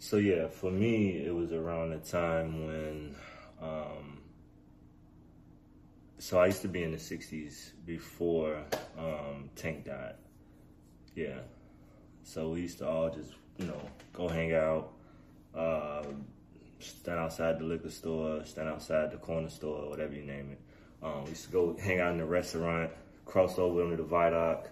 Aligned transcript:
So 0.00 0.16
yeah, 0.16 0.46
for 0.46 0.70
me, 0.70 1.24
it 1.24 1.34
was 1.34 1.52
around 1.52 1.90
the 1.90 1.98
time 1.98 2.66
when, 2.66 3.16
um, 3.60 4.20
so 6.18 6.38
I 6.38 6.46
used 6.46 6.62
to 6.62 6.68
be 6.68 6.84
in 6.84 6.92
the 6.92 6.98
'60s 6.98 7.72
before 7.84 8.62
um, 8.96 9.50
Tank 9.56 9.86
died. 9.86 10.14
Yeah, 11.16 11.40
so 12.22 12.50
we 12.50 12.60
used 12.60 12.78
to 12.78 12.88
all 12.88 13.10
just, 13.10 13.32
you 13.56 13.66
know, 13.66 13.80
go 14.12 14.28
hang 14.28 14.54
out, 14.54 14.92
uh, 15.54 16.04
stand 16.78 17.18
outside 17.18 17.58
the 17.58 17.64
liquor 17.64 17.90
store, 17.90 18.44
stand 18.44 18.68
outside 18.68 19.10
the 19.10 19.16
corner 19.16 19.48
store, 19.48 19.88
whatever 19.88 20.14
you 20.14 20.22
name 20.22 20.52
it. 20.52 20.60
Um, 21.02 21.24
we 21.24 21.30
used 21.30 21.46
to 21.46 21.50
go 21.50 21.76
hang 21.76 22.00
out 22.00 22.12
in 22.12 22.18
the 22.18 22.24
restaurant, 22.24 22.90
cross 23.24 23.58
over 23.58 23.82
under 23.82 23.96
the 23.96 24.04
viaduct, 24.04 24.70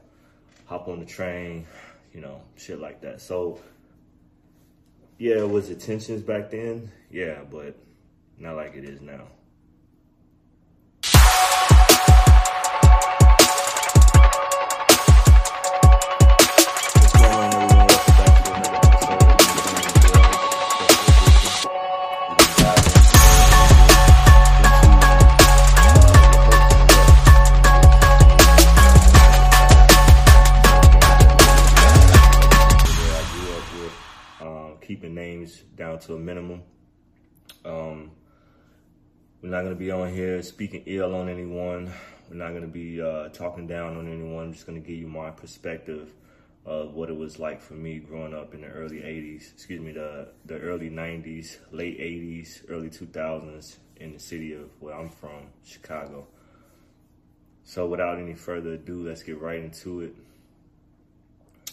hop 0.66 0.86
on 0.86 1.00
the 1.00 1.06
train, 1.06 1.66
you 2.12 2.20
know, 2.20 2.43
shit 2.56 2.80
like 2.80 3.00
that. 3.00 3.20
So 3.20 3.61
yeah, 5.18 5.36
it 5.36 5.48
was 5.48 5.68
the 5.68 5.74
tensions 5.74 6.22
back 6.22 6.50
then, 6.50 6.91
yeah, 7.10 7.41
but 7.50 7.77
not 8.38 8.56
like 8.56 8.74
it 8.74 8.84
is 8.84 9.00
now. 9.00 9.27
Down 35.96 36.06
to 36.06 36.14
a 36.14 36.18
minimum. 36.18 36.62
Um, 37.64 38.10
we're 39.42 39.50
not 39.50 39.62
going 39.62 39.75
to 39.75 39.78
be 39.78 39.91
on 39.91 40.12
here 40.12 40.42
speaking 40.42 40.83
ill 40.86 41.14
on 41.14 41.28
anyone. 41.28 41.91
We're 42.28 42.36
not 42.36 42.50
going 42.50 42.62
to 42.62 42.69
be 42.69 43.00
uh, 43.00 43.28
talking 43.28 43.66
down 43.66 43.97
on 43.97 44.06
anyone. 44.12 44.44
I'm 44.44 44.52
just 44.52 44.67
going 44.67 44.80
to 44.80 44.86
give 44.86 44.98
you 44.98 45.06
my 45.06 45.30
perspective 45.30 46.12
of 46.64 46.94
what 46.94 47.08
it 47.08 47.17
was 47.17 47.39
like 47.39 47.62
for 47.62 47.74
me 47.74 47.98
growing 47.98 48.34
up 48.34 48.52
in 48.52 48.62
the 48.62 48.67
early 48.67 48.97
80s, 48.97 49.52
excuse 49.52 49.80
me, 49.80 49.92
the, 49.92 50.28
the 50.47 50.58
early 50.58 50.91
90s, 50.91 51.58
late 51.70 51.98
80s, 52.00 52.62
early 52.69 52.91
2000s 52.91 53.77
in 53.98 54.12
the 54.12 54.19
city 54.19 54.52
of 54.52 54.69
where 54.80 54.94
I'm 54.94 55.08
from, 55.08 55.47
Chicago. 55.64 56.27
So 57.62 57.86
without 57.86 58.19
any 58.19 58.34
further 58.34 58.72
ado, 58.72 59.06
let's 59.06 59.22
get 59.22 59.41
right 59.41 59.61
into 59.61 60.00
it. 60.00 60.14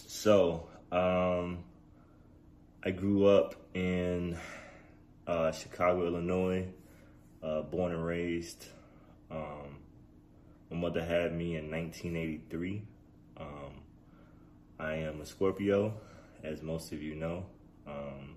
So, 0.06 0.68
um, 0.92 1.64
I 2.86 2.92
grew 2.92 3.28
up 3.28 3.56
in 3.74 4.38
uh, 5.26 5.54
Chicago, 5.54 6.06
Illinois, 6.06 6.68
uh, 7.42 7.62
born 7.62 7.94
and 7.94 8.06
raised. 8.06 8.66
Um, 9.32 9.78
my 10.70 10.76
mother 10.76 11.02
had 11.02 11.34
me 11.34 11.56
in 11.56 11.72
1983. 11.72 12.84
Um, 13.38 13.48
I 14.78 14.96
am 14.96 15.22
a 15.22 15.26
Scorpio, 15.26 15.94
as 16.44 16.62
most 16.62 16.92
of 16.92 17.02
you 17.02 17.16
know. 17.16 17.46
Um, 17.88 18.36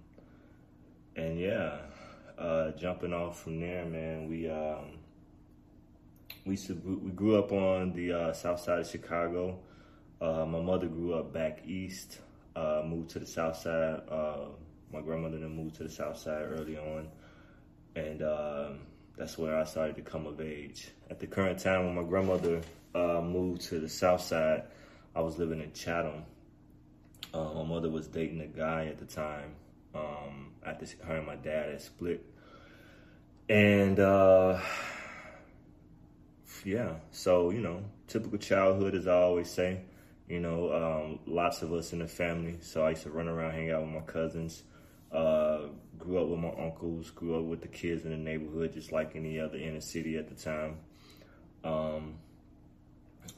and 1.17 1.41
yeah, 1.41 1.79
uh, 2.39 2.71
jumping 2.71 3.13
off 3.13 3.43
from 3.43 3.59
there, 3.59 3.85
man, 3.85 4.29
we 4.29 4.49
um, 4.49 4.99
we 6.45 6.57
we 6.85 7.11
grew 7.11 7.37
up 7.37 7.51
on 7.51 7.95
the 7.95 8.13
uh, 8.13 8.33
south 8.33 8.61
side 8.61 8.79
of 8.79 8.87
Chicago. 8.87 9.59
Uh, 10.21 10.47
my 10.47 10.61
mother 10.61 10.87
grew 10.87 11.15
up 11.15 11.33
back 11.33 11.67
east, 11.67 12.21
uh, 12.57 12.83
moved 12.85 13.11
to 13.11 13.19
the 13.21 13.27
south 13.27 13.57
side. 13.59 14.01
Uh, 14.11 14.47
my 14.93 15.01
grandmother 15.01 15.39
then 15.39 15.55
moved 15.55 15.77
to 15.77 15.85
the 15.85 15.91
south 15.91 16.19
side 16.19 16.43
early 16.43 16.77
on, 16.77 17.09
and 17.95 18.23
um 18.23 18.79
that's 19.17 19.39
where 19.39 19.59
I 19.59 19.65
started 19.65 19.97
to 19.97 20.03
come 20.03 20.27
of 20.27 20.41
age. 20.41 20.89
At 21.11 21.21
the 21.21 21.27
current 21.27 21.59
time, 21.59 21.87
when 21.87 21.95
my 21.95 22.03
grandmother 22.03 22.61
uh, 22.95 23.23
moved 23.23 23.63
to 23.63 23.81
the 23.81 23.89
south 23.89 24.21
side, 24.21 24.65
I 25.15 25.21
was 25.21 25.39
living 25.39 25.61
in 25.61 25.73
Chatham. 25.73 26.25
Uh, 27.33 27.55
my 27.55 27.65
mother 27.65 27.89
was 27.89 28.07
dating 28.07 28.41
a 28.43 28.47
guy 28.47 28.87
at 28.87 28.99
the 28.99 29.07
time. 29.07 29.55
Um, 29.95 30.53
after 30.65 30.87
her 31.07 31.17
and 31.17 31.27
my 31.27 31.37
dad 31.37 31.71
had 31.71 31.81
split, 31.81 32.23
and 33.49 33.99
uh, 33.99 34.61
yeah, 36.65 36.97
so 37.11 37.49
you 37.49 37.61
know, 37.61 37.83
typical 38.09 38.39
childhood, 38.39 38.95
as 38.95 39.07
I 39.07 39.15
always 39.15 39.49
say. 39.51 39.81
You 40.29 40.41
know, 40.41 40.73
um, 40.73 41.19
lots 41.27 41.63
of 41.63 41.73
us 41.73 41.93
in 41.93 42.01
the 42.01 42.09
family. 42.09 42.59
So 42.61 42.85
I 42.85 42.91
used 42.91 43.05
to 43.05 43.11
run 43.11 43.29
around, 43.29 43.53
hang 43.53 43.71
out 43.71 43.83
with 43.83 43.91
my 43.91 44.01
cousins. 44.01 44.65
Uh, 45.13 45.69
grew 45.99 46.21
up 46.21 46.29
with 46.29 46.41
my 46.41 46.53
uncles. 46.65 47.11
Grew 47.11 47.39
up 47.39 47.45
with 47.45 47.61
the 47.61 47.69
kids 47.69 48.05
in 48.05 48.11
the 48.11 48.17
neighborhood, 48.17 48.73
just 48.73 48.91
like 48.91 49.15
any 49.15 49.39
other 49.39 49.57
inner 49.57 49.81
city 49.81 50.17
at 50.17 50.29
the 50.29 50.35
time. 50.35 50.79
Um, 51.63 52.15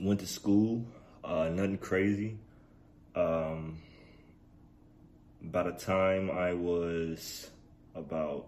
went 0.00 0.20
to 0.20 0.26
school. 0.26 0.84
Uh, 1.22 1.50
nothing 1.50 1.78
crazy. 1.78 2.38
Um, 3.14 3.78
by 5.42 5.64
the 5.64 5.72
time 5.72 6.30
I 6.30 6.54
was 6.54 7.50
about, 7.94 8.46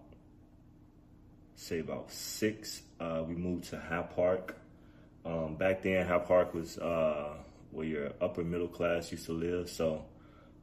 say, 1.55 1.79
about 1.79 2.11
six, 2.11 2.81
uh, 2.99 3.23
we 3.27 3.35
moved 3.35 3.65
to 3.65 3.79
Hyde 3.79 4.15
Park. 4.15 4.57
Um, 5.25 5.55
back 5.55 5.83
then, 5.83 6.07
Hyde 6.07 6.25
Park 6.25 6.53
was 6.53 6.77
uh, 6.79 7.35
where 7.71 7.85
your 7.85 8.11
upper 8.21 8.43
middle 8.43 8.67
class 8.67 9.11
used 9.11 9.25
to 9.25 9.33
live. 9.33 9.69
So, 9.69 10.05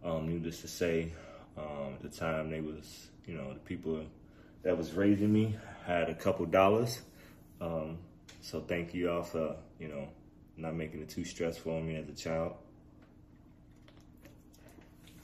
um, 0.04 0.28
needless 0.28 0.60
to 0.60 0.68
say, 0.68 1.12
um, 1.56 1.96
the 2.00 2.08
time 2.08 2.50
they 2.50 2.60
was, 2.60 3.08
you 3.26 3.34
know, 3.34 3.52
the 3.52 3.60
people 3.60 4.04
that 4.62 4.76
was 4.76 4.92
raising 4.92 5.32
me 5.32 5.56
had 5.84 6.08
a 6.08 6.14
couple 6.14 6.46
dollars. 6.46 7.00
Um, 7.60 7.98
so 8.40 8.60
thank 8.60 8.94
you 8.94 9.10
all 9.10 9.22
for, 9.22 9.56
you 9.78 9.88
know, 9.88 10.08
not 10.56 10.74
making 10.74 11.00
it 11.00 11.08
too 11.08 11.24
stressful 11.24 11.74
on 11.74 11.86
me 11.86 11.96
as 11.96 12.08
a 12.08 12.12
child. 12.12 12.54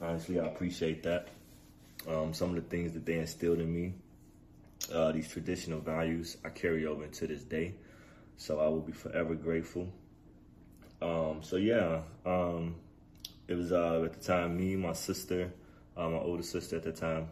Honestly, 0.00 0.40
I 0.40 0.46
appreciate 0.46 1.02
that. 1.04 1.28
Um, 2.08 2.34
some 2.34 2.50
of 2.50 2.56
the 2.56 2.62
things 2.62 2.92
that 2.92 3.06
they 3.06 3.18
instilled 3.18 3.60
in 3.60 3.72
me, 3.72 3.94
uh, 4.92 5.12
these 5.12 5.28
traditional 5.28 5.80
values, 5.80 6.36
I 6.44 6.50
carry 6.50 6.86
over 6.86 7.04
into 7.04 7.26
this 7.26 7.42
day. 7.42 7.74
So 8.36 8.60
I 8.60 8.68
will 8.68 8.80
be 8.80 8.92
forever 8.92 9.34
grateful. 9.34 9.88
Um, 11.04 11.42
so 11.42 11.56
yeah, 11.56 12.00
um, 12.24 12.76
it 13.46 13.54
was 13.54 13.72
uh, 13.72 14.02
at 14.06 14.14
the 14.14 14.24
time 14.24 14.56
me, 14.56 14.74
my 14.74 14.94
sister, 14.94 15.52
uh, 15.98 16.08
my 16.08 16.16
older 16.16 16.42
sister 16.42 16.76
at 16.76 16.82
the 16.82 16.92
time, 16.92 17.28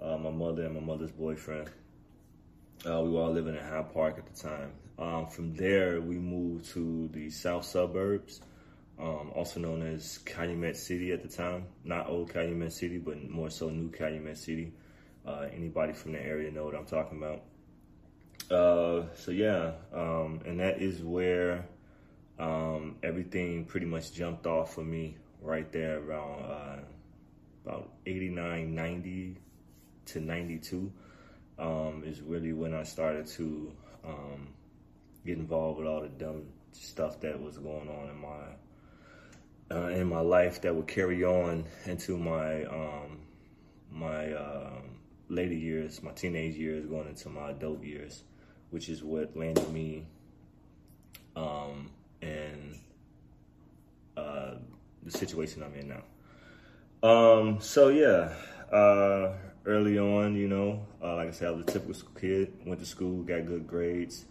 uh, 0.00 0.18
my 0.18 0.30
mother 0.30 0.66
and 0.66 0.74
my 0.74 0.80
mother's 0.80 1.10
boyfriend. 1.10 1.70
Uh, 2.86 3.00
we 3.00 3.10
were 3.10 3.22
all 3.22 3.32
living 3.32 3.56
in 3.56 3.62
Hyde 3.62 3.90
Park 3.94 4.18
at 4.18 4.26
the 4.26 4.48
time. 4.48 4.72
Um, 4.98 5.28
from 5.28 5.54
there, 5.54 6.02
we 6.02 6.18
moved 6.18 6.66
to 6.72 7.08
the 7.08 7.30
south 7.30 7.64
suburbs, 7.64 8.42
um, 8.98 9.32
also 9.34 9.60
known 9.60 9.80
as 9.80 10.18
Calumet 10.18 10.76
City 10.76 11.12
at 11.12 11.22
the 11.22 11.28
time. 11.28 11.68
Not 11.84 12.10
old 12.10 12.30
Calumet 12.30 12.74
City, 12.74 12.98
but 12.98 13.30
more 13.30 13.48
so 13.48 13.70
new 13.70 13.88
Calumet 13.88 14.36
City. 14.36 14.74
Uh, 15.26 15.46
anybody 15.54 15.94
from 15.94 16.12
the 16.12 16.20
area 16.22 16.50
know 16.50 16.64
what 16.64 16.74
I'm 16.74 16.84
talking 16.84 17.16
about. 17.16 17.44
Uh, 18.50 19.06
so 19.14 19.30
yeah, 19.30 19.72
um, 19.94 20.42
and 20.44 20.60
that 20.60 20.82
is 20.82 21.02
where 21.02 21.64
um, 22.40 22.96
everything 23.02 23.66
pretty 23.66 23.86
much 23.86 24.12
jumped 24.12 24.46
off 24.46 24.74
for 24.74 24.82
me 24.82 25.16
right 25.42 25.70
there 25.72 25.98
around 26.00 26.44
uh, 26.44 26.78
about 27.64 27.90
89, 28.06 28.74
90 28.74 29.36
to 30.06 30.20
92 30.20 30.92
um, 31.58 32.02
is 32.06 32.22
really 32.22 32.54
when 32.54 32.72
I 32.72 32.82
started 32.82 33.26
to 33.26 33.72
um, 34.04 34.48
get 35.26 35.36
involved 35.36 35.78
with 35.78 35.86
all 35.86 36.00
the 36.00 36.08
dumb 36.08 36.44
stuff 36.72 37.20
that 37.20 37.40
was 37.40 37.58
going 37.58 37.88
on 37.88 38.08
in 38.08 38.20
my 38.20 38.38
uh, 39.72 39.88
in 39.88 40.08
my 40.08 40.20
life 40.20 40.62
that 40.62 40.74
would 40.74 40.88
carry 40.88 41.22
on 41.22 41.64
into 41.86 42.16
my 42.16 42.64
um, 42.64 43.18
my 43.92 44.32
um, 44.32 44.98
later 45.28 45.54
years, 45.54 46.02
my 46.02 46.10
teenage 46.12 46.56
years, 46.56 46.86
going 46.86 47.06
into 47.06 47.28
my 47.28 47.50
adult 47.50 47.82
years, 47.84 48.22
which 48.70 48.88
is 48.88 49.04
what 49.04 49.36
landed 49.36 49.70
me 49.70 50.06
um, 51.36 51.90
in 52.22 52.78
uh, 54.16 54.54
the 55.02 55.10
situation 55.10 55.62
I'm 55.62 55.74
in 55.74 55.88
now. 55.88 56.02
Um, 57.02 57.60
so 57.60 57.88
yeah, 57.88 58.32
uh, 58.72 59.32
early 59.64 59.98
on, 59.98 60.36
you 60.36 60.48
know, 60.48 60.86
uh, 61.02 61.16
like 61.16 61.28
I 61.28 61.30
said, 61.30 61.48
I 61.48 61.50
was 61.52 61.62
a 61.62 61.66
typical 61.66 62.10
kid. 62.18 62.52
Went 62.66 62.80
to 62.80 62.86
school, 62.86 63.22
got 63.22 63.46
good 63.46 63.66
grades. 63.66 64.26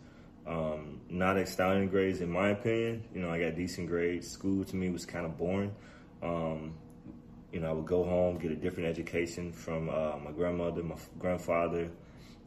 Um, 0.48 1.02
not 1.10 1.38
astounding 1.38 1.90
grades, 1.90 2.22
in 2.22 2.32
my 2.32 2.50
opinion. 2.50 3.04
You 3.14 3.22
know, 3.22 3.30
I 3.30 3.40
got 3.40 3.56
decent 3.56 3.88
grades. 3.88 4.30
School 4.30 4.64
to 4.66 4.76
me 4.76 4.90
was 4.90 5.06
kind 5.06 5.26
of 5.26 5.38
boring. 5.38 5.74
Um, 6.24 6.74
you 7.52 7.60
know, 7.60 7.70
I 7.70 7.74
would 7.74 7.86
go 7.86 8.04
home, 8.04 8.38
get 8.38 8.52
a 8.52 8.56
different 8.56 8.90
education 8.90 9.52
from 9.52 9.90
uh, 9.90 10.18
my 10.24 10.32
grandmother, 10.32 10.84
my 10.84 10.96
grandfather. 11.18 11.90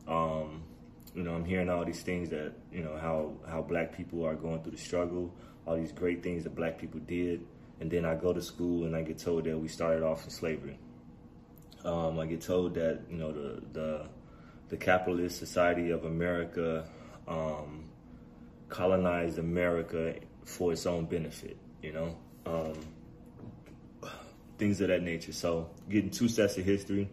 Um, 0.06 0.62
you 1.14 1.23
know, 1.23 1.35
I'm 1.35 1.44
hearing 1.44 1.69
all 1.69 1.85
these 1.85 2.03
things 2.03 2.31
that 2.31 2.53
you 2.73 2.82
know 2.82 2.97
how 2.97 3.32
how 3.49 3.62
black 3.62 3.97
people 3.97 4.25
are 4.26 4.35
going 4.35 4.62
through 4.62 4.73
the 4.73 4.79
struggle, 4.79 5.35
all 5.67 5.76
these 5.76 5.93
great 5.93 6.23
things 6.23 6.44
that 6.44 6.55
black 6.55 6.79
people 6.79 7.00
did, 7.00 7.47
and 7.81 7.91
then 7.91 8.05
I 8.05 8.14
go 8.14 8.32
to 8.32 8.41
school 8.41 8.85
and 8.85 8.97
I 8.97 9.03
get 9.03 9.19
told 9.19 9.44
that 9.44 9.59
we 9.59 9.69
started 9.69 10.03
off 10.03 10.25
in 10.25 10.31
slavery. 10.31 10.79
Um, 11.85 12.19
I 12.19 12.26
get 12.26 12.41
told 12.41 12.75
that 12.75 13.00
you 13.11 13.19
know 13.19 13.32
the 13.32 13.62
the, 13.73 14.06
the 14.69 14.76
capitalist 14.76 15.38
society 15.38 15.91
of 15.91 16.05
America 16.05 16.88
um, 17.29 17.85
colonized 18.69 19.38
America 19.38 20.15
for 20.44 20.73
its 20.73 20.87
own 20.87 21.05
benefit. 21.05 21.58
You 21.82 21.93
know, 21.93 22.17
um, 22.47 24.11
things 24.58 24.81
of 24.81 24.88
that 24.88 25.03
nature. 25.03 25.32
So 25.32 25.69
getting 25.91 26.11
two 26.11 26.29
sets 26.29 26.56
of 26.56 26.65
history, 26.65 27.08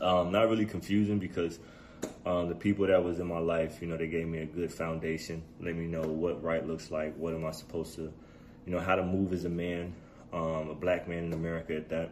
um, 0.00 0.32
not 0.32 0.48
really 0.50 0.66
confusing 0.66 1.18
because 1.18 1.58
um, 2.26 2.48
the 2.48 2.54
people 2.54 2.86
that 2.88 3.02
was 3.02 3.20
in 3.20 3.26
my 3.26 3.38
life, 3.38 3.80
you 3.80 3.86
know, 3.86 3.96
they 3.96 4.08
gave 4.08 4.26
me 4.26 4.38
a 4.38 4.46
good 4.46 4.72
foundation. 4.72 5.42
Let 5.60 5.76
me 5.76 5.86
know 5.86 6.02
what 6.02 6.42
right 6.42 6.66
looks 6.66 6.90
like. 6.90 7.16
What 7.16 7.34
am 7.34 7.46
I 7.46 7.52
supposed 7.52 7.94
to, 7.96 8.12
you 8.66 8.72
know, 8.72 8.80
how 8.80 8.96
to 8.96 9.04
move 9.04 9.32
as 9.32 9.44
a 9.44 9.48
man, 9.48 9.94
um, 10.32 10.70
a 10.70 10.74
black 10.74 11.06
man 11.06 11.24
in 11.24 11.32
America 11.32 11.76
at 11.76 11.88
that. 11.90 12.10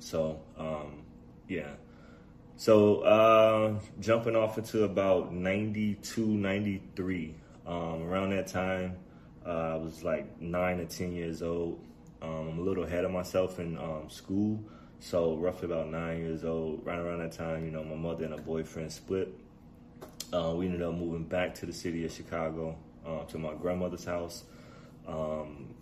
So, 0.00 0.40
um, 0.58 1.04
yeah. 1.48 1.70
So, 2.56 3.00
uh, 3.02 3.78
jumping 4.00 4.34
off 4.34 4.58
into 4.58 4.82
about 4.82 5.32
92, 5.32 6.26
93, 6.26 7.34
um, 7.66 8.02
around 8.02 8.30
that 8.30 8.48
time, 8.48 8.96
uh, 9.46 9.74
I 9.74 9.76
was 9.76 10.02
like 10.02 10.40
nine 10.40 10.80
or 10.80 10.84
10 10.84 11.12
years 11.12 11.42
old. 11.42 11.80
Um, 12.20 12.48
I'm 12.48 12.58
a 12.58 12.62
little 12.62 12.84
ahead 12.84 13.04
of 13.04 13.12
myself 13.12 13.58
in 13.60 13.78
um, 13.78 14.10
school. 14.10 14.62
So, 15.02 15.34
roughly 15.36 15.64
about 15.64 15.88
nine 15.88 16.18
years 16.18 16.44
old, 16.44 16.84
right 16.84 16.98
around 16.98 17.20
that 17.20 17.32
time, 17.32 17.64
you 17.64 17.70
know, 17.70 17.82
my 17.82 17.96
mother 17.96 18.24
and 18.24 18.34
her 18.34 18.40
boyfriend 18.40 18.92
split. 18.92 19.34
Uh, 20.30 20.52
we 20.54 20.66
ended 20.66 20.82
up 20.82 20.94
moving 20.94 21.24
back 21.24 21.54
to 21.56 21.66
the 21.66 21.72
city 21.72 22.04
of 22.04 22.12
Chicago 22.12 22.76
uh, 23.06 23.24
to 23.24 23.38
my 23.38 23.54
grandmother's 23.54 24.04
house. 24.04 24.44
Um, 25.08 25.74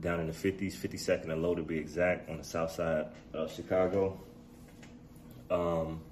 down 0.00 0.20
in 0.20 0.26
the 0.26 0.32
50s, 0.32 0.74
52nd 0.74 1.30
and 1.30 1.42
Low 1.42 1.54
to 1.54 1.62
be 1.62 1.78
exact, 1.78 2.28
on 2.28 2.36
the 2.36 2.44
south 2.44 2.72
side 2.72 3.06
of 3.32 3.50
Chicago. 3.50 4.20
Um, 5.50 6.02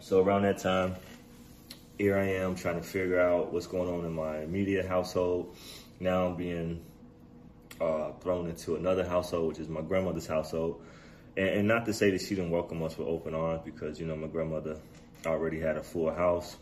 so 0.00 0.20
around 0.20 0.42
that 0.42 0.58
time, 0.58 0.96
here 1.98 2.18
I 2.18 2.24
am 2.24 2.56
trying 2.56 2.80
to 2.80 2.86
figure 2.86 3.20
out 3.20 3.52
what's 3.52 3.68
going 3.68 3.88
on 3.88 4.04
in 4.04 4.12
my 4.12 4.40
immediate 4.40 4.86
household. 4.86 5.56
Now 6.00 6.26
I'm 6.26 6.36
being 6.36 6.84
uh, 7.80 8.12
thrown 8.20 8.48
into 8.48 8.76
another 8.76 9.06
household, 9.06 9.48
which 9.48 9.58
is 9.58 9.68
my 9.68 9.80
grandmother's 9.80 10.26
household. 10.26 10.82
And, 11.36 11.48
and, 11.48 11.68
not 11.68 11.86
to 11.86 11.92
say 11.92 12.10
that 12.10 12.20
she 12.20 12.34
didn't 12.34 12.50
welcome 12.50 12.82
us 12.82 12.98
with 12.98 13.08
open 13.08 13.34
arms, 13.34 13.62
because 13.64 14.00
you 14.00 14.06
know 14.06 14.16
my 14.16 14.26
grandmother 14.26 14.78
already 15.26 15.60
had 15.60 15.76
a 15.76 15.82
full 15.82 16.12
house. 16.12 16.56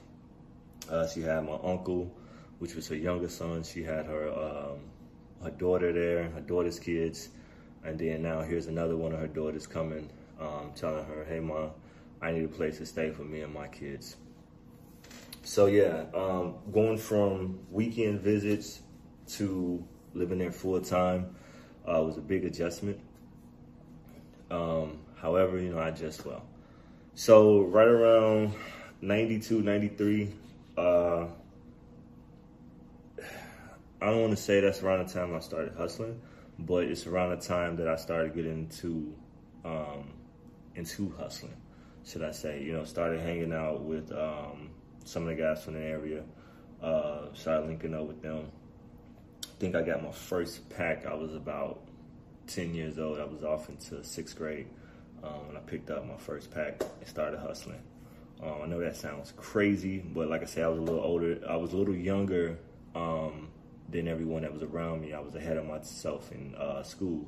Uh, 0.91 1.07
she 1.09 1.23
had 1.23 1.45
my 1.45 1.59
uncle, 1.63 2.15
which 2.59 2.75
was 2.75 2.89
her 2.89 2.97
younger 2.97 3.29
son. 3.29 3.63
She 3.63 3.83
had 3.83 4.07
her 4.07 4.29
um, 4.31 4.79
her 5.43 5.51
daughter 5.51 5.93
there, 5.93 6.31
her 6.31 6.41
daughter's 6.41 6.79
kids, 6.79 7.31
and 7.85 7.99
then 7.99 8.23
now 8.23 8.43
here's 8.43 8.67
another 8.67 8.97
one 8.97 9.13
of 9.13 9.21
her 9.21 9.27
daughters 9.27 9.67
coming, 9.67 10.11
um, 10.41 10.73
telling 10.75 11.05
her, 11.05 11.25
"Hey, 11.25 11.41
mom, 11.41 11.71
I 12.21 12.33
need 12.33 12.45
a 12.45 12.49
place 12.49 12.79
to 12.79 12.87
stay 12.87 13.11
for 13.11 13.23
me 13.23 13.41
and 13.41 13.53
my 13.53 13.69
kids." 13.69 14.17
So 15.43 15.67
yeah, 15.67 16.05
um, 16.13 16.57
going 16.73 16.99
from 16.99 17.61
weekend 17.71 18.21
visits 18.21 18.83
to 19.29 19.87
living 20.17 20.39
there 20.39 20.53
full 20.53 20.81
time 20.81 21.35
uh, 21.87 22.03
was 22.03 22.17
a 22.17 22.21
big 22.21 22.45
adjustment. 22.45 22.99
Um, 24.51 24.99
however, 25.17 25.59
you 25.59 25.71
know, 25.71 25.79
I 25.79 25.89
adjust 25.89 26.25
well. 26.25 26.45
So 27.15 27.63
right 27.63 27.87
around 27.87 28.55
92, 29.01 29.63
93, 29.63 30.33
uh, 30.77 31.27
I 34.01 34.11
don't 34.11 34.21
want 34.21 34.37
to 34.37 34.43
say 34.43 34.61
that's 34.61 34.83
around 34.83 35.07
the 35.07 35.13
time 35.13 35.35
I 35.35 35.41
started 35.41 35.75
hustling, 35.77 36.21
but 36.59 36.85
it's 36.85 37.07
around 37.07 37.31
the 37.31 37.45
time 37.45 37.77
that 37.77 37.89
I 37.89 37.97
started 37.97 38.35
getting 38.35 38.53
into 38.53 39.15
um, 39.65 40.13
into 40.75 41.13
hustling, 41.19 41.57
should 42.05 42.23
I 42.23 42.31
say? 42.31 42.63
You 42.63 42.75
know, 42.75 42.85
started 42.85 43.21
hanging 43.21 43.53
out 43.53 43.83
with 43.83 44.13
um, 44.13 44.71
some 45.05 45.23
of 45.23 45.29
the 45.29 45.35
guys 45.35 45.65
from 45.65 45.75
the 45.75 45.81
area. 45.81 46.23
Uh, 46.83 47.33
started 47.33 47.67
linking 47.67 47.95
up 47.95 48.07
with 48.07 48.21
them. 48.21 48.53
Think 49.59 49.75
I 49.75 49.83
got 49.83 50.03
my 50.03 50.13
first 50.13 50.69
pack. 50.71 51.07
I 51.07 51.15
was 51.15 51.35
about 51.35 51.81
ten 52.47 52.75
years 52.75 52.99
old. 52.99 53.19
I 53.19 53.25
was 53.25 53.43
off 53.43 53.69
into 53.69 54.05
sixth 54.05 54.37
grade 54.37 54.67
um, 55.23 55.49
when 55.49 55.57
I 55.57 55.61
picked 55.61 55.91
up 55.91 56.07
my 56.07 56.17
first 56.17 56.51
pack 56.51 56.83
and 56.99 57.09
started 57.09 57.41
hustling. 57.41 57.83
Um, 58.43 58.61
I 58.65 58.67
know 58.67 58.81
that 58.81 58.97
sounds 58.97 59.33
crazy, 59.37 59.99
but 59.99 60.29
like 60.29 60.43
I 60.43 60.45
said, 60.45 60.65
I 60.65 60.69
was 60.69 60.79
a 60.79 60.83
little 60.83 61.01
older. 61.01 61.41
I 61.49 61.57
was 61.57 61.73
a 61.73 61.77
little 61.77 61.97
younger 61.97 62.59
um, 62.95 63.49
than 63.89 64.09
everyone 64.09 64.43
that 64.43 64.53
was 64.53 64.63
around 64.63 65.01
me. 65.01 65.15
I 65.15 65.21
was 65.21 65.35
ahead 65.35 65.57
of 65.57 65.67
myself 65.67 66.31
in 66.33 66.55
uh, 66.57 66.83
school. 66.83 67.27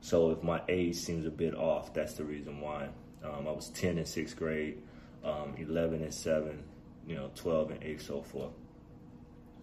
So 0.00 0.30
if 0.30 0.42
my 0.42 0.62
age 0.68 0.96
seems 0.96 1.26
a 1.26 1.30
bit 1.30 1.54
off, 1.54 1.94
that's 1.94 2.14
the 2.14 2.24
reason 2.24 2.60
why. 2.60 2.88
Um, 3.22 3.48
I 3.48 3.52
was 3.52 3.68
10 3.70 3.98
in 3.98 4.06
sixth 4.06 4.36
grade, 4.36 4.78
um, 5.24 5.54
11 5.58 6.02
and 6.02 6.14
seven, 6.14 6.62
you 7.06 7.16
know, 7.16 7.30
12 7.34 7.72
and 7.72 7.82
eight, 7.82 8.00
so 8.00 8.22
forth. 8.22 8.52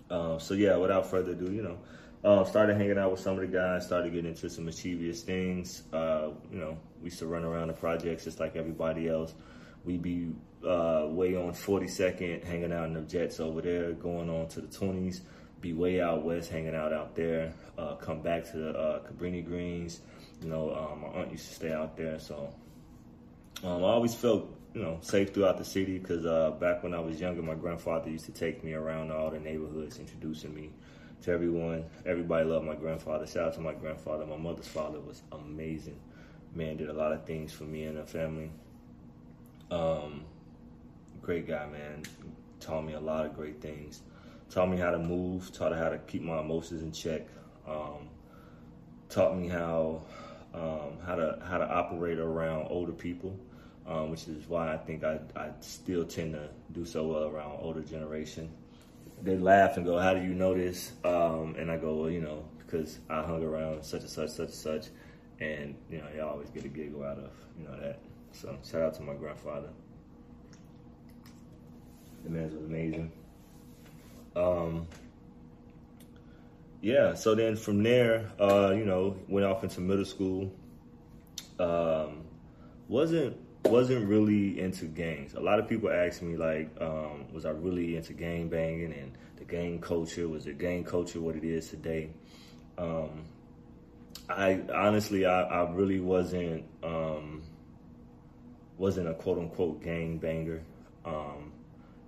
Um, 0.09 0.39
so 0.39 0.53
yeah, 0.53 0.75
without 0.75 1.09
further 1.09 1.31
ado, 1.31 1.51
you 1.51 1.63
know, 1.63 1.79
uh, 2.25 2.43
started 2.43 2.75
hanging 2.75 2.97
out 2.97 3.11
with 3.11 3.19
some 3.21 3.35
of 3.35 3.41
the 3.41 3.47
guys, 3.47 3.85
started 3.85 4.11
getting 4.11 4.31
into 4.31 4.49
some 4.49 4.65
mischievous 4.65 5.21
things. 5.21 5.83
Uh, 5.93 6.29
you 6.51 6.59
know, 6.59 6.77
we 6.99 7.05
used 7.05 7.19
to 7.19 7.27
run 7.27 7.43
around 7.43 7.67
the 7.67 7.73
projects 7.73 8.25
just 8.25 8.39
like 8.39 8.55
everybody 8.55 9.07
else. 9.07 9.33
We'd 9.85 10.01
be 10.01 10.33
uh, 10.67 11.05
way 11.07 11.35
on 11.35 11.53
42nd, 11.53 12.43
hanging 12.43 12.73
out 12.73 12.85
in 12.87 12.93
the 12.95 13.01
jets 13.01 13.39
over 13.39 13.61
there, 13.61 13.93
going 13.93 14.29
on 14.29 14.47
to 14.49 14.61
the 14.61 14.67
20s 14.67 15.21
be 15.65 15.73
way 15.73 15.99
out 15.99 16.23
west, 16.23 16.51
hanging 16.51 16.75
out 16.75 16.93
out 16.93 17.15
there. 17.15 17.51
Uh, 17.77 17.95
come 17.95 18.21
back 18.21 18.43
to 18.51 18.57
the 18.57 18.69
uh, 18.69 18.99
Cabrini 18.99 19.43
Greens. 19.43 20.01
You 20.41 20.49
know, 20.49 20.75
um, 20.75 21.01
my 21.01 21.07
aunt 21.19 21.31
used 21.31 21.47
to 21.47 21.55
stay 21.55 21.71
out 21.71 21.97
there, 21.97 22.19
so 22.19 22.53
um, 23.63 23.83
I 23.83 23.87
always 23.87 24.13
felt 24.13 24.47
you 24.75 24.83
know 24.83 24.99
safe 25.01 25.33
throughout 25.33 25.57
the 25.57 25.65
city 25.65 25.97
because 25.97 26.25
uh, 26.25 26.51
back 26.51 26.83
when 26.83 26.93
I 26.93 26.99
was 26.99 27.19
younger, 27.19 27.41
my 27.41 27.55
grandfather 27.55 28.11
used 28.11 28.25
to 28.25 28.31
take 28.31 28.63
me 28.63 28.73
around 28.73 29.11
all 29.11 29.31
the 29.31 29.39
neighborhoods, 29.39 29.97
introducing 29.97 30.53
me 30.53 30.69
to 31.25 31.31
everyone. 31.31 31.85
Everybody 32.05 32.45
loved 32.45 32.65
my 32.65 32.75
grandfather. 32.75 33.27
Shout 33.27 33.47
out 33.49 33.53
to 33.55 33.61
my 33.61 33.73
grandfather. 33.73 34.25
My 34.25 34.37
mother's 34.37 34.67
father 34.67 34.99
was 34.99 35.21
amazing. 35.31 35.99
Man, 36.53 36.77
did 36.77 36.89
a 36.89 36.93
lot 36.93 37.11
of 37.11 37.25
things 37.25 37.51
for 37.51 37.63
me 37.63 37.83
and 37.83 37.97
the 37.97 38.03
family. 38.03 38.51
Um, 39.69 40.23
great 41.21 41.47
guy, 41.47 41.67
man. 41.67 42.03
Taught 42.59 42.85
me 42.85 42.93
a 42.93 42.99
lot 42.99 43.25
of 43.25 43.35
great 43.35 43.61
things 43.61 44.01
taught 44.49 44.69
me 44.69 44.77
how 44.77 44.91
to 44.91 44.99
move, 44.99 45.51
taught 45.51 45.71
me 45.71 45.77
how 45.77 45.89
to 45.89 45.97
keep 45.99 46.21
my 46.21 46.39
emotions 46.39 46.81
in 46.81 46.91
check, 46.91 47.27
um, 47.67 48.07
taught 49.09 49.37
me 49.37 49.47
how 49.47 50.01
um, 50.53 50.97
how 51.05 51.15
to 51.15 51.39
how 51.47 51.57
to 51.57 51.67
operate 51.67 52.19
around 52.19 52.67
older 52.69 52.93
people, 52.93 53.37
um, 53.87 54.11
which 54.11 54.27
is 54.27 54.47
why 54.47 54.73
I 54.73 54.77
think 54.77 55.03
I, 55.03 55.19
I 55.35 55.49
still 55.59 56.05
tend 56.05 56.33
to 56.33 56.49
do 56.71 56.85
so 56.85 57.07
well 57.07 57.25
around 57.25 57.59
older 57.61 57.81
generation. 57.81 58.49
They 59.25 59.37
laugh 59.37 59.75
and 59.75 59.85
go, 59.85 59.97
"How 59.97 60.13
do 60.13 60.21
you 60.21 60.35
know 60.35 60.53
this?" 60.53 60.93
Um, 61.03 61.55
and 61.57 61.71
I 61.71 61.77
go, 61.77 61.95
"Well, 61.95 62.11
you 62.11 62.21
know, 62.21 62.45
because 62.59 62.99
I 63.09 63.23
hung 63.23 63.43
around 63.43 63.83
such 63.83 64.01
and 64.01 64.09
such, 64.09 64.29
such 64.29 64.49
and 64.49 64.53
such," 64.53 64.87
and 65.39 65.75
you 65.89 65.97
know, 65.97 66.05
you 66.15 66.21
always 66.21 66.49
get 66.51 66.63
a 66.63 66.67
giggle 66.67 67.03
out 67.03 67.17
of 67.17 67.31
you 67.57 67.65
know 67.67 67.75
that. 67.79 67.99
So 68.33 68.55
shout 68.63 68.83
out 68.83 68.93
to 68.95 69.01
my 69.01 69.15
grandfather. 69.15 69.69
The 72.23 72.29
man 72.29 72.55
was 72.55 72.65
amazing. 72.65 73.11
Um, 74.35 74.87
yeah, 76.81 77.15
so 77.15 77.33
then 77.33 77.55
from 77.55 77.81
there, 77.81 78.31
uh, 78.39 78.73
you 78.77 78.85
know, 78.85 79.17
went 79.27 79.45
off 79.47 79.63
into 79.63 79.81
middle 79.81 80.05
school. 80.05 80.53
Um, 81.59 82.25
wasn't 82.87 83.37
wasn't 83.71 84.07
really 84.07 84.59
into 84.59 84.85
gangs. 84.85 85.33
A 85.33 85.39
lot 85.39 85.59
of 85.59 85.67
people 85.67 85.89
ask 85.89 86.21
me 86.21 86.37
like, 86.37 86.69
um, 86.79 87.25
was 87.33 87.45
I 87.45 87.51
really 87.51 87.95
into 87.95 88.13
gang 88.13 88.49
banging 88.49 88.93
and 88.93 89.17
the 89.37 89.45
gang 89.45 89.79
culture? 89.79 90.27
Was 90.27 90.45
the 90.45 90.53
gang 90.53 90.83
culture 90.83 91.19
what 91.19 91.35
it 91.35 91.43
is 91.43 91.69
today? 91.69 92.09
Um, 92.77 93.25
I 94.29 94.61
honestly, 94.73 95.25
I, 95.25 95.41
I 95.43 95.71
really 95.71 95.99
wasn't 95.99 96.65
um, 96.83 97.43
wasn't 98.77 99.07
a 99.07 99.13
quote 99.13 99.37
unquote 99.37 99.83
gang 99.83 100.17
banger. 100.17 100.61
Um, 101.03 101.51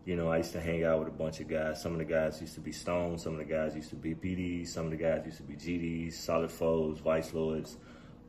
you 0.06 0.16
know, 0.16 0.30
I 0.30 0.38
used 0.38 0.54
to 0.54 0.62
hang 0.62 0.86
out 0.86 1.00
with 1.00 1.10
a 1.10 1.12
bunch 1.12 1.42
of 1.42 1.50
guys. 1.50 1.82
Some 1.82 1.92
of 1.92 1.98
the 1.98 2.06
guys 2.06 2.40
used 2.40 2.56
to 2.56 2.62
be 2.62 2.72
Stones. 2.72 3.24
Some 3.24 3.34
of 3.34 3.40
the 3.40 3.54
guys 3.54 3.76
used 3.76 3.90
to 3.90 3.96
be 3.96 4.16
BDs. 4.16 4.70
Some 4.70 4.86
of 4.86 4.92
the 4.92 4.98
guys 4.98 5.24
used 5.26 5.38
to 5.38 5.44
be 5.44 5.56
GDs, 5.56 6.14
Solid 6.14 6.50
Foes, 6.50 7.00
Vice 7.00 7.34
Lords. 7.34 7.78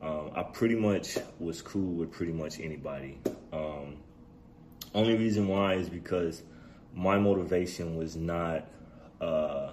Um, 0.01 0.31
I 0.33 0.43
pretty 0.43 0.75
much 0.75 1.17
was 1.39 1.61
cool 1.61 1.93
with 1.95 2.11
pretty 2.11 2.31
much 2.31 2.59
anybody. 2.59 3.19
Um, 3.51 3.97
only 4.93 5.17
reason 5.17 5.47
why 5.47 5.73
is 5.73 5.89
because 5.89 6.41
my 6.93 7.17
motivation 7.17 7.95
was 7.95 8.15
not 8.15 8.67
uh, 9.19 9.71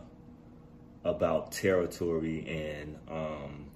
about 1.04 1.52
territory 1.52 2.44
and 2.48 2.98
um, 3.08 3.66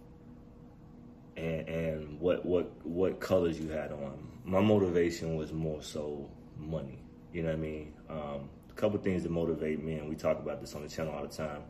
and, 1.36 1.68
and 1.68 2.20
what 2.20 2.44
what 2.44 2.70
what 2.84 3.20
colors 3.20 3.58
you 3.58 3.68
had 3.68 3.92
on. 3.92 4.26
My 4.44 4.60
motivation 4.60 5.36
was 5.36 5.52
more 5.52 5.82
so 5.82 6.28
money. 6.58 6.98
You 7.32 7.42
know 7.42 7.50
what 7.50 7.58
I 7.58 7.60
mean? 7.60 7.94
Um, 8.08 8.48
a 8.68 8.72
couple 8.74 8.98
things 8.98 9.22
that 9.22 9.30
motivate 9.30 9.82
me, 9.82 9.94
and 9.94 10.08
we 10.08 10.16
talk 10.16 10.38
about 10.40 10.60
this 10.60 10.74
on 10.74 10.82
the 10.82 10.88
channel 10.88 11.14
all 11.14 11.22
the 11.22 11.28
time. 11.28 11.62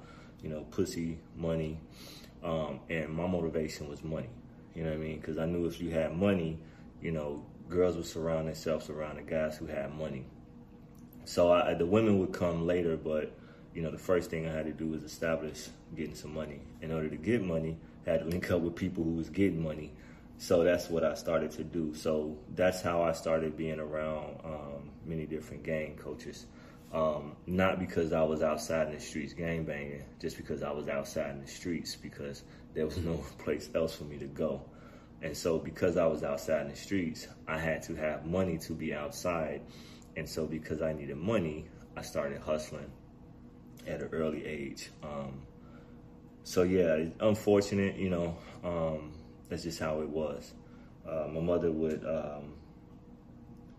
You 0.43 0.49
know, 0.49 0.63
pussy, 0.71 1.19
money, 1.37 1.79
um, 2.43 2.81
and 2.89 3.11
my 3.11 3.27
motivation 3.27 3.89
was 3.91 4.03
money. 4.03 4.31
You 4.75 4.85
know 4.85 4.91
what 4.91 4.99
I 4.99 5.03
mean? 5.03 5.21
Because 5.21 5.39
I 5.39 5.47
knew 5.47 5.67
if 5.67 5.81
you 5.81 5.91
had 5.91 6.17
money, 6.17 6.59
you 7.01 7.11
know, 7.11 7.45
girls 7.69 7.97
would 7.97 8.07
surround 8.07 8.49
themselves 8.49 8.91
around 8.91 9.17
the 9.17 9.23
guys 9.23 9.57
who 9.57 9.67
had 9.67 9.95
money. 9.95 10.27
So 11.25 11.53
I, 11.53 11.75
the 11.75 11.87
women 11.87 12.19
would 12.19 12.33
come 12.33 12.67
later, 12.67 12.97
but 12.97 13.33
you 13.75 13.83
know, 13.83 13.91
the 13.91 13.99
first 13.99 14.31
thing 14.31 14.49
I 14.49 14.53
had 14.53 14.67
to 14.67 14.73
do 14.73 14.89
was 14.89 15.05
establish 15.05 15.69
getting 15.95 16.15
some 16.15 16.35
money. 16.35 16.61
In 16.83 16.93
order 16.93 17.09
to 17.09 17.17
get 17.17 17.43
money, 17.43 17.79
I 18.07 18.11
had 18.11 18.21
to 18.21 18.27
link 18.27 18.51
up 18.51 18.61
with 18.61 18.75
people 18.75 19.05
who 19.05 19.13
was 19.13 19.29
getting 19.29 19.63
money. 19.63 19.93
So 20.39 20.65
that's 20.65 20.89
what 20.89 21.05
I 21.05 21.15
started 21.15 21.51
to 21.53 21.65
do. 21.65 21.95
So 21.95 22.37
that's 22.55 22.81
how 22.81 23.03
I 23.03 23.13
started 23.13 23.57
being 23.57 23.79
around 23.79 24.41
um, 24.43 24.91
many 25.05 25.27
different 25.27 25.63
gang 25.63 25.97
coaches. 25.97 26.47
Um, 26.93 27.37
not 27.47 27.79
because 27.79 28.13
I 28.13 28.23
was 28.23 28.43
outside 28.43 28.89
in 28.89 28.95
the 28.95 29.01
streets 29.01 29.33
gang 29.33 29.65
banging, 29.65 30.03
just 30.21 30.37
because 30.37 30.63
I 30.63 30.73
was 30.73 30.89
outside 30.89 31.31
in 31.31 31.41
the 31.41 31.47
streets 31.47 31.95
because 31.95 32.43
there 32.75 32.87
was 32.87 32.99
no 32.99 33.15
place 33.39 33.71
else 33.75 33.95
for 33.95 34.05
me 34.05 34.19
to 34.19 34.27
go. 34.27 34.63
And 35.23 35.37
so 35.37 35.59
because 35.59 35.97
I 35.97 36.07
was 36.07 36.23
outside 36.23 36.63
in 36.63 36.69
the 36.69 36.77
streets, 36.77 37.29
I 37.47 37.59
had 37.59 37.83
to 37.85 37.95
have 37.95 38.25
money 38.25 38.57
to 38.59 38.73
be 38.73 38.95
outside. 38.95 39.61
And 40.17 40.29
so 40.29 40.47
because 40.47 40.81
I 40.81 40.93
needed 40.93 41.17
money, 41.17 41.67
I 41.97 42.03
started 42.03 42.41
hustling 42.41 42.91
at 43.87 44.01
an 44.01 44.09
early 44.13 44.45
age. 44.47 44.91
Um, 45.03 45.43
so 46.43 46.63
yeah, 46.63 47.05
unfortunate, 47.21 47.97
you 47.97 48.09
know, 48.09 48.37
um, 48.65 49.13
that's 49.49 49.65
just 49.65 49.79
how 49.79 50.01
it 50.01 50.09
was. 50.09 50.55
Uh, 51.07 51.29
my 51.29 51.41
mother 51.41 51.71
would, 51.71 52.05
um, 52.07 52.55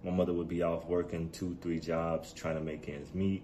my 0.03 0.11
mother 0.11 0.33
would 0.33 0.47
be 0.47 0.61
off 0.61 0.85
working 0.85 1.29
two, 1.31 1.57
three 1.61 1.79
jobs, 1.79 2.33
trying 2.33 2.55
to 2.55 2.61
make 2.61 2.87
ends 2.87 3.13
meet. 3.13 3.43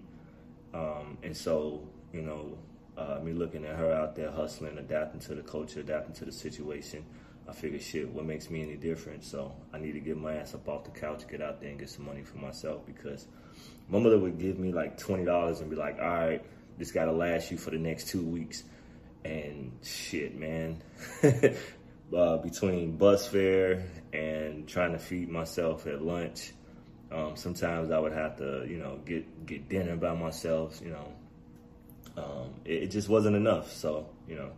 Um, 0.74 1.18
and 1.22 1.36
so, 1.36 1.88
you 2.12 2.22
know, 2.22 2.58
uh, 2.98 3.20
me 3.22 3.32
looking 3.32 3.64
at 3.64 3.76
her 3.76 3.92
out 3.92 4.16
there 4.16 4.30
hustling, 4.30 4.76
adapting 4.76 5.20
to 5.20 5.34
the 5.34 5.42
culture, 5.42 5.80
adapting 5.80 6.14
to 6.16 6.24
the 6.24 6.32
situation, 6.32 7.04
I 7.48 7.52
figured, 7.52 7.80
shit, 7.80 8.08
what 8.10 8.26
makes 8.26 8.50
me 8.50 8.62
any 8.62 8.76
different? 8.76 9.24
So 9.24 9.54
I 9.72 9.78
need 9.78 9.92
to 9.92 10.00
get 10.00 10.18
my 10.18 10.34
ass 10.34 10.54
up 10.54 10.68
off 10.68 10.84
the 10.84 10.90
couch, 10.90 11.26
get 11.30 11.40
out 11.40 11.60
there 11.60 11.70
and 11.70 11.78
get 11.78 11.88
some 11.88 12.04
money 12.04 12.22
for 12.22 12.36
myself 12.36 12.84
because 12.84 13.26
my 13.88 13.98
mother 13.98 14.18
would 14.18 14.38
give 14.38 14.58
me 14.58 14.72
like 14.72 15.00
$20 15.00 15.60
and 15.60 15.70
be 15.70 15.76
like, 15.76 15.98
all 15.98 16.08
right, 16.08 16.44
this 16.76 16.92
got 16.92 17.06
to 17.06 17.12
last 17.12 17.50
you 17.50 17.56
for 17.56 17.70
the 17.70 17.78
next 17.78 18.08
two 18.08 18.22
weeks. 18.22 18.64
And 19.24 19.72
shit, 19.82 20.38
man, 20.38 20.82
uh, 22.16 22.36
between 22.38 22.96
bus 22.96 23.26
fare 23.26 23.84
and 24.12 24.68
trying 24.68 24.92
to 24.92 24.98
feed 24.98 25.30
myself 25.30 25.86
at 25.86 26.02
lunch, 26.02 26.52
um, 27.10 27.36
sometimes 27.36 27.90
I 27.90 27.98
would 27.98 28.12
have 28.12 28.36
to, 28.38 28.66
you 28.68 28.78
know, 28.78 28.98
get, 29.06 29.46
get 29.46 29.68
dinner 29.68 29.96
by 29.96 30.14
myself, 30.14 30.80
you 30.84 30.90
know, 30.90 31.14
um, 32.18 32.54
it, 32.64 32.84
it, 32.84 32.86
just 32.90 33.08
wasn't 33.08 33.36
enough. 33.36 33.72
So, 33.72 34.08
you 34.26 34.36
know, 34.36 34.50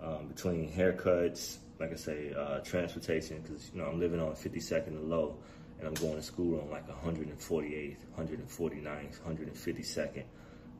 um, 0.00 0.28
between 0.28 0.70
haircuts, 0.70 1.56
like 1.78 1.92
I 1.92 1.96
say, 1.96 2.32
uh, 2.36 2.58
transportation, 2.60 3.40
because, 3.42 3.70
you 3.72 3.80
know, 3.80 3.88
I'm 3.88 3.98
living 3.98 4.20
on 4.20 4.32
52nd 4.32 4.88
and 4.88 5.08
low, 5.08 5.36
and 5.78 5.88
I'm 5.88 5.94
going 5.94 6.16
to 6.16 6.22
school 6.22 6.60
on 6.60 6.70
like 6.70 6.86
148th, 6.88 7.96
149th, 8.18 9.20
152nd. 9.20 10.24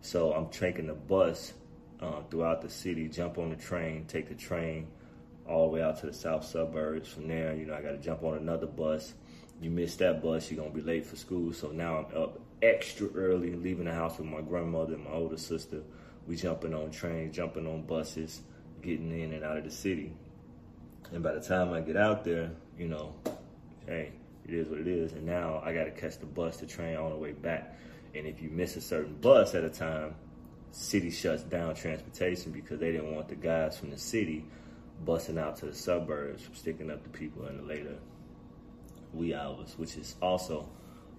So 0.00 0.32
I'm 0.32 0.48
taking 0.48 0.86
the 0.86 0.94
bus 0.94 1.54
uh, 2.00 2.22
throughout 2.30 2.62
the 2.62 2.70
city, 2.70 3.08
jump 3.08 3.38
on 3.38 3.50
the 3.50 3.56
train, 3.56 4.04
take 4.06 4.28
the 4.28 4.34
train 4.34 4.88
all 5.48 5.68
the 5.68 5.74
way 5.74 5.82
out 5.82 5.98
to 6.00 6.06
the 6.06 6.12
south 6.12 6.44
suburbs. 6.44 7.08
From 7.08 7.28
there, 7.28 7.54
you 7.54 7.66
know, 7.66 7.74
I 7.74 7.82
got 7.82 7.90
to 7.92 7.98
jump 7.98 8.22
on 8.22 8.36
another 8.36 8.66
bus. 8.66 9.14
You 9.60 9.70
miss 9.70 9.96
that 9.96 10.22
bus, 10.22 10.50
you're 10.50 10.58
going 10.58 10.72
to 10.72 10.76
be 10.78 10.84
late 10.84 11.06
for 11.06 11.16
school. 11.16 11.52
So 11.52 11.68
now 11.68 11.98
I'm 11.98 12.22
up 12.22 12.40
extra 12.62 13.08
early, 13.14 13.54
leaving 13.54 13.86
the 13.86 13.92
house 13.94 14.18
with 14.18 14.26
my 14.26 14.40
grandmother 14.40 14.94
and 14.94 15.04
my 15.04 15.12
older 15.12 15.38
sister. 15.38 15.82
We 16.26 16.36
jumping 16.36 16.74
on 16.74 16.90
trains, 16.90 17.36
jumping 17.36 17.66
on 17.66 17.82
buses, 17.82 18.40
getting 18.82 19.10
in 19.12 19.32
and 19.32 19.44
out 19.44 19.58
of 19.58 19.64
the 19.64 19.70
city. 19.70 20.12
And 21.12 21.22
by 21.22 21.32
the 21.32 21.40
time 21.40 21.72
I 21.72 21.80
get 21.80 21.96
out 21.96 22.24
there, 22.24 22.50
you 22.78 22.88
know, 22.88 23.14
hey, 23.86 24.12
it 24.46 24.54
is 24.54 24.68
what 24.68 24.80
it 24.80 24.88
is. 24.88 25.12
And 25.12 25.24
now 25.24 25.62
I 25.64 25.72
got 25.72 25.84
to 25.84 25.90
catch 25.90 26.18
the 26.18 26.26
bus, 26.26 26.58
the 26.58 26.66
train 26.66 26.96
on 26.96 27.10
the 27.10 27.16
way 27.16 27.32
back. 27.32 27.76
And 28.14 28.26
if 28.26 28.42
you 28.42 28.50
miss 28.50 28.76
a 28.76 28.80
certain 28.80 29.14
bus 29.14 29.54
at 29.54 29.64
a 29.64 29.70
time, 29.70 30.14
city 30.72 31.10
shuts 31.10 31.42
down 31.42 31.74
transportation 31.74 32.52
because 32.52 32.80
they 32.80 32.92
didn't 32.92 33.14
want 33.14 33.28
the 33.28 33.34
guys 33.34 33.78
from 33.78 33.90
the 33.90 33.98
city 33.98 34.44
busting 35.04 35.38
out 35.38 35.56
to 35.56 35.66
the 35.66 35.74
suburbs, 35.74 36.48
sticking 36.54 36.90
up 36.90 37.02
the 37.02 37.08
people 37.10 37.46
in 37.46 37.58
the 37.58 37.62
later 37.62 37.96
wee 39.12 39.34
hours, 39.34 39.74
which 39.78 39.96
is 39.96 40.16
also 40.20 40.68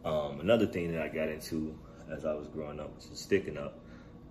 um, 0.05 0.39
another 0.39 0.65
thing 0.65 0.91
that 0.91 1.01
I 1.01 1.07
got 1.07 1.29
into 1.29 1.77
as 2.11 2.25
I 2.25 2.33
was 2.33 2.47
growing 2.47 2.79
up, 2.79 2.95
which 2.95 3.11
is 3.11 3.19
sticking 3.19 3.57
up 3.57 3.79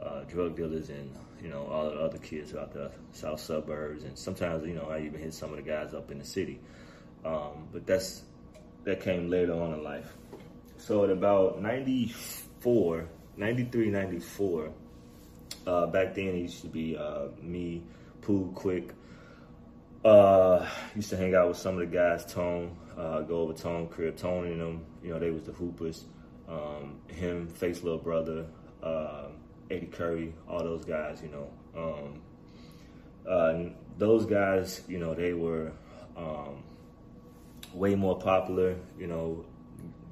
uh, 0.02 0.20
drug 0.24 0.56
dealers 0.56 0.90
and 0.90 1.14
you 1.42 1.48
know 1.48 1.66
all 1.66 1.90
the 1.90 1.96
other 1.96 2.18
kids 2.18 2.54
out 2.54 2.72
the 2.72 2.90
south 3.12 3.40
suburbs, 3.40 4.04
and 4.04 4.18
sometimes 4.18 4.66
you 4.66 4.74
know 4.74 4.88
I 4.90 5.00
even 5.00 5.20
hit 5.20 5.34
some 5.34 5.50
of 5.50 5.56
the 5.56 5.62
guys 5.62 5.94
up 5.94 6.10
in 6.10 6.18
the 6.18 6.24
city. 6.24 6.60
Um, 7.24 7.68
but 7.72 7.86
that's 7.86 8.22
that 8.84 9.00
came 9.00 9.28
later 9.28 9.52
on 9.52 9.72
in 9.74 9.82
life. 9.82 10.12
So 10.78 11.04
at 11.04 11.10
about 11.10 11.60
94, 11.60 13.08
93, 13.36 13.90
94, 13.90 14.70
uh, 15.66 15.86
back 15.86 16.14
then 16.14 16.28
it 16.28 16.36
used 16.36 16.60
to 16.62 16.68
be 16.68 16.96
uh, 16.96 17.28
me, 17.42 17.82
Pooh, 18.20 18.52
Quick. 18.54 18.94
Uh, 20.04 20.68
used 20.94 21.10
to 21.10 21.16
hang 21.16 21.34
out 21.34 21.48
with 21.48 21.56
some 21.56 21.74
of 21.74 21.80
the 21.80 21.86
guys, 21.86 22.24
Tone, 22.26 22.76
uh, 22.96 23.22
go 23.22 23.40
over 23.40 23.52
Tone 23.52 23.88
crib, 23.88 24.16
Tone 24.16 24.46
and 24.46 24.60
them, 24.60 24.86
you 25.02 25.10
know, 25.10 25.18
they 25.18 25.30
was 25.30 25.42
the 25.42 25.52
hoopers. 25.52 26.04
Um, 26.48 27.00
him, 27.08 27.48
Face 27.48 27.82
Little 27.82 27.98
Brother, 27.98 28.46
uh, 28.82 29.24
Eddie 29.70 29.86
Curry, 29.86 30.34
all 30.48 30.62
those 30.62 30.84
guys, 30.84 31.22
you 31.22 31.28
know. 31.28 31.50
Um, 31.76 32.20
uh, 33.28 33.70
those 33.98 34.26
guys, 34.26 34.82
you 34.88 34.98
know, 34.98 35.14
they 35.14 35.32
were 35.32 35.72
um, 36.16 36.62
way 37.74 37.94
more 37.94 38.18
popular. 38.18 38.76
You 38.98 39.06
know, 39.06 39.44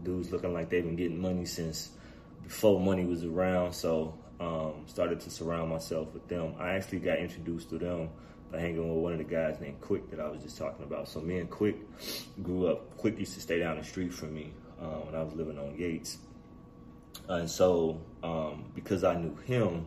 dudes 0.03 0.33
looking 0.33 0.53
like 0.53 0.71
they've 0.71 0.85
been 0.85 0.97
getting 0.97 1.21
money 1.21 1.45
since 1.45 1.91
before 2.43 2.81
money 2.81 3.05
was 3.05 3.25
around. 3.25 3.73
So 3.73 4.19
um, 4.41 4.85
started 4.87 5.21
to 5.21 5.31
surround 5.31 5.71
myself 5.71 6.13
with 6.13 6.29
them. 6.29 6.55
I 6.59 6.71
actually 6.71 7.01
got 7.01 7.19
introduced 7.19 7.71
to 7.71 7.79
them 7.79 8.11
by 8.51 8.61
hanging 8.61 8.89
with 8.89 9.03
one 9.03 9.13
of 9.13 9.19
the 9.19 9.25
guys 9.25 9.61
named 9.61 9.81
Quick 9.81 10.11
that 10.11 10.21
I 10.21 10.29
was 10.29 10.43
just 10.43 10.59
talking 10.59 10.85
about. 10.85 11.09
So 11.09 11.21
me 11.21 11.39
and 11.39 11.51
Quick 11.51 11.77
grew 12.43 12.67
up. 12.69 12.97
Quick 12.97 13.19
used 13.19 13.35
to 13.35 13.41
stay 13.41 13.59
down 13.61 13.79
the 13.79 13.85
street 13.85 14.13
from 14.13 14.35
me 14.35 14.53
uh, 14.81 15.01
when 15.01 15.15
I 15.15 15.23
was 15.23 15.35
living 15.35 15.59
on 15.59 15.77
Yates. 15.79 16.19
And 17.29 17.49
so 17.49 18.01
um, 18.23 18.65
because 18.75 19.05
I 19.05 19.15
knew 19.15 19.37
him, 19.47 19.87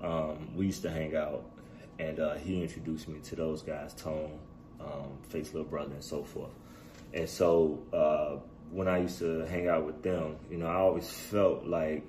um, 0.00 0.56
we 0.56 0.66
used 0.66 0.82
to 0.82 0.90
hang 0.90 1.16
out. 1.16 1.44
And 1.98 2.18
uh, 2.18 2.34
he 2.34 2.62
introduced 2.62 3.08
me 3.08 3.20
to 3.20 3.36
those 3.36 3.62
guys, 3.62 3.94
Tone, 3.94 4.38
um, 4.80 5.18
Face 5.28 5.52
Little 5.54 5.68
Brother, 5.68 5.92
and 5.92 6.02
so 6.02 6.24
forth. 6.24 6.50
And 7.12 7.28
so 7.28 7.80
uh, 7.92 8.40
when 8.72 8.88
I 8.88 8.98
used 8.98 9.20
to 9.20 9.46
hang 9.46 9.68
out 9.68 9.86
with 9.86 10.02
them, 10.02 10.36
you 10.50 10.58
know, 10.58 10.66
I 10.66 10.74
always 10.74 11.08
felt 11.08 11.64
like 11.66 12.04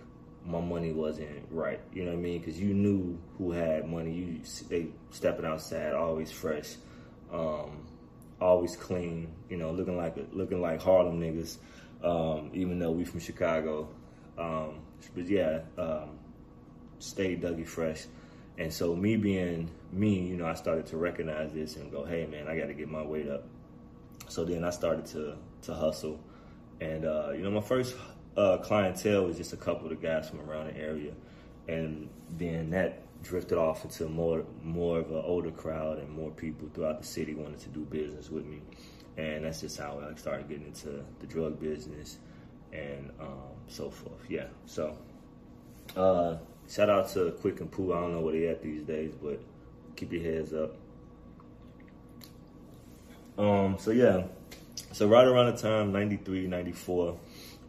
my 0.46 0.60
money 0.60 0.92
wasn't 0.92 1.46
right. 1.52 1.80
You 1.94 2.06
know 2.06 2.12
what 2.12 2.20
I 2.20 2.22
mean? 2.22 2.40
Because 2.40 2.60
you 2.60 2.74
knew 2.74 3.20
who 3.38 3.52
had 3.52 3.88
money. 3.88 4.14
You 4.14 4.42
they 4.70 4.88
stepping 5.12 5.46
outside, 5.46 5.94
always 5.94 6.32
fresh, 6.32 6.76
um, 7.32 7.86
always 8.42 8.76
clean. 8.76 9.32
You 9.50 9.58
know, 9.58 9.72
looking 9.72 9.98
like 9.98 10.16
looking 10.32 10.62
like 10.62 10.82
Harlem 10.82 11.20
niggas. 11.20 11.58
Um, 12.04 12.52
even 12.54 12.78
though 12.78 12.92
we 12.92 13.04
from 13.04 13.20
Chicago, 13.20 13.90
um, 14.38 14.80
but 15.14 15.28
yeah, 15.28 15.62
um, 15.78 16.20
stay 17.00 17.36
Dougie 17.36 17.68
fresh. 17.68 18.06
And 18.58 18.72
so 18.72 18.96
me 18.96 19.18
being 19.18 19.70
me, 19.92 20.20
you 20.20 20.38
know, 20.38 20.46
I 20.46 20.54
started 20.54 20.86
to 20.88 20.98
recognize 20.98 21.52
this 21.54 21.76
and 21.76 21.92
go, 21.92 22.06
hey 22.06 22.26
man, 22.26 22.48
I 22.48 22.58
got 22.58 22.68
to 22.68 22.74
get 22.74 22.90
my 22.90 23.04
weight 23.04 23.28
up. 23.28 23.44
So 24.28 24.46
then 24.46 24.64
I 24.64 24.70
started 24.70 25.06
to 25.08 25.36
to 25.64 25.74
hustle, 25.74 26.20
and 26.82 27.06
uh, 27.06 27.32
you 27.32 27.44
know 27.44 27.52
my 27.52 27.62
first 27.62 27.96
uh, 28.38 28.58
clientele 28.58 29.26
was 29.26 29.38
just 29.38 29.54
a 29.54 29.58
couple 29.58 29.92
of 29.92 30.02
guys 30.02 30.30
from 30.30 30.42
around 30.42 30.68
the 30.68 30.78
area, 30.78 31.12
and 31.68 32.10
then 32.38 32.72
that 32.72 33.02
drifted 33.22 33.58
off 33.58 33.84
into 33.84 34.08
more 34.08 34.46
more 34.64 35.00
of 35.00 35.12
an 35.12 35.22
older 35.24 35.52
crowd 35.52 36.00
and 36.00 36.10
more 36.10 36.32
people 36.32 36.68
throughout 36.74 37.00
the 37.00 37.06
city 37.06 37.34
wanted 37.34 37.60
to 37.60 37.70
do 37.70 37.82
business 37.82 38.30
with 38.30 38.46
me, 38.46 38.62
and 39.18 39.46
that's 39.46 39.62
just 39.62 39.78
how 39.78 40.02
I 40.02 40.16
started 40.16 40.50
getting 40.50 40.66
into 40.66 41.04
the 41.20 41.28
drug 41.28 41.60
business 41.60 42.18
and 42.74 43.05
so 43.76 43.90
forth. 43.90 44.30
Yeah, 44.30 44.48
so 44.66 44.98
uh, 45.96 46.38
shout 46.70 46.90
out 46.90 47.10
to 47.10 47.32
Quick 47.42 47.60
and 47.60 47.72
Pooh. 47.72 47.94
I 47.94 48.02
don't 48.02 48.14
know 48.14 48.22
where 48.22 48.34
they 48.34 48.48
at 48.48 48.64
these 48.64 48.84
days, 48.84 49.14
but 49.22 49.42
keep 49.96 50.12
your 50.12 50.24
heads 50.24 50.54
up. 50.54 50.76
Um, 53.38 53.78
so 53.80 53.92
yeah, 53.92 54.24
so 54.94 55.08
right 55.08 55.26
around 55.26 55.56
the 55.56 55.62
time 55.62 55.92
93, 55.92 56.48
94, 56.48 57.20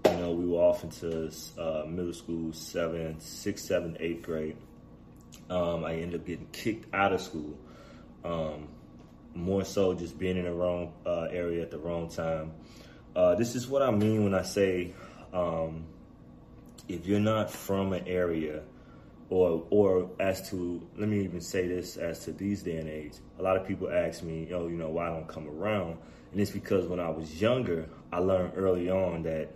you 0.04 0.10
know, 0.12 0.30
we 0.30 0.46
were 0.46 0.58
off 0.58 0.84
into 0.84 1.30
uh, 1.58 1.84
middle 1.86 2.12
school, 2.12 2.52
seventh, 2.52 3.22
sixth, 3.22 3.66
seventh, 3.66 3.96
eighth 3.98 4.22
grade. 4.22 4.56
Um, 5.50 5.84
I 5.84 5.94
ended 5.94 6.20
up 6.20 6.26
getting 6.26 6.46
kicked 6.52 6.94
out 6.94 7.12
of 7.12 7.20
school. 7.20 7.58
Um, 8.24 8.68
more 9.34 9.64
so 9.64 9.94
just 9.94 10.18
being 10.18 10.36
in 10.36 10.44
the 10.44 10.52
wrong 10.52 10.92
uh, 11.04 11.28
area 11.30 11.62
at 11.62 11.70
the 11.70 11.78
wrong 11.78 12.08
time. 12.08 12.52
Uh, 13.14 13.34
this 13.34 13.54
is 13.54 13.66
what 13.66 13.82
I 13.82 13.90
mean 13.90 14.24
when 14.24 14.34
I 14.34 14.42
say 14.42 14.94
um, 15.32 15.84
if 16.88 17.06
you're 17.06 17.20
not 17.20 17.50
from 17.50 17.92
an 17.92 18.06
area 18.06 18.62
or 19.28 19.66
or 19.70 20.10
as 20.20 20.48
to 20.50 20.86
let 20.96 21.08
me 21.08 21.24
even 21.24 21.40
say 21.40 21.66
this 21.66 21.96
as 21.96 22.20
to 22.20 22.32
these 22.32 22.62
day 22.62 22.76
and 22.76 22.88
age 22.88 23.14
a 23.38 23.42
lot 23.42 23.56
of 23.56 23.66
people 23.66 23.90
ask 23.90 24.22
me 24.22 24.48
oh 24.52 24.68
you 24.68 24.76
know 24.76 24.88
why 24.88 25.08
I 25.08 25.10
don't 25.10 25.28
come 25.28 25.48
around? 25.48 25.98
And 26.32 26.40
it's 26.40 26.50
because 26.50 26.86
when 26.86 27.00
I 27.00 27.10
was 27.10 27.40
younger 27.40 27.88
I 28.12 28.18
learned 28.18 28.52
early 28.56 28.90
on 28.90 29.22
that 29.24 29.48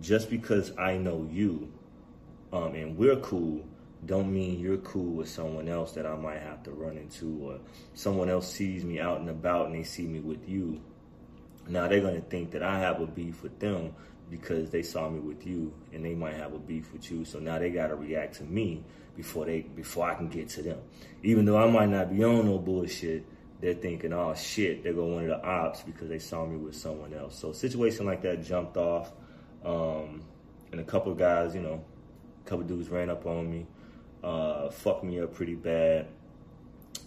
just 0.00 0.30
because 0.30 0.72
I 0.78 0.96
know 0.96 1.28
you 1.30 1.72
um, 2.52 2.74
and 2.74 2.96
we're 2.96 3.16
cool 3.16 3.64
don't 4.04 4.32
mean 4.32 4.60
you're 4.60 4.76
cool 4.78 5.14
with 5.16 5.28
someone 5.28 5.68
else 5.68 5.92
that 5.92 6.06
I 6.06 6.14
might 6.14 6.40
have 6.40 6.62
to 6.64 6.70
run 6.70 6.96
into 6.96 7.38
or 7.42 7.58
someone 7.94 8.28
else 8.28 8.50
sees 8.50 8.84
me 8.84 9.00
out 9.00 9.20
and 9.20 9.28
about 9.28 9.66
and 9.66 9.74
they 9.74 9.82
see 9.82 10.06
me 10.06 10.20
with 10.20 10.48
you. 10.48 10.80
Now 11.68 11.88
they're 11.88 12.00
going 12.00 12.14
to 12.14 12.28
think 12.28 12.52
that 12.52 12.62
I 12.62 12.78
have 12.78 13.00
a 13.00 13.06
beef 13.06 13.42
with 13.42 13.58
them 13.58 13.94
because 14.30 14.70
they 14.70 14.82
saw 14.82 15.08
me 15.08 15.20
with 15.20 15.46
you 15.46 15.72
and 15.92 16.04
they 16.04 16.14
might 16.14 16.34
have 16.34 16.52
a 16.52 16.58
beef 16.58 16.92
with 16.92 17.10
you. 17.10 17.24
So 17.24 17.38
now 17.38 17.58
they 17.58 17.70
got 17.70 17.88
to 17.88 17.96
react 17.96 18.36
to 18.36 18.44
me 18.44 18.84
before 19.16 19.46
they 19.46 19.60
before 19.60 20.10
I 20.10 20.14
can 20.14 20.28
get 20.28 20.48
to 20.50 20.62
them. 20.62 20.78
Even 21.22 21.44
though 21.44 21.58
I 21.58 21.70
might 21.70 21.88
not 21.88 22.14
be 22.14 22.22
on 22.24 22.46
no 22.46 22.58
bullshit, 22.58 23.24
they're 23.60 23.74
thinking, 23.74 24.12
oh 24.12 24.34
shit, 24.34 24.82
they 24.82 24.92
go 24.92 25.04
one 25.06 25.24
of 25.24 25.28
the 25.28 25.44
ops 25.44 25.82
because 25.82 26.08
they 26.08 26.18
saw 26.18 26.44
me 26.44 26.56
with 26.56 26.74
someone 26.74 27.14
else. 27.14 27.38
So 27.38 27.52
situation 27.52 28.06
like 28.06 28.22
that 28.22 28.44
jumped 28.44 28.76
off, 28.76 29.12
um, 29.64 30.22
and 30.72 30.80
a 30.80 30.84
couple 30.84 31.12
of 31.12 31.18
guys, 31.18 31.54
you 31.54 31.62
know, 31.62 31.84
a 32.44 32.48
couple 32.48 32.64
dudes 32.64 32.88
ran 32.88 33.10
up 33.10 33.26
on 33.26 33.50
me, 33.50 33.66
uh, 34.22 34.70
fucked 34.70 35.04
me 35.04 35.20
up 35.20 35.34
pretty 35.34 35.54
bad, 35.54 36.08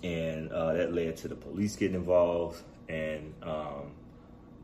and 0.03 0.51
uh, 0.51 0.73
that 0.73 0.93
led 0.93 1.17
to 1.17 1.27
the 1.27 1.35
police 1.35 1.75
getting 1.75 1.95
involved 1.95 2.61
and. 2.87 3.33
Um, 3.43 3.91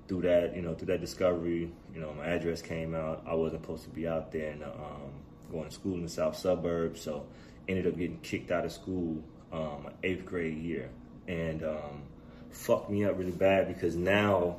through 0.08 0.22
that, 0.22 0.56
you 0.56 0.62
know, 0.62 0.74
through 0.74 0.88
that 0.88 1.02
discovery, 1.02 1.72
you 1.96 2.02
know, 2.02 2.14
my 2.14 2.26
address 2.26 2.62
came 2.62 2.94
out. 2.94 3.24
I 3.26 3.34
wasn't 3.34 3.62
supposed 3.64 3.86
to 3.86 3.90
be 3.90 4.06
out 4.06 4.34
there 4.34 4.52
and 4.52 4.64
um, 4.64 5.14
going 5.50 5.70
to 5.70 5.74
school 5.74 5.94
in 5.94 6.04
the 6.04 6.10
south 6.10 6.36
suburbs, 6.36 7.02
so 7.02 7.26
ended 7.70 7.88
up 7.88 7.98
getting 7.98 8.20
kicked 8.20 8.52
out 8.52 8.66
of 8.66 8.72
school 8.74 9.24
um, 9.54 9.90
eighth 10.04 10.26
grade 10.26 10.58
year, 10.58 10.90
and 11.28 11.64
um, 11.64 12.04
fucked 12.52 12.90
me 12.90 13.06
up 13.06 13.18
really 13.18 13.32
bad 13.32 13.70
because 13.70 13.96
now 13.96 14.58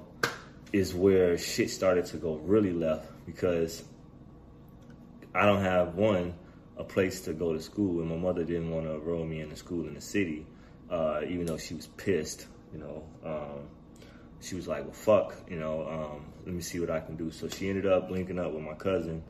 is 0.73 0.95
where 0.95 1.37
shit 1.37 1.71
started 1.71 2.07
to 2.07 2.17
go 2.17 2.37
really 2.37 2.73
left 2.73 3.07
because 3.27 3.85
I 5.35 5.45
don't 5.45 5.63
have 5.63 5.95
one 5.95 6.35
a 6.79 6.85
place 6.85 7.21
to 7.23 7.35
go 7.35 7.53
to 7.53 7.61
school, 7.61 8.01
and 8.01 8.09
my 8.09 8.17
mother 8.17 8.45
didn't 8.45 8.71
want 8.71 8.87
to 8.87 8.95
enroll 8.95 9.25
me 9.25 9.41
in 9.41 9.51
the 9.51 9.57
school 9.57 9.87
in 9.87 9.95
the 9.95 10.01
city, 10.01 10.47
uh, 10.91 11.21
even 11.27 11.47
though 11.47 11.59
she 11.59 11.75
was 11.75 11.87
pissed, 11.87 12.47
you 12.73 12.79
know. 12.79 13.05
Um, 13.25 13.69
she 14.47 14.55
was 14.55 14.69
like, 14.69 14.85
well, 14.85 14.93
fuck, 14.93 15.35
you 15.51 15.59
know, 15.59 15.87
um, 15.89 16.33
let 16.45 16.55
me 16.55 16.61
see 16.61 16.79
what 16.79 16.91
I 16.91 17.01
can 17.01 17.17
do. 17.17 17.31
So 17.33 17.49
she 17.49 17.69
ended 17.69 17.87
up 17.87 18.11
linking 18.11 18.39
up 18.39 18.53
with 18.53 18.63
my 18.63 18.75
cousin. 18.75 19.25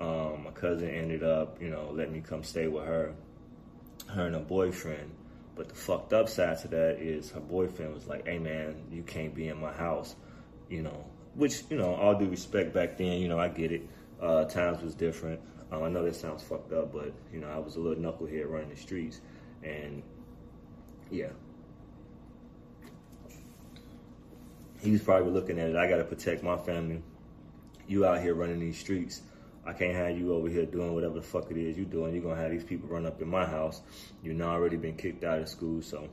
Um, 0.00 0.42
my 0.44 0.50
cousin 0.50 0.90
ended 0.90 1.22
up, 1.22 1.62
you 1.62 1.70
know, 1.70 1.92
letting 1.94 2.12
me 2.12 2.20
come 2.20 2.42
stay 2.42 2.66
with 2.66 2.84
her, 2.84 3.14
her 4.08 4.26
and 4.26 4.34
her 4.34 4.42
boyfriend. 4.42 5.12
But 5.54 5.68
the 5.68 5.74
fucked 5.74 6.12
up 6.12 6.28
side 6.28 6.58
to 6.62 6.68
that 6.68 6.98
is 7.00 7.30
her 7.30 7.40
boyfriend 7.40 7.94
was 7.94 8.06
like, 8.06 8.26
hey 8.26 8.38
man, 8.38 8.74
you 8.90 9.02
can't 9.02 9.34
be 9.34 9.48
in 9.48 9.60
my 9.60 9.72
house, 9.72 10.16
you 10.68 10.82
know, 10.82 11.06
which, 11.34 11.62
you 11.70 11.78
know, 11.78 11.94
all 11.94 12.18
due 12.18 12.28
respect 12.28 12.74
back 12.74 12.98
then, 12.98 13.20
you 13.20 13.28
know, 13.28 13.38
I 13.38 13.48
get 13.48 13.70
it. 13.72 13.88
Uh, 14.20 14.44
times 14.46 14.82
was 14.82 14.94
different. 14.94 15.40
Um, 15.70 15.84
I 15.84 15.88
know 15.88 16.04
that 16.04 16.16
sounds 16.16 16.42
fucked 16.42 16.72
up, 16.72 16.92
but, 16.92 17.12
you 17.32 17.40
know, 17.40 17.48
I 17.48 17.58
was 17.58 17.76
a 17.76 17.80
little 17.80 18.02
knucklehead 18.02 18.50
running 18.50 18.70
the 18.70 18.76
streets. 18.76 19.20
And 19.62 20.02
yeah, 21.10 21.30
he 24.80 24.92
was 24.92 25.02
probably 25.02 25.32
looking 25.32 25.58
at 25.58 25.70
it. 25.70 25.76
I 25.76 25.88
got 25.88 25.96
to 25.96 26.04
protect 26.04 26.42
my 26.42 26.56
family. 26.56 27.02
You 27.86 28.04
out 28.04 28.20
here 28.20 28.34
running 28.34 28.58
these 28.58 28.78
streets. 28.78 29.22
I 29.64 29.72
can't 29.72 29.94
have 29.96 30.16
you 30.16 30.32
over 30.32 30.48
here 30.48 30.64
doing 30.64 30.94
whatever 30.94 31.14
the 31.14 31.22
fuck 31.22 31.50
it 31.50 31.56
is 31.56 31.76
you 31.76 31.84
doing. 31.84 32.14
You're 32.14 32.22
gonna 32.22 32.40
have 32.40 32.52
these 32.52 32.62
people 32.62 32.88
run 32.88 33.04
up 33.04 33.20
in 33.20 33.28
my 33.28 33.44
house. 33.44 33.82
You 34.22 34.32
know 34.32 34.48
already 34.48 34.76
been 34.76 34.96
kicked 34.96 35.24
out 35.24 35.40
of 35.40 35.48
school, 35.48 35.82
so 35.82 36.08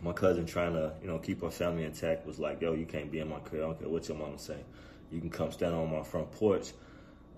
my 0.00 0.12
cousin 0.12 0.46
trying 0.46 0.74
to, 0.74 0.92
you 1.00 1.08
know, 1.08 1.18
keep 1.18 1.42
our 1.42 1.50
family 1.50 1.84
intact 1.84 2.24
was 2.24 2.38
like, 2.38 2.60
yo, 2.60 2.74
you 2.74 2.86
can't 2.86 3.10
be 3.10 3.18
in 3.18 3.28
my 3.28 3.40
crib. 3.40 3.62
I 3.62 3.66
don't 3.66 3.80
care 3.80 3.88
what 3.88 4.08
your 4.08 4.16
mama 4.16 4.38
say. 4.38 4.58
You 5.10 5.20
can 5.20 5.30
come 5.30 5.50
stand 5.50 5.74
on 5.74 5.90
my 5.90 6.02
front 6.04 6.30
porch. 6.32 6.72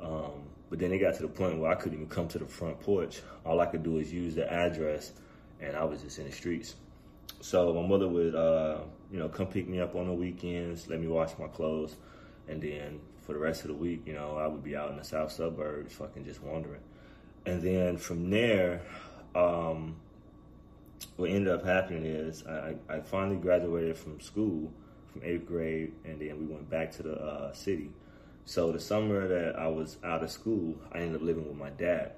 Um, 0.00 0.44
but 0.68 0.78
then 0.78 0.92
it 0.92 0.98
got 0.98 1.14
to 1.14 1.22
the 1.22 1.28
point 1.28 1.58
where 1.58 1.70
I 1.70 1.74
couldn't 1.74 1.98
even 1.98 2.08
come 2.08 2.28
to 2.28 2.38
the 2.38 2.46
front 2.46 2.80
porch. 2.80 3.22
All 3.44 3.61
I 3.61 3.66
could 3.66 3.82
do 3.82 3.98
is 3.98 4.12
use 4.12 4.35
the 4.35 4.50
address, 4.50 5.12
and 5.61 5.76
I 5.76 5.85
was 5.85 6.02
just 6.02 6.18
in 6.18 6.26
the 6.26 6.32
streets. 6.32 6.74
So 7.40 7.72
my 7.72 7.87
mother 7.87 8.08
would, 8.08 8.34
uh, 8.34 8.78
you 9.12 9.18
know, 9.18 9.28
come 9.28 9.46
pick 9.46 9.68
me 9.68 9.80
up 9.80 9.94
on 9.94 10.06
the 10.06 10.12
weekends, 10.12 10.88
let 10.88 11.00
me 11.00 11.06
wash 11.06 11.32
my 11.38 11.46
clothes, 11.48 11.96
and 12.48 12.60
then 12.60 13.00
for 13.20 13.32
the 13.32 13.38
rest 13.38 13.62
of 13.62 13.68
the 13.68 13.74
week, 13.74 14.02
you 14.06 14.14
know, 14.14 14.37
I 14.37 14.46
would 14.46 14.64
be 14.64 14.76
out 14.76 14.90
in 14.90 14.96
the 14.96 15.04
south 15.04 15.32
suburbs, 15.32 15.94
fucking 15.94 16.24
just 16.24 16.42
wandering. 16.42 16.80
And 17.46 17.62
then 17.62 17.96
from 17.96 18.30
there, 18.30 18.82
um, 19.34 19.96
what 21.16 21.30
ended 21.30 21.52
up 21.52 21.64
happening 21.64 22.04
is 22.04 22.44
I, 22.46 22.74
I 22.88 23.00
finally 23.00 23.37
graduated 23.37 23.96
from 23.96 24.20
school 24.20 24.72
from 25.12 25.22
eighth 25.24 25.46
grade, 25.46 25.92
and 26.04 26.20
then 26.20 26.38
we 26.38 26.46
went 26.46 26.68
back 26.68 26.90
to 26.92 27.02
the 27.02 27.14
uh, 27.14 27.52
city. 27.52 27.90
So 28.46 28.72
the 28.72 28.80
summer 28.80 29.28
that 29.28 29.58
I 29.58 29.68
was 29.68 29.96
out 30.04 30.22
of 30.22 30.30
school, 30.30 30.76
I 30.92 30.98
ended 30.98 31.16
up 31.16 31.22
living 31.22 31.46
with 31.46 31.56
my 31.56 31.70
dad. 31.70 32.12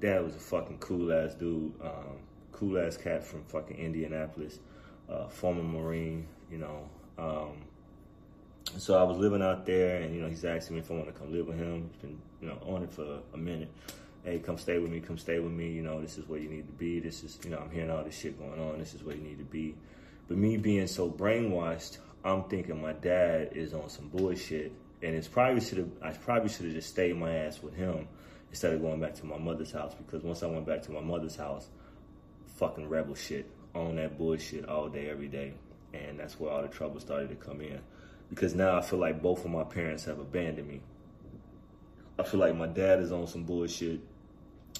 Dad 0.00 0.24
was 0.24 0.34
a 0.34 0.38
fucking 0.38 0.78
cool 0.78 1.12
ass 1.12 1.34
dude. 1.34 1.72
Um, 1.82 2.18
cool 2.62 2.78
ass 2.78 2.96
cat 2.96 3.24
from 3.24 3.42
fucking 3.44 3.76
Indianapolis, 3.76 4.60
uh, 5.10 5.26
former 5.26 5.64
Marine, 5.64 6.28
you 6.48 6.58
know. 6.58 6.88
Um, 7.18 7.64
so 8.78 8.96
I 8.96 9.02
was 9.02 9.18
living 9.18 9.42
out 9.42 9.66
there, 9.66 10.00
and 10.00 10.14
you 10.14 10.20
know, 10.20 10.28
he's 10.28 10.44
asking 10.44 10.76
me 10.76 10.80
if 10.80 10.90
I 10.90 10.94
want 10.94 11.06
to 11.06 11.12
come 11.12 11.32
live 11.32 11.48
with 11.48 11.58
him. 11.58 11.90
He's 11.90 12.00
been, 12.00 12.18
you 12.40 12.48
know, 12.48 12.58
on 12.64 12.84
it 12.84 12.92
for 12.92 13.18
a 13.34 13.36
minute. 13.36 13.68
Hey, 14.22 14.38
come 14.38 14.56
stay 14.58 14.78
with 14.78 14.92
me. 14.92 15.00
Come 15.00 15.18
stay 15.18 15.40
with 15.40 15.50
me. 15.50 15.72
You 15.72 15.82
know, 15.82 16.00
this 16.00 16.18
is 16.18 16.28
where 16.28 16.38
you 16.38 16.48
need 16.48 16.68
to 16.68 16.72
be. 16.72 17.00
This 17.00 17.24
is, 17.24 17.36
you 17.42 17.50
know, 17.50 17.58
I'm 17.58 17.70
hearing 17.70 17.90
all 17.90 18.04
this 18.04 18.16
shit 18.16 18.38
going 18.38 18.60
on. 18.60 18.78
This 18.78 18.94
is 18.94 19.02
where 19.02 19.16
you 19.16 19.22
need 19.22 19.38
to 19.38 19.44
be. 19.44 19.74
But 20.28 20.36
me 20.36 20.56
being 20.56 20.86
so 20.86 21.10
brainwashed, 21.10 21.98
I'm 22.24 22.44
thinking 22.44 22.80
my 22.80 22.92
dad 22.92 23.54
is 23.56 23.74
on 23.74 23.88
some 23.88 24.06
bullshit, 24.06 24.70
and 25.02 25.16
it's 25.16 25.26
probably 25.26 25.60
should 25.60 25.78
have. 25.78 25.90
I 26.00 26.12
probably 26.12 26.48
should 26.48 26.66
have 26.66 26.74
just 26.74 26.90
stayed 26.90 27.16
my 27.16 27.34
ass 27.34 27.60
with 27.60 27.74
him 27.74 28.06
instead 28.50 28.72
of 28.72 28.82
going 28.82 29.00
back 29.00 29.14
to 29.14 29.26
my 29.26 29.38
mother's 29.38 29.72
house. 29.72 29.94
Because 29.94 30.22
once 30.22 30.44
I 30.44 30.46
went 30.46 30.64
back 30.64 30.82
to 30.82 30.92
my 30.92 31.00
mother's 31.00 31.34
house, 31.34 31.68
fucking 32.62 32.88
rebel 32.88 33.16
shit, 33.16 33.50
on 33.74 33.96
that 33.96 34.16
bullshit 34.16 34.68
all 34.68 34.88
day, 34.88 35.10
every 35.10 35.26
day. 35.26 35.52
And 35.92 36.20
that's 36.20 36.38
where 36.38 36.52
all 36.52 36.62
the 36.62 36.68
trouble 36.68 37.00
started 37.00 37.28
to 37.30 37.34
come 37.34 37.60
in. 37.60 37.80
Because 38.30 38.54
now 38.54 38.78
I 38.78 38.82
feel 38.82 39.00
like 39.00 39.20
both 39.20 39.44
of 39.44 39.50
my 39.50 39.64
parents 39.64 40.04
have 40.04 40.20
abandoned 40.20 40.68
me. 40.68 40.80
I 42.20 42.22
feel 42.22 42.38
like 42.38 42.54
my 42.54 42.68
dad 42.68 43.00
is 43.00 43.10
on 43.10 43.26
some 43.26 43.42
bullshit, 43.42 43.98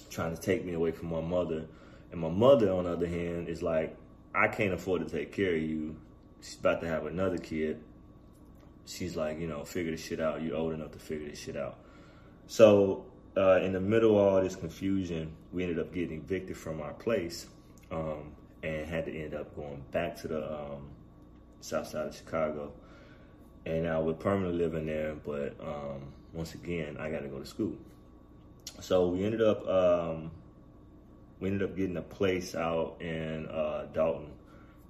trying 0.09 0.33
to 0.33 0.41
take 0.41 0.63
me 0.63 0.73
away 0.73 0.91
from 0.91 1.09
my 1.09 1.19
mother. 1.19 1.65
And 2.13 2.21
my 2.21 2.29
mother, 2.29 2.71
on 2.71 2.85
the 2.85 2.93
other 2.93 3.07
hand, 3.07 3.49
is 3.49 3.61
like, 3.61 3.97
I 4.33 4.47
can't 4.47 4.73
afford 4.73 5.05
to 5.05 5.17
take 5.17 5.33
care 5.33 5.53
of 5.53 5.61
you. 5.61 5.97
She's 6.41 6.57
about 6.57 6.79
to 6.81 6.87
have 6.87 7.05
another 7.05 7.37
kid. 7.37 7.81
She's 8.85 9.17
like, 9.17 9.41
you 9.41 9.47
know, 9.47 9.65
figure 9.65 9.91
this 9.91 10.05
shit 10.05 10.21
out. 10.21 10.41
You're 10.41 10.55
old 10.55 10.73
enough 10.73 10.91
to 10.91 10.99
figure 10.99 11.27
this 11.27 11.39
shit 11.39 11.57
out. 11.57 11.79
So, 12.47 13.05
uh, 13.35 13.59
in 13.61 13.73
the 13.73 13.81
middle 13.81 14.11
of 14.11 14.25
all 14.25 14.41
this 14.41 14.55
confusion, 14.55 15.33
we 15.51 15.63
ended 15.63 15.79
up 15.79 15.93
getting 15.93 16.19
evicted 16.19 16.55
from 16.55 16.81
our 16.81 16.93
place 16.93 17.47
um, 17.93 18.31
and 18.63 18.87
had 18.87 19.05
to 19.05 19.15
end 19.15 19.33
up 19.33 19.55
going 19.55 19.83
back 19.91 20.15
to 20.21 20.27
the 20.27 20.53
um, 20.53 20.89
south 21.61 21.87
side 21.87 22.07
of 22.07 22.15
Chicago. 22.15 22.71
And 23.65 23.87
I 23.87 23.99
we're 23.99 24.13
permanently 24.13 24.59
living 24.59 24.85
there, 24.85 25.15
but 25.15 25.55
um, 25.61 26.01
once 26.33 26.53
again, 26.53 26.97
I 26.99 27.09
got 27.09 27.21
to 27.21 27.27
go 27.27 27.39
to 27.39 27.45
school. 27.45 27.75
So 28.81 29.07
we 29.07 29.23
ended 29.23 29.41
up 29.41 29.65
um, 29.67 30.31
we 31.39 31.49
ended 31.49 31.69
up 31.69 31.75
getting 31.75 31.97
a 31.97 32.01
place 32.01 32.55
out 32.55 32.97
in 32.99 33.47
uh, 33.47 33.87
Dolton, 33.93 34.31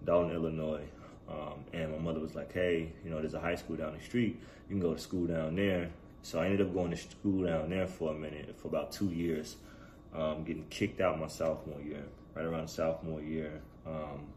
Dolton, 0.05 0.31
Illinois. 0.31 0.83
Um, 1.29 1.63
and 1.71 1.91
my 1.91 1.97
mother 1.99 2.19
was 2.19 2.35
like, 2.35 2.51
"Hey, 2.51 2.91
you 3.03 3.11
know, 3.11 3.19
there's 3.19 3.33
a 3.33 3.39
high 3.39 3.55
school 3.55 3.75
down 3.75 3.95
the 3.95 4.03
street. 4.03 4.39
You 4.69 4.75
can 4.75 4.79
go 4.79 4.93
to 4.93 4.99
school 4.99 5.27
down 5.27 5.55
there." 5.55 5.89
So 6.23 6.39
I 6.39 6.45
ended 6.45 6.61
up 6.61 6.73
going 6.73 6.91
to 6.91 6.97
school 6.97 7.45
down 7.45 7.69
there 7.69 7.87
for 7.87 8.11
a 8.11 8.15
minute, 8.15 8.55
for 8.57 8.69
about 8.69 8.91
two 8.91 9.09
years, 9.09 9.57
um, 10.15 10.43
getting 10.43 10.65
kicked 10.69 11.01
out 11.01 11.19
my 11.19 11.27
sophomore 11.27 11.81
year 11.81 12.03
right 12.35 12.45
around 12.45 12.67
sophomore 12.67 13.21
year. 13.21 13.61
Um, 13.85 14.27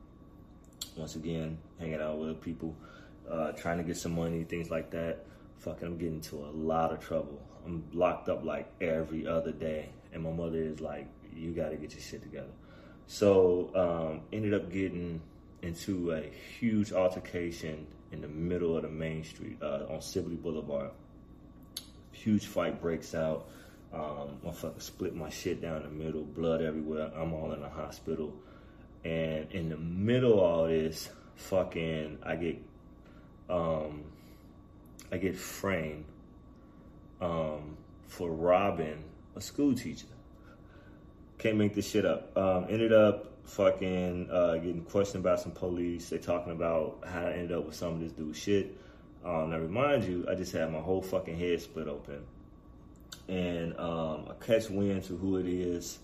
once 0.97 1.17
again, 1.17 1.59
hanging 1.79 2.01
out 2.01 2.19
with 2.19 2.41
people, 2.41 2.75
uh, 3.31 3.53
trying 3.53 3.79
to 3.79 3.85
get 3.85 3.97
some 3.97 4.13
money, 4.13 4.45
things 4.45 4.71
like 4.71 4.91
that. 4.91 5.27
Fucking, 5.59 5.87
I'm 5.87 5.99
getting 5.99 6.17
into 6.17 6.37
a 6.37 6.53
lot 6.53 6.93
of 6.93 7.01
trouble. 7.01 7.41
I'm 7.65 7.85
locked 7.93 8.29
up 8.29 8.45
like 8.45 8.71
every 8.81 9.27
other 9.27 9.53
day, 9.53 9.91
and 10.13 10.23
my 10.23 10.31
mother 10.31 10.59
is 10.59 10.81
like, 10.81 11.09
"You 11.35 11.53
got 11.53 11.71
to 11.71 11.77
get 11.77 11.93
your 11.93 12.01
shit 12.01 12.23
together." 12.23 12.53
So, 13.07 13.71
um, 13.75 14.21
ended 14.33 14.55
up 14.55 14.71
getting 14.71 15.21
into 15.63 16.13
a 16.13 16.23
huge 16.59 16.93
altercation 16.93 17.87
in 18.13 18.21
the 18.21 18.29
middle 18.29 18.77
of 18.77 18.83
the 18.83 18.89
main 18.89 19.25
street 19.25 19.59
uh, 19.63 19.87
on 19.89 20.01
Sibley 20.01 20.37
Boulevard. 20.37 20.91
Huge 22.13 22.47
fight 22.47 22.81
breaks 22.81 23.15
out. 23.15 23.49
Um, 23.93 24.39
motherfucker 24.45 24.83
split 24.83 25.15
my 25.15 25.31
shit 25.31 25.63
down 25.63 25.83
the 25.83 25.89
middle, 25.89 26.23
blood 26.23 26.61
everywhere. 26.63 27.11
I'm 27.17 27.33
all 27.33 27.53
in 27.53 27.61
the 27.61 27.69
hospital. 27.69 28.35
And 29.05 29.51
in 29.53 29.69
the 29.69 29.77
middle 29.77 30.35
of 30.35 30.39
all 30.39 30.67
this, 30.67 31.09
fucking, 31.37 32.19
I 32.23 32.37
get, 32.37 32.63
um, 33.49 34.05
I 35.13 35.19
get 35.19 35.37
framed, 35.37 36.05
um, 37.21 37.77
for 38.09 38.31
robbing 38.31 39.05
a 39.37 39.41
school 39.41 39.75
teacher. 39.75 40.07
can't 41.39 41.57
make 41.57 41.75
this 41.75 41.91
shit 41.91 42.05
up. 42.05 42.37
Um, 42.37 42.67
ended 42.69 42.93
up 42.93 43.33
fucking 43.45 44.29
uh, 44.31 44.55
getting 44.57 44.83
questioned 44.83 45.23
by 45.23 45.37
some 45.37 45.53
police. 45.53 46.09
They 46.09 46.19
talking 46.19 46.53
about 46.53 47.05
how 47.07 47.27
I 47.27 47.33
ended 47.33 47.53
up 47.53 47.67
with 47.67 47.77
some 47.77 47.95
of 47.95 48.01
this 48.01 48.13
dude 48.13 48.37
shit. 48.37 48.77
Um, 49.25 49.51
now 49.51 49.59
remind 49.59 50.05
you, 50.05 50.27
I 50.31 50.35
just 50.35 50.53
had 50.53 50.73
my 50.73 50.81
whole 50.81 51.03
fucking 51.03 51.39
head 51.39 51.61
split 51.61 51.89
open, 51.89 52.25
and 53.29 53.79
um, 53.79 54.29
I 54.31 54.45
catch 54.45 54.71
wind 54.71 55.05
to 55.05 55.17
who 55.17 55.37
it 55.37 55.47
is, 55.47 55.99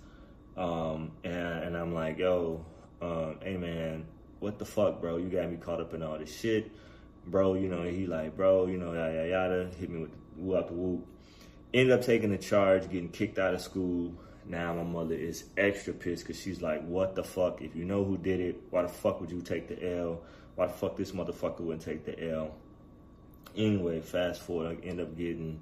um, 0.56 1.12
and, 1.24 1.64
and 1.64 1.76
I'm 1.76 1.94
like, 1.94 2.18
yo, 2.18 2.64
um, 3.00 3.36
hey 3.42 3.56
man, 3.56 4.06
what 4.40 4.58
the 4.58 4.64
fuck, 4.64 5.00
bro? 5.00 5.16
You 5.16 5.28
got 5.28 5.50
me 5.50 5.56
caught 5.56 5.80
up 5.80 5.94
in 5.94 6.02
all 6.02 6.18
this 6.18 6.36
shit, 6.36 6.70
bro. 7.26 7.54
You 7.54 7.68
know, 7.68 7.82
he 7.84 8.06
like, 8.06 8.36
bro, 8.36 8.66
you 8.66 8.78
know, 8.78 8.92
yada 8.92 9.28
yada, 9.28 9.70
hit 9.78 9.90
me 9.90 10.00
with 10.00 10.12
the 10.12 10.18
woo 10.36 10.56
out 10.56 10.68
the 10.68 10.74
whoop. 10.74 11.06
Ended 11.72 11.98
up 11.98 12.04
taking 12.04 12.30
the 12.30 12.38
charge, 12.38 12.82
getting 12.90 13.08
kicked 13.08 13.38
out 13.38 13.54
of 13.54 13.60
school. 13.60 14.12
Now 14.44 14.74
my 14.74 14.82
mother 14.82 15.14
is 15.14 15.44
extra 15.56 15.94
pissed 15.94 16.26
because 16.26 16.40
she's 16.40 16.60
like, 16.60 16.84
what 16.84 17.14
the 17.14 17.22
fuck? 17.22 17.62
If 17.62 17.76
you 17.76 17.84
know 17.84 18.04
who 18.04 18.18
did 18.18 18.40
it, 18.40 18.60
why 18.70 18.82
the 18.82 18.88
fuck 18.88 19.20
would 19.20 19.30
you 19.30 19.40
take 19.40 19.68
the 19.68 19.98
L? 19.98 20.20
Why 20.56 20.66
the 20.66 20.72
fuck 20.72 20.96
this 20.96 21.12
motherfucker 21.12 21.60
wouldn't 21.60 21.82
take 21.82 22.04
the 22.04 22.30
L? 22.30 22.54
Anyway, 23.56 24.00
fast 24.00 24.42
forward, 24.42 24.78
I 24.82 24.86
end 24.86 25.00
up 25.00 25.16
getting 25.16 25.60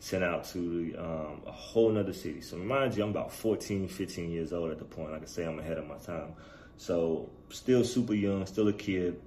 sent 0.00 0.24
out 0.24 0.44
to 0.44 0.94
um, 0.98 1.42
a 1.46 1.52
whole 1.52 1.90
nother 1.90 2.14
city. 2.14 2.40
So 2.40 2.56
remind 2.56 2.96
you, 2.96 3.04
I'm 3.04 3.10
about 3.10 3.32
14, 3.32 3.86
15 3.86 4.30
years 4.30 4.52
old 4.52 4.70
at 4.70 4.78
the 4.78 4.84
point. 4.84 5.12
Like 5.12 5.22
I 5.22 5.26
say, 5.26 5.44
I'm 5.44 5.58
ahead 5.58 5.76
of 5.76 5.86
my 5.86 5.98
time. 5.98 6.32
So 6.78 7.28
still 7.50 7.84
super 7.84 8.14
young, 8.14 8.46
still 8.46 8.68
a 8.68 8.72
kid. 8.72 9.20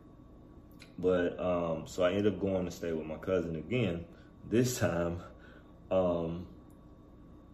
But 0.98 1.40
um, 1.40 1.84
so 1.86 2.04
I 2.04 2.10
ended 2.10 2.34
up 2.34 2.40
going 2.40 2.66
to 2.66 2.72
stay 2.72 2.92
with 2.92 3.06
my 3.06 3.18
cousin 3.18 3.56
again. 3.56 4.06
This 4.50 4.80
time, 4.80 5.22
um, 5.92 6.48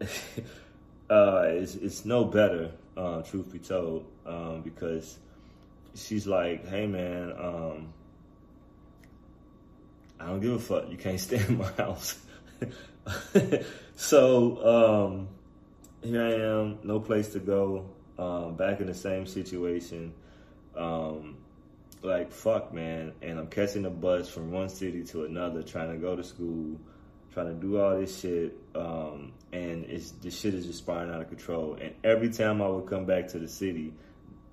uh, 1.10 1.42
it's, 1.44 1.74
it's 1.74 2.06
no 2.06 2.24
better, 2.24 2.72
uh, 2.96 3.20
truth 3.20 3.52
be 3.52 3.58
told, 3.58 4.06
um, 4.24 4.62
because 4.62 5.18
she's 5.94 6.26
like, 6.26 6.66
hey 6.68 6.86
man, 6.86 7.32
um, 7.32 7.92
I 10.18 10.26
don't 10.26 10.40
give 10.40 10.52
a 10.52 10.58
fuck. 10.58 10.90
You 10.90 10.96
can't 10.96 11.20
stay 11.20 11.44
in 11.46 11.58
my 11.58 11.70
house. 11.76 12.18
so 13.96 15.08
um, 15.08 15.28
here 16.02 16.22
I 16.22 16.32
am, 16.34 16.78
no 16.82 17.00
place 17.00 17.28
to 17.30 17.38
go, 17.38 17.86
um, 18.18 18.56
back 18.56 18.80
in 18.80 18.86
the 18.86 18.94
same 18.94 19.26
situation. 19.26 20.12
Um, 20.76 21.36
like 22.02 22.32
fuck, 22.32 22.72
man, 22.72 23.12
and 23.22 23.38
I'm 23.38 23.48
catching 23.48 23.84
a 23.84 23.90
bus 23.90 24.28
from 24.28 24.50
one 24.50 24.68
city 24.68 25.04
to 25.04 25.24
another, 25.24 25.62
trying 25.62 25.92
to 25.92 25.98
go 25.98 26.16
to 26.16 26.24
school, 26.24 26.78
trying 27.32 27.48
to 27.48 27.54
do 27.54 27.78
all 27.78 27.98
this 27.98 28.20
shit, 28.20 28.56
um, 28.74 29.32
and 29.52 29.84
it's 29.84 30.12
the 30.12 30.30
shit 30.30 30.54
is 30.54 30.66
just 30.66 30.78
spiraling 30.78 31.14
out 31.14 31.20
of 31.20 31.28
control. 31.28 31.76
And 31.80 31.94
every 32.02 32.30
time 32.30 32.62
I 32.62 32.68
would 32.68 32.86
come 32.86 33.04
back 33.04 33.28
to 33.28 33.38
the 33.38 33.48
city, 33.48 33.92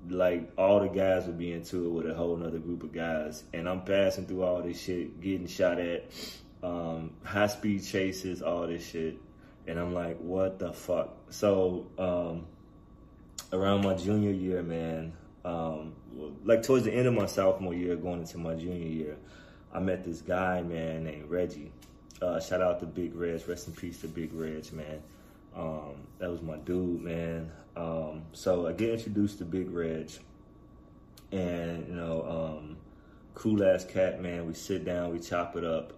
like 0.10 0.52
all 0.58 0.82
the 0.82 0.88
guys 0.88 1.26
would 1.26 1.38
be 1.38 1.54
into 1.54 1.86
it 1.86 1.90
with 1.90 2.10
a 2.10 2.14
whole 2.14 2.42
other 2.44 2.60
group 2.60 2.84
of 2.84 2.92
guys, 2.92 3.44
and 3.54 3.68
I'm 3.70 3.82
passing 3.84 4.26
through 4.26 4.44
all 4.44 4.62
this 4.62 4.82
shit, 4.82 5.22
getting 5.22 5.48
shot 5.48 5.80
at, 5.80 6.12
um, 6.64 7.12
high 7.24 7.48
speed 7.48 7.84
chases, 7.84 8.42
all 8.42 8.68
this 8.68 8.88
shit, 8.88 9.18
and 9.68 9.80
I'm 9.80 9.94
like, 9.94 10.18
what 10.20 10.60
the 10.60 10.74
fuck? 10.74 11.16
So 11.30 11.88
um, 11.98 12.46
around 13.52 13.84
my 13.84 13.94
junior 13.94 14.32
year, 14.32 14.64
man, 14.64 15.14
um, 15.46 15.94
like 16.44 16.64
towards 16.64 16.86
the 16.86 16.94
end 16.94 17.08
of 17.08 17.14
my 17.14 17.26
sophomore 17.26 17.74
year, 17.74 17.96
going 17.96 18.22
into 18.22 18.38
my 18.38 18.56
junior 18.56 18.88
year, 18.88 19.18
I 19.74 19.80
met 19.80 20.04
this 20.04 20.22
guy, 20.22 20.62
man, 20.62 21.04
named 21.04 21.30
Reggie. 21.30 21.72
Uh, 22.22 22.40
shout 22.40 22.62
out 22.62 22.80
to 22.80 22.86
Big 22.86 23.14
Reg, 23.16 23.48
rest 23.48 23.68
in 23.68 23.74
peace 23.74 24.02
to 24.02 24.08
Big 24.08 24.34
Reg, 24.34 24.72
man. 24.74 25.02
Um, 25.56 26.08
that 26.20 26.30
was 26.32 26.42
my 26.42 26.58
dude, 26.58 27.02
man. 27.02 27.52
Um, 27.76 28.24
so 28.34 28.68
I 28.68 28.74
get 28.74 28.90
introduced 28.90 29.38
to 29.40 29.46
Big 29.46 29.70
Reg, 29.72 30.10
and 31.32 31.88
you 31.88 31.94
know, 31.94 32.58
um, 32.60 32.78
cool 33.36 33.64
ass 33.64 33.86
cat, 33.86 34.22
man. 34.22 34.48
We 34.48 34.54
sit 34.54 34.84
down, 34.84 35.12
we 35.12 35.20
chop 35.20 35.56
it 35.56 35.64
up, 35.64 35.94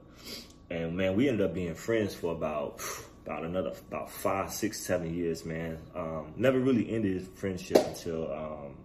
and 0.69 0.95
man, 0.95 1.15
we 1.15 1.27
ended 1.27 1.45
up 1.45 1.53
being 1.53 1.75
friends 1.75 2.13
for 2.13 2.31
about 2.33 2.81
about 3.25 3.43
another 3.43 3.73
about 3.87 4.11
five, 4.11 4.51
six, 4.51 4.79
seven 4.79 5.13
years, 5.13 5.45
man. 5.45 5.77
Um, 5.95 6.33
never 6.35 6.59
really 6.59 6.89
ended 6.91 7.27
friendship 7.35 7.77
until 7.77 8.31
um, 8.31 8.77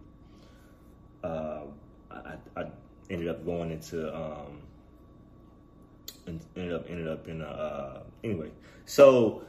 uh, 1.22 1.62
I, 2.10 2.34
I, 2.56 2.64
ended 3.10 3.28
up 3.28 3.44
going 3.44 3.70
into 3.70 4.14
um, 4.14 4.62
ended 6.56 6.72
up 6.72 6.86
ended 6.88 7.08
up 7.08 7.28
in 7.28 7.42
a, 7.42 7.46
uh, 7.46 8.02
anyway. 8.22 8.50
So 8.86 9.44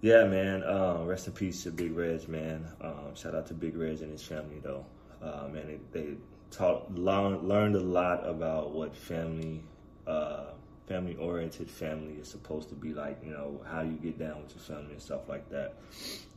yeah, 0.00 0.24
man. 0.24 0.62
Um, 0.64 1.06
rest 1.06 1.26
in 1.26 1.32
peace 1.32 1.64
to 1.64 1.70
Big 1.70 1.92
Reg, 1.92 2.28
man. 2.28 2.66
Um, 2.80 3.14
shout 3.14 3.34
out 3.34 3.46
to 3.48 3.54
Big 3.54 3.76
Reg 3.76 4.00
and 4.00 4.12
his 4.12 4.22
family, 4.22 4.60
though. 4.62 4.86
Uh, 5.20 5.48
man, 5.48 5.66
they, 5.92 6.00
they 6.00 6.14
taught 6.52 6.94
learned, 6.94 7.48
learned 7.48 7.74
a 7.74 7.80
lot 7.80 8.26
about 8.28 8.70
what 8.70 8.94
family. 8.94 9.62
Uh, 10.06 10.44
family 10.88 11.16
oriented 11.16 11.70
family 11.70 12.14
is 12.14 12.28
supposed 12.28 12.70
to 12.70 12.74
be 12.74 12.94
like, 12.94 13.18
you 13.22 13.30
know, 13.30 13.60
how 13.70 13.82
you 13.82 13.92
get 13.92 14.18
down 14.18 14.42
with 14.42 14.54
your 14.54 14.64
family 14.64 14.92
and 14.92 15.02
stuff 15.02 15.28
like 15.28 15.48
that. 15.50 15.74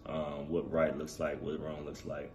Um, 0.06 0.50
what 0.50 0.70
right 0.72 0.96
looks 0.98 1.20
like, 1.20 1.42
what 1.42 1.60
wrong 1.62 1.86
looks 1.86 2.06
like. 2.06 2.32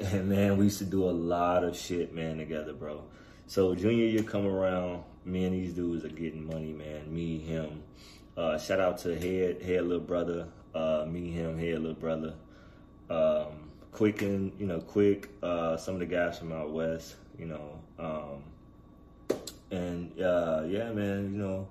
And 0.00 0.28
man, 0.28 0.58
we 0.58 0.64
used 0.64 0.78
to 0.78 0.84
do 0.84 1.08
a 1.08 1.10
lot 1.10 1.64
of 1.64 1.76
shit, 1.76 2.14
man, 2.14 2.38
together, 2.38 2.72
bro. 2.72 3.02
So 3.46 3.74
junior 3.74 4.04
year 4.04 4.22
come 4.22 4.46
around, 4.46 5.02
me 5.24 5.44
and 5.44 5.54
these 5.54 5.72
dudes 5.72 6.04
are 6.04 6.10
getting 6.10 6.46
money, 6.46 6.72
man. 6.72 7.12
Me, 7.12 7.38
him. 7.38 7.82
Uh, 8.36 8.58
shout 8.58 8.78
out 8.78 8.98
to 8.98 9.18
Head, 9.18 9.62
Head 9.62 9.84
Little 9.84 10.04
Brother. 10.04 10.46
Uh, 10.74 11.04
me, 11.08 11.30
him, 11.30 11.58
Head 11.58 11.80
Little 11.80 11.94
Brother. 11.94 12.34
Um, 13.10 13.70
quick 13.90 14.22
and, 14.22 14.52
you 14.60 14.66
know, 14.66 14.80
quick. 14.80 15.30
Uh, 15.42 15.76
some 15.76 15.94
of 15.94 16.00
the 16.00 16.06
guys 16.06 16.38
from 16.38 16.52
out 16.52 16.70
west, 16.70 17.16
you 17.38 17.46
know. 17.46 17.80
Um, 17.98 18.42
and 19.70 20.20
uh, 20.20 20.64
yeah, 20.66 20.90
man, 20.92 21.32
you 21.32 21.38
know, 21.38 21.68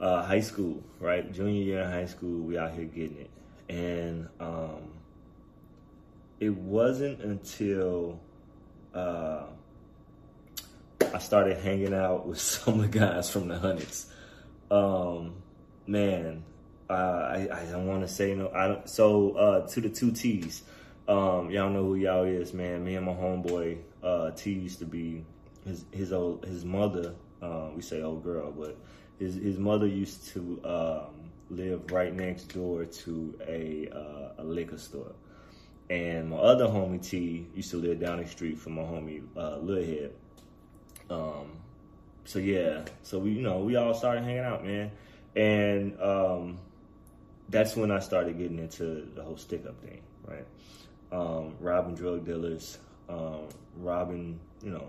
uh, 0.00 0.22
high 0.22 0.40
school, 0.40 0.82
right? 0.98 1.32
Junior 1.32 1.62
year 1.62 1.82
in 1.82 1.90
high 1.90 2.06
school, 2.06 2.40
we 2.40 2.58
out 2.58 2.72
here 2.72 2.84
getting 2.84 3.18
it. 3.18 3.30
And 3.68 4.28
um, 4.40 4.92
it 6.40 6.54
wasn't 6.54 7.20
until 7.20 8.20
uh, 8.94 9.44
I 11.14 11.18
started 11.18 11.58
hanging 11.58 11.94
out 11.94 12.26
with 12.26 12.40
some 12.40 12.80
of 12.80 12.90
the 12.92 12.98
guys 12.98 13.30
from 13.30 13.48
the 13.48 13.58
Hundreds. 13.58 14.06
Um, 14.70 15.34
man, 15.86 16.44
uh, 16.90 16.92
I, 16.92 17.48
I 17.52 17.64
don't 17.70 17.86
want 17.86 18.02
to 18.02 18.08
say 18.08 18.34
no. 18.34 18.50
I 18.54 18.68
don't, 18.68 18.88
so 18.88 19.32
uh, 19.32 19.68
to 19.68 19.80
the 19.80 19.88
two 19.88 20.10
T's, 20.10 20.62
um, 21.06 21.50
y'all 21.50 21.70
know 21.70 21.84
who 21.84 21.94
y'all 21.94 22.24
is, 22.24 22.52
man. 22.52 22.84
Me 22.84 22.96
and 22.96 23.06
my 23.06 23.12
homeboy 23.12 23.78
uh, 24.02 24.30
T 24.32 24.52
used 24.52 24.80
to 24.80 24.84
be 24.84 25.24
his 25.64 25.84
his 25.92 26.12
old 26.12 26.44
his 26.44 26.64
mother. 26.64 27.14
Uh, 27.40 27.70
we 27.74 27.82
say 27.82 28.02
old 28.02 28.22
girl, 28.22 28.52
but 28.52 28.76
his 29.18 29.34
his 29.34 29.58
mother 29.58 29.86
used 29.86 30.28
to 30.28 30.60
um, 30.64 31.30
live 31.50 31.90
right 31.90 32.14
next 32.14 32.44
door 32.54 32.84
to 32.84 33.34
a 33.46 33.88
uh, 33.92 34.42
a 34.42 34.44
liquor 34.44 34.78
store. 34.78 35.12
And 35.90 36.30
my 36.30 36.36
other 36.36 36.66
homie 36.66 37.06
T 37.06 37.46
used 37.54 37.70
to 37.72 37.76
live 37.76 38.00
down 38.00 38.22
the 38.22 38.26
street 38.26 38.58
from 38.58 38.74
my 38.74 38.82
homie 38.82 39.22
uh, 39.36 39.58
Lil 39.58 39.84
Head. 39.84 40.12
Um, 41.10 41.52
so 42.24 42.38
yeah, 42.38 42.84
so 43.02 43.18
we 43.18 43.30
you 43.32 43.42
know 43.42 43.58
we 43.58 43.76
all 43.76 43.94
started 43.94 44.24
hanging 44.24 44.38
out, 44.38 44.64
man, 44.64 44.90
and 45.36 46.00
um, 46.00 46.58
that's 47.48 47.76
when 47.76 47.90
I 47.90 47.98
started 47.98 48.38
getting 48.38 48.58
into 48.58 49.08
the 49.14 49.22
whole 49.22 49.36
stick 49.36 49.66
up 49.66 49.80
thing, 49.82 50.00
right? 50.26 50.46
Um, 51.10 51.54
robbing 51.60 51.94
drug 51.94 52.24
dealers, 52.24 52.78
um, 53.08 53.48
robbing, 53.76 54.40
you 54.62 54.70
know, 54.70 54.86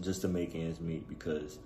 just 0.00 0.22
to 0.22 0.28
make 0.28 0.54
ends 0.54 0.80
meet 0.80 1.08
because, 1.08 1.58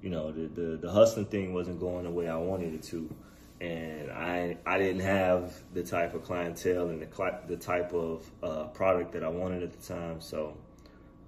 you 0.00 0.10
know, 0.10 0.32
the, 0.32 0.48
the, 0.48 0.76
the 0.76 0.90
hustling 0.90 1.26
thing 1.26 1.52
wasn't 1.52 1.80
going 1.80 2.04
the 2.04 2.10
way 2.10 2.28
I 2.28 2.36
wanted 2.36 2.74
it 2.74 2.82
to 2.84 3.14
and 3.62 4.10
I 4.10 4.56
I 4.66 4.76
didn't 4.76 5.02
have 5.02 5.54
the 5.72 5.84
type 5.84 6.14
of 6.14 6.24
clientele 6.24 6.88
and 6.88 7.00
the 7.00 7.38
the 7.46 7.56
type 7.56 7.92
of 7.92 8.28
uh, 8.42 8.64
product 8.64 9.12
that 9.12 9.22
I 9.22 9.28
wanted 9.28 9.62
at 9.62 9.72
the 9.72 9.94
time. 9.94 10.20
So 10.20 10.56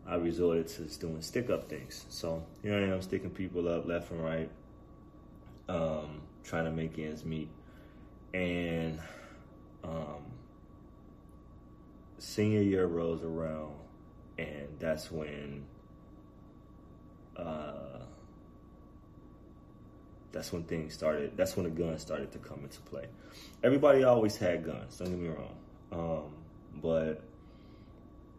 I 0.04 0.16
resorted 0.16 0.66
to 0.68 0.82
doing 0.98 1.22
stick 1.22 1.48
up 1.48 1.68
things. 1.68 2.04
So 2.08 2.44
here 2.60 2.74
I 2.74 2.92
am 2.92 3.00
sticking 3.02 3.30
people 3.30 3.68
up 3.68 3.86
left 3.86 4.10
and 4.10 4.22
right, 4.22 4.50
um, 5.68 6.22
trying 6.42 6.64
to 6.64 6.72
make 6.72 6.98
ends 6.98 7.24
meet, 7.24 7.48
and 8.34 8.98
um, 9.84 10.24
senior 12.18 12.62
year 12.62 12.86
rolls 12.86 13.22
around, 13.22 13.74
and 14.38 14.66
that's 14.80 15.10
when. 15.10 15.66
Uh, 17.36 17.72
that's 20.32 20.52
when 20.52 20.64
things 20.64 20.94
started. 20.94 21.36
That's 21.36 21.56
when 21.56 21.64
the 21.64 21.70
guns 21.70 22.02
started 22.02 22.32
to 22.32 22.38
come 22.38 22.60
into 22.64 22.80
play. 22.80 23.06
Everybody 23.62 24.02
always 24.04 24.36
had 24.36 24.64
guns. 24.64 24.98
Don't 24.98 25.10
get 25.10 25.18
me 25.18 25.28
wrong, 25.28 25.56
um, 25.92 26.34
but 26.82 27.22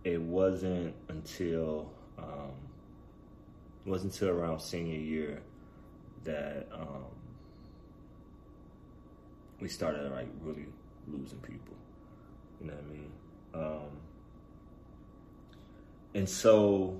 it 0.03 0.21
wasn't 0.21 0.93
until 1.07 1.91
um, 2.17 2.51
it 3.85 3.89
wasn't 3.89 4.13
until 4.13 4.29
around 4.29 4.59
senior 4.59 4.99
year 4.99 5.41
that 6.25 6.67
um, 6.73 7.05
we 9.59 9.69
started 9.69 10.11
like 10.11 10.27
really 10.41 10.65
losing 11.07 11.39
people. 11.39 11.75
You 12.59 12.67
know 12.67 12.73
what 12.73 12.83
I 12.83 12.93
mean? 12.93 13.11
Um, 13.53 13.89
and 16.13 16.27
so 16.27 16.99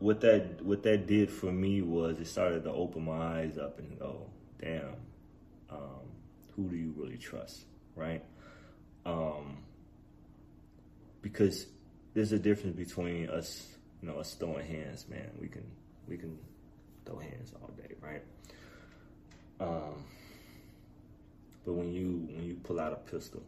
what 0.00 0.20
that 0.20 0.62
what 0.62 0.82
that 0.84 1.06
did 1.06 1.30
for 1.30 1.50
me 1.50 1.82
was 1.82 2.18
it 2.20 2.26
started 2.26 2.64
to 2.64 2.70
open 2.70 3.04
my 3.04 3.40
eyes 3.40 3.58
up 3.58 3.78
and 3.78 3.98
go, 3.98 4.26
damn, 4.60 4.94
um, 5.70 6.06
who 6.54 6.68
do 6.68 6.76
you 6.76 6.94
really 6.96 7.16
trust, 7.18 7.64
right? 7.96 8.22
Um, 9.04 9.58
because 11.20 11.66
there's 12.14 12.32
a 12.32 12.38
difference 12.38 12.76
between 12.76 13.28
us, 13.28 13.66
you 14.00 14.08
know, 14.08 14.18
us 14.18 14.34
throwing 14.34 14.66
hands, 14.66 15.06
man. 15.08 15.30
We 15.40 15.48
can 15.48 15.64
we 16.06 16.16
can 16.16 16.38
throw 17.04 17.18
hands 17.18 17.52
all 17.60 17.70
day, 17.76 17.94
right? 18.00 18.22
Um, 19.60 20.04
but 21.64 21.72
when 21.72 21.92
you 21.92 22.28
when 22.30 22.44
you 22.44 22.54
pull 22.62 22.78
out 22.78 22.92
a 22.92 23.10
pistol, 23.10 23.42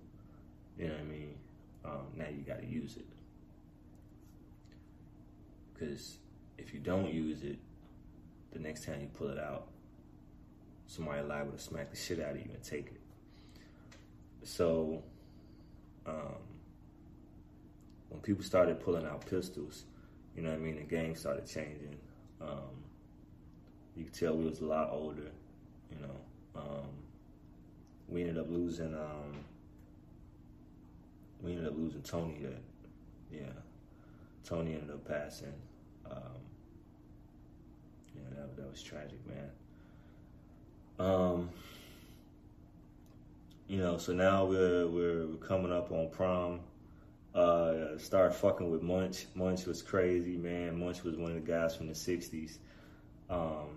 you 0.78 0.88
know 0.88 0.94
what 0.94 1.00
I 1.00 1.04
mean. 1.04 1.34
Um, 1.84 2.06
now 2.16 2.26
you 2.28 2.42
got 2.42 2.60
to 2.60 2.66
use 2.66 2.96
it 2.96 3.06
because 5.72 6.18
if 6.60 6.74
you 6.74 6.80
don't 6.80 7.12
use 7.12 7.42
it, 7.42 7.58
the 8.52 8.58
next 8.58 8.84
time 8.84 9.00
you 9.00 9.08
pull 9.08 9.28
it 9.28 9.38
out, 9.38 9.68
somebody 10.86 11.22
liable 11.22 11.52
to 11.52 11.58
smack 11.58 11.90
the 11.90 11.96
shit 11.96 12.20
out 12.20 12.32
of 12.32 12.38
you 12.38 12.50
and 12.52 12.62
take 12.62 12.86
it. 12.86 13.00
So, 14.42 15.02
um, 16.06 16.36
when 18.08 18.20
people 18.20 18.42
started 18.42 18.80
pulling 18.80 19.06
out 19.06 19.24
pistols, 19.28 19.84
you 20.36 20.42
know 20.42 20.50
what 20.50 20.58
I 20.58 20.62
mean, 20.62 20.76
the 20.76 20.82
game 20.82 21.14
started 21.14 21.46
changing. 21.46 21.96
Um, 22.40 22.84
you 23.96 24.04
could 24.04 24.14
tell 24.14 24.34
we 24.34 24.46
was 24.46 24.60
a 24.60 24.64
lot 24.64 24.90
older, 24.90 25.30
you 25.90 25.98
know. 26.00 26.60
Um, 26.60 26.88
we 28.08 28.22
ended 28.22 28.38
up 28.38 28.50
losing. 28.50 28.94
Um, 28.94 29.44
we 31.42 31.52
ended 31.52 31.66
up 31.66 31.76
losing 31.76 32.02
Tony. 32.02 32.38
That, 32.42 32.62
yeah, 33.32 33.52
Tony 34.44 34.74
ended 34.74 34.90
up 34.90 35.06
passing. 35.06 35.52
Um, 36.10 36.49
yeah, 38.22 38.40
that 38.40 38.56
that 38.56 38.70
was 38.70 38.82
tragic, 38.82 39.18
man. 39.26 39.50
Um, 40.98 41.50
you 43.68 43.78
know, 43.78 43.98
so 43.98 44.12
now 44.12 44.44
we're 44.44 44.86
we're 44.86 45.26
coming 45.36 45.72
up 45.72 45.92
on 45.92 46.10
prom. 46.10 46.60
Uh, 47.34 47.96
started 47.96 48.34
fucking 48.34 48.70
with 48.70 48.82
Munch. 48.82 49.26
Munch 49.34 49.64
was 49.64 49.82
crazy, 49.82 50.36
man. 50.36 50.78
Munch 50.78 51.04
was 51.04 51.16
one 51.16 51.30
of 51.30 51.36
the 51.36 51.52
guys 51.52 51.76
from 51.76 51.86
the 51.86 51.94
'60s. 51.94 52.58
Um, 53.30 53.68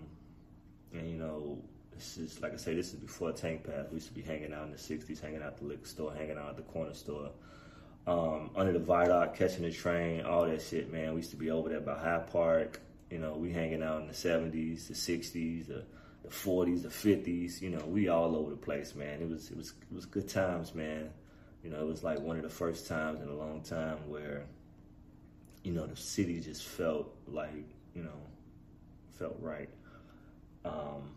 and 0.92 1.08
you 1.08 1.16
know, 1.16 1.58
this 1.94 2.18
is 2.18 2.40
like 2.40 2.52
I 2.52 2.56
say, 2.56 2.74
this 2.74 2.88
is 2.88 2.98
before 2.98 3.32
Tank 3.32 3.64
Pass. 3.64 3.86
We 3.90 3.94
used 3.94 4.08
to 4.08 4.14
be 4.14 4.22
hanging 4.22 4.52
out 4.52 4.64
in 4.64 4.72
the 4.72 4.76
'60s, 4.76 5.20
hanging 5.20 5.42
out 5.42 5.58
the 5.58 5.64
liquor 5.64 5.86
store, 5.86 6.12
hanging 6.12 6.36
out 6.36 6.50
at 6.50 6.56
the 6.56 6.62
corner 6.62 6.94
store, 6.94 7.30
um, 8.06 8.50
under 8.56 8.72
the 8.72 8.80
viaduct, 8.80 9.36
catching 9.38 9.62
the 9.62 9.70
train, 9.70 10.22
all 10.22 10.46
that 10.46 10.60
shit, 10.60 10.92
man. 10.92 11.10
We 11.10 11.18
used 11.18 11.30
to 11.30 11.36
be 11.36 11.50
over 11.50 11.68
there 11.68 11.80
by 11.80 11.96
Hyde 11.96 12.26
Park. 12.32 12.80
You 13.14 13.20
know, 13.20 13.34
we 13.34 13.52
hanging 13.52 13.80
out 13.80 14.00
in 14.00 14.08
the 14.08 14.12
'70s, 14.12 14.88
the 14.88 14.94
'60s, 14.94 15.68
the, 15.68 15.84
the 16.24 16.28
'40s, 16.28 16.82
the 16.82 16.88
'50s. 16.88 17.62
You 17.62 17.70
know, 17.70 17.84
we 17.86 18.08
all 18.08 18.34
over 18.34 18.50
the 18.50 18.56
place, 18.56 18.96
man. 18.96 19.22
It 19.22 19.28
was 19.30 19.52
it 19.52 19.56
was 19.56 19.72
it 19.88 19.94
was 19.94 20.04
good 20.04 20.28
times, 20.28 20.74
man. 20.74 21.10
You 21.62 21.70
know, 21.70 21.78
it 21.78 21.86
was 21.86 22.02
like 22.02 22.18
one 22.18 22.38
of 22.38 22.42
the 22.42 22.48
first 22.48 22.88
times 22.88 23.22
in 23.22 23.28
a 23.28 23.32
long 23.32 23.60
time 23.62 23.98
where, 24.08 24.46
you 25.62 25.70
know, 25.70 25.86
the 25.86 25.94
city 25.94 26.40
just 26.40 26.64
felt 26.64 27.14
like, 27.28 27.68
you 27.94 28.02
know, 28.02 28.18
felt 29.16 29.36
right. 29.38 29.68
Um, 30.64 31.14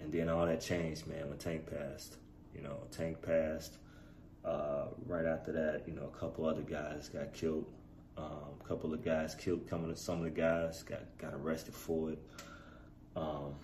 and 0.00 0.12
then 0.12 0.28
all 0.28 0.46
that 0.46 0.60
changed, 0.60 1.08
man, 1.08 1.28
when 1.28 1.38
Tank 1.38 1.66
passed. 1.66 2.14
You 2.54 2.62
know, 2.62 2.76
Tank 2.92 3.22
passed. 3.22 3.74
Uh, 4.44 4.84
right 5.04 5.26
after 5.26 5.50
that, 5.50 5.82
you 5.88 5.94
know, 5.94 6.04
a 6.04 6.16
couple 6.16 6.46
other 6.46 6.62
guys 6.62 7.08
got 7.08 7.32
killed. 7.34 7.66
Um, 8.16 8.58
a 8.60 8.68
couple 8.68 8.92
of 8.92 9.04
guys 9.04 9.34
killed. 9.34 9.68
Coming, 9.68 9.90
to 9.90 9.96
some 9.96 10.18
of 10.18 10.24
the 10.24 10.30
guys 10.30 10.82
got 10.82 11.00
got 11.18 11.34
arrested 11.34 11.74
for 11.74 12.10
it. 12.10 12.18
Um, 13.16 13.54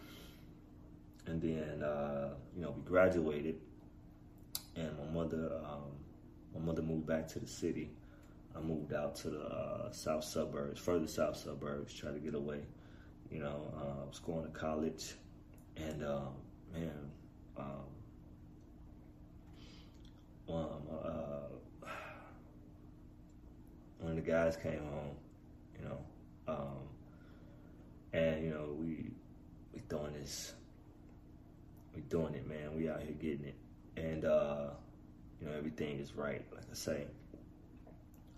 and 1.27 1.43
then, 1.43 1.83
uh, 1.83 2.31
you 2.55 2.63
know, 2.63 2.71
we 2.71 2.83
graduated, 2.83 3.57
and 4.77 4.91
my 4.99 5.23
mother, 5.23 5.51
um, 5.65 5.91
my 6.55 6.61
mother 6.61 6.83
moved 6.83 7.07
back 7.07 7.27
to 7.29 7.39
the 7.41 7.47
city. 7.47 7.91
I 8.57 8.61
moved 8.61 8.95
out 8.95 9.17
to 9.17 9.31
the 9.31 9.43
uh, 9.43 9.93
south 9.93 10.25
suburbs, 10.25 10.81
further 10.81 11.07
south 11.07 11.37
suburbs, 11.37 11.93
try 11.93 12.13
to 12.13 12.19
get 12.19 12.35
away. 12.35 12.61
You 13.31 13.41
know, 13.41 13.73
uh, 13.77 14.03
I 14.03 14.09
was 14.09 14.21
going 14.21 14.45
to 14.45 14.51
college, 14.51 15.15
and 15.77 16.05
um, 16.05 16.29
man, 16.73 17.11
um, 17.59 17.67
um, 20.49 20.83
uh, 21.05 21.46
of 24.01 24.15
the 24.15 24.21
guys 24.23 24.57
came 24.57 24.79
home, 24.79 25.17
you 25.79 25.89
know, 25.89 25.99
um, 26.49 26.79
and 28.13 28.45
you 28.45 28.51
know 28.51 28.75
we 28.79 29.11
we 29.75 29.81
doing 29.89 30.13
this, 30.15 30.55
we 31.95 32.03
doing 32.03 32.35
it, 32.35 32.47
man. 32.47 32.77
We 32.77 32.89
out 32.89 33.01
here 33.01 33.13
getting 33.13 33.47
it, 33.47 33.57
and 33.97 34.25
uh, 34.25 34.71
you 35.41 35.49
know 35.49 35.55
everything 35.57 35.99
is 35.99 36.15
right, 36.15 36.45
like 36.55 36.65
I 36.71 36.75
say. 36.75 37.07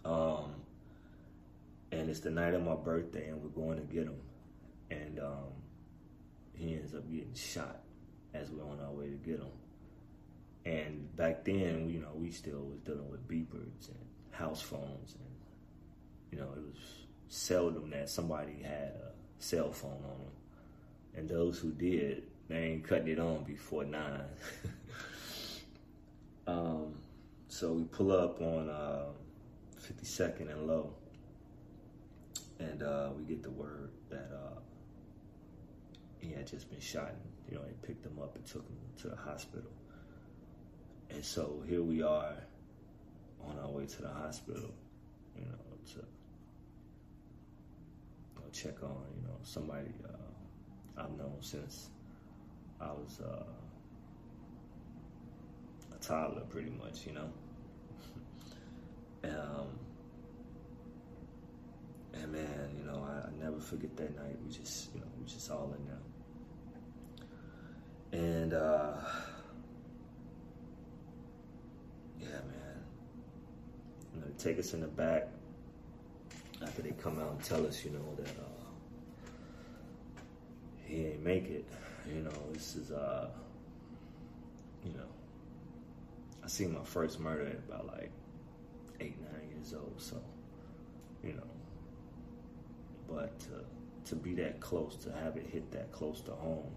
Um, 0.04 0.54
and 1.90 2.08
it's 2.08 2.20
the 2.20 2.30
night 2.30 2.54
of 2.54 2.62
my 2.62 2.74
birthday, 2.74 3.28
and 3.28 3.42
we're 3.42 3.48
going 3.48 3.78
to 3.78 3.92
get 3.92 4.04
him, 4.04 4.20
and 4.90 5.18
um, 5.18 5.52
he 6.54 6.74
ends 6.74 6.94
up 6.94 7.10
getting 7.10 7.34
shot 7.34 7.80
as 8.34 8.50
we're 8.50 8.64
on 8.64 8.78
our 8.80 8.92
way 8.92 9.06
to 9.06 9.16
get 9.16 9.40
him. 9.40 9.50
And 10.64 11.16
back 11.16 11.44
then, 11.44 11.88
you 11.88 12.00
know, 12.00 12.10
we 12.14 12.30
still 12.30 12.60
was 12.60 12.80
dealing 12.80 13.10
with 13.10 13.26
beepers 13.26 13.88
and 13.88 13.98
house 14.30 14.60
phones, 14.60 15.14
and 15.14 15.27
you 16.30 16.38
know, 16.38 16.48
it 16.56 16.62
was 16.62 16.78
seldom 17.28 17.90
that 17.90 18.08
somebody 18.08 18.62
had 18.62 18.92
a 18.94 19.12
cell 19.38 19.72
phone 19.72 19.92
on 19.92 20.18
them. 20.18 20.32
And 21.14 21.28
those 21.28 21.58
who 21.58 21.72
did, 21.72 22.24
they 22.48 22.56
ain't 22.56 22.84
cutting 22.84 23.08
it 23.08 23.18
on 23.18 23.44
before 23.44 23.84
nine. 23.84 24.22
um, 26.46 26.94
so 27.48 27.72
we 27.72 27.84
pull 27.84 28.12
up 28.12 28.40
on 28.40 28.68
uh, 28.68 29.06
52nd 29.80 30.50
and 30.50 30.66
Low, 30.66 30.92
and 32.58 32.82
uh, 32.82 33.10
we 33.16 33.24
get 33.24 33.42
the 33.42 33.50
word 33.50 33.90
that 34.10 34.30
uh, 34.32 34.58
he 36.18 36.32
had 36.32 36.46
just 36.46 36.70
been 36.70 36.80
shot. 36.80 37.10
And, 37.10 37.50
you 37.50 37.56
know, 37.56 37.62
they 37.64 37.86
picked 37.86 38.04
him 38.04 38.18
up 38.22 38.36
and 38.36 38.44
took 38.44 38.66
him 38.66 38.76
to 39.02 39.08
the 39.08 39.16
hospital. 39.16 39.70
And 41.10 41.24
so 41.24 41.62
here 41.66 41.82
we 41.82 42.02
are 42.02 42.34
on 43.46 43.58
our 43.62 43.70
way 43.70 43.86
to 43.86 44.02
the 44.02 44.08
hospital, 44.10 44.70
you 45.36 45.44
know, 45.44 45.58
to 45.94 46.04
check 48.52 48.82
on, 48.82 49.04
you 49.16 49.22
know, 49.22 49.36
somebody 49.42 49.88
uh, 50.04 51.00
I've 51.00 51.16
known 51.16 51.36
since 51.40 51.90
I 52.80 52.88
was 52.88 53.20
uh, 53.20 53.44
a 55.94 55.98
toddler, 56.00 56.42
pretty 56.42 56.70
much, 56.70 57.06
you 57.06 57.12
know. 57.12 57.30
um, 59.24 59.68
and 62.14 62.32
man, 62.32 62.70
you 62.78 62.84
know, 62.84 63.06
I, 63.06 63.28
I, 63.28 63.30
never 63.42 63.60
forget 63.60 63.96
that 63.96 64.16
night. 64.16 64.36
We 64.44 64.52
just, 64.52 64.94
you 64.94 65.00
know, 65.00 65.06
we 65.18 65.26
just 65.26 65.50
all 65.50 65.74
in 65.76 65.86
there. 65.86 65.98
And 68.20 68.54
uh, 68.54 68.94
yeah, 72.20 72.26
man, 72.26 72.84
you 74.14 74.20
know, 74.20 74.26
take 74.38 74.58
us 74.58 74.72
in 74.74 74.80
the 74.80 74.88
back 74.88 75.28
after 76.78 76.88
they 76.88 77.02
come 77.02 77.18
out 77.20 77.32
and 77.32 77.42
tell 77.42 77.66
us, 77.66 77.84
you 77.84 77.90
know, 77.90 78.04
that 78.16 78.28
uh, 78.28 79.40
he 80.84 81.06
ain't 81.06 81.24
make 81.24 81.48
it. 81.48 81.64
You 82.08 82.22
know, 82.22 82.30
this 82.52 82.76
is, 82.76 82.90
uh, 82.90 83.28
you 84.84 84.92
know, 84.92 85.08
I 86.44 86.48
seen 86.48 86.72
my 86.72 86.84
first 86.84 87.20
murder 87.20 87.46
at 87.46 87.56
about 87.68 87.86
like 87.86 88.10
eight, 89.00 89.16
nine 89.20 89.50
years 89.50 89.74
old. 89.74 89.94
So, 89.98 90.22
you 91.22 91.32
know, 91.34 91.50
but 93.08 93.38
to, 93.40 94.10
to 94.10 94.16
be 94.16 94.34
that 94.34 94.60
close, 94.60 94.96
to 95.04 95.12
have 95.12 95.36
it 95.36 95.46
hit 95.46 95.70
that 95.72 95.90
close 95.92 96.20
to 96.22 96.32
home, 96.32 96.70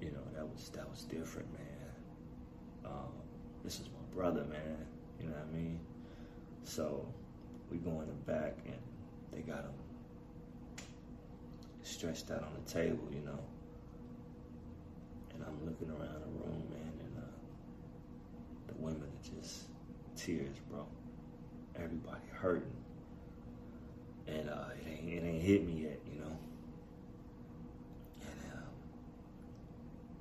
you 0.00 0.10
know, 0.12 0.22
that 0.34 0.46
was 0.46 0.70
that 0.70 0.88
was 0.88 1.02
different, 1.02 1.48
man. 1.52 2.84
Um, 2.84 3.12
this 3.64 3.80
is 3.80 3.86
my 3.86 4.14
brother, 4.14 4.44
man. 4.44 4.86
You 5.20 5.26
know 5.26 5.32
what 5.32 5.48
I 5.50 5.56
mean? 5.56 5.80
So 6.64 7.06
we 7.70 7.78
go 7.78 8.00
in 8.00 8.06
the 8.06 8.32
back 8.32 8.56
and 8.64 8.78
they 9.32 9.40
got 9.40 9.60
him 9.60 9.72
stretched 11.82 12.30
out 12.30 12.42
on 12.42 12.50
the 12.64 12.72
table, 12.72 13.08
you 13.12 13.24
know. 13.24 13.38
And 15.34 15.44
I'm 15.44 15.64
looking 15.66 15.88
around 15.88 16.20
the 16.20 16.44
room, 16.44 16.62
man, 16.70 16.92
and 17.00 17.18
uh, 17.18 18.68
the 18.68 18.74
women 18.78 19.02
are 19.02 19.40
just 19.40 19.64
tears, 20.16 20.56
bro. 20.68 20.86
Everybody 21.76 22.22
hurting. 22.32 22.72
And 24.26 24.50
uh, 24.50 24.64
it, 24.80 24.88
ain't, 24.90 25.08
it 25.08 25.24
ain't 25.24 25.42
hit 25.42 25.66
me 25.66 25.84
yet, 25.84 26.00
you 26.12 26.20
know. 26.20 26.36
And, 28.22 28.52
um, 28.54 28.74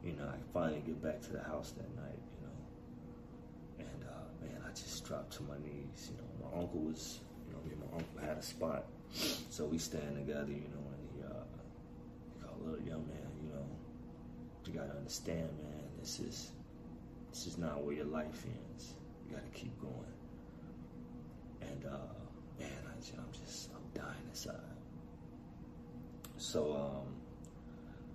you 0.03 0.13
know, 0.13 0.25
I 0.27 0.37
finally 0.53 0.83
get 0.85 1.01
back 1.01 1.21
to 1.21 1.31
the 1.31 1.41
house 1.41 1.71
that 1.71 1.95
night, 1.95 2.19
you 2.31 2.47
know. 2.47 3.89
And, 3.89 4.05
uh, 4.07 4.45
man, 4.45 4.61
I 4.65 4.69
just 4.73 5.03
dropped 5.05 5.33
to 5.37 5.43
my 5.43 5.57
knees. 5.63 6.11
You 6.11 6.17
know, 6.17 6.49
my 6.51 6.61
uncle 6.61 6.81
was, 6.81 7.19
uncle 7.95 8.27
had 8.27 8.37
a 8.37 8.43
spot, 8.43 8.85
so 9.49 9.65
we 9.65 9.77
stand 9.77 10.15
together. 10.15 10.51
You 10.51 10.69
know, 10.73 10.85
and 10.91 11.09
he, 11.15 11.23
uh, 11.23 12.45
called, 12.45 12.65
look, 12.65 12.79
young 12.85 13.05
man, 13.07 13.29
you 13.43 13.49
know, 13.49 13.65
you 14.65 14.73
gotta 14.73 14.97
understand, 14.97 15.49
man. 15.61 15.83
This 15.99 16.19
is 16.19 16.51
this 17.31 17.47
is 17.47 17.57
not 17.57 17.83
where 17.83 17.95
your 17.95 18.05
life 18.05 18.45
ends. 18.45 18.93
You 19.27 19.35
gotta 19.35 19.49
keep 19.53 19.79
going. 19.79 19.91
And 21.61 21.85
uh, 21.85 22.59
man, 22.59 22.71
I, 22.87 22.91
I'm 23.17 23.31
just 23.43 23.69
I'm 23.73 24.01
dying 24.01 24.27
inside. 24.29 24.55
So 26.37 26.73
um, 26.73 27.15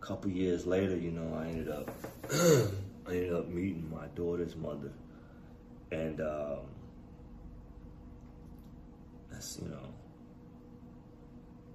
a 0.00 0.06
couple 0.06 0.30
years 0.30 0.66
later, 0.66 0.96
you 0.96 1.10
know, 1.10 1.36
I 1.36 1.48
ended 1.48 1.68
up 1.68 1.90
I 2.32 3.12
ended 3.12 3.32
up 3.32 3.48
meeting 3.48 3.90
my 3.90 4.06
daughter's 4.14 4.56
mother, 4.56 4.92
and 5.90 6.20
um, 6.20 6.58
that's 9.40 9.58
you 9.62 9.68
know, 9.70 9.94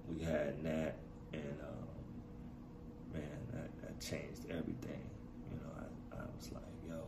we 0.08 0.22
had 0.22 0.62
Nat, 0.62 0.92
and 1.32 1.58
um, 1.60 3.12
man, 3.12 3.22
that, 3.52 3.82
that 3.82 4.00
changed 4.00 4.42
everything. 4.48 5.02
You 5.50 5.56
know, 5.56 5.72
I, 5.76 6.16
I 6.16 6.26
was 6.36 6.52
like, 6.52 6.62
yo, 6.88 7.02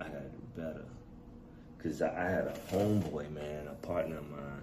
I 0.00 0.08
gotta 0.08 0.24
do 0.24 0.42
better, 0.56 0.84
cause 1.80 2.02
I, 2.02 2.08
I 2.08 2.28
had 2.28 2.48
a 2.48 2.54
homeboy, 2.72 3.30
man, 3.30 3.68
a 3.68 3.74
partner 3.86 4.18
of 4.18 4.28
mine. 4.28 4.62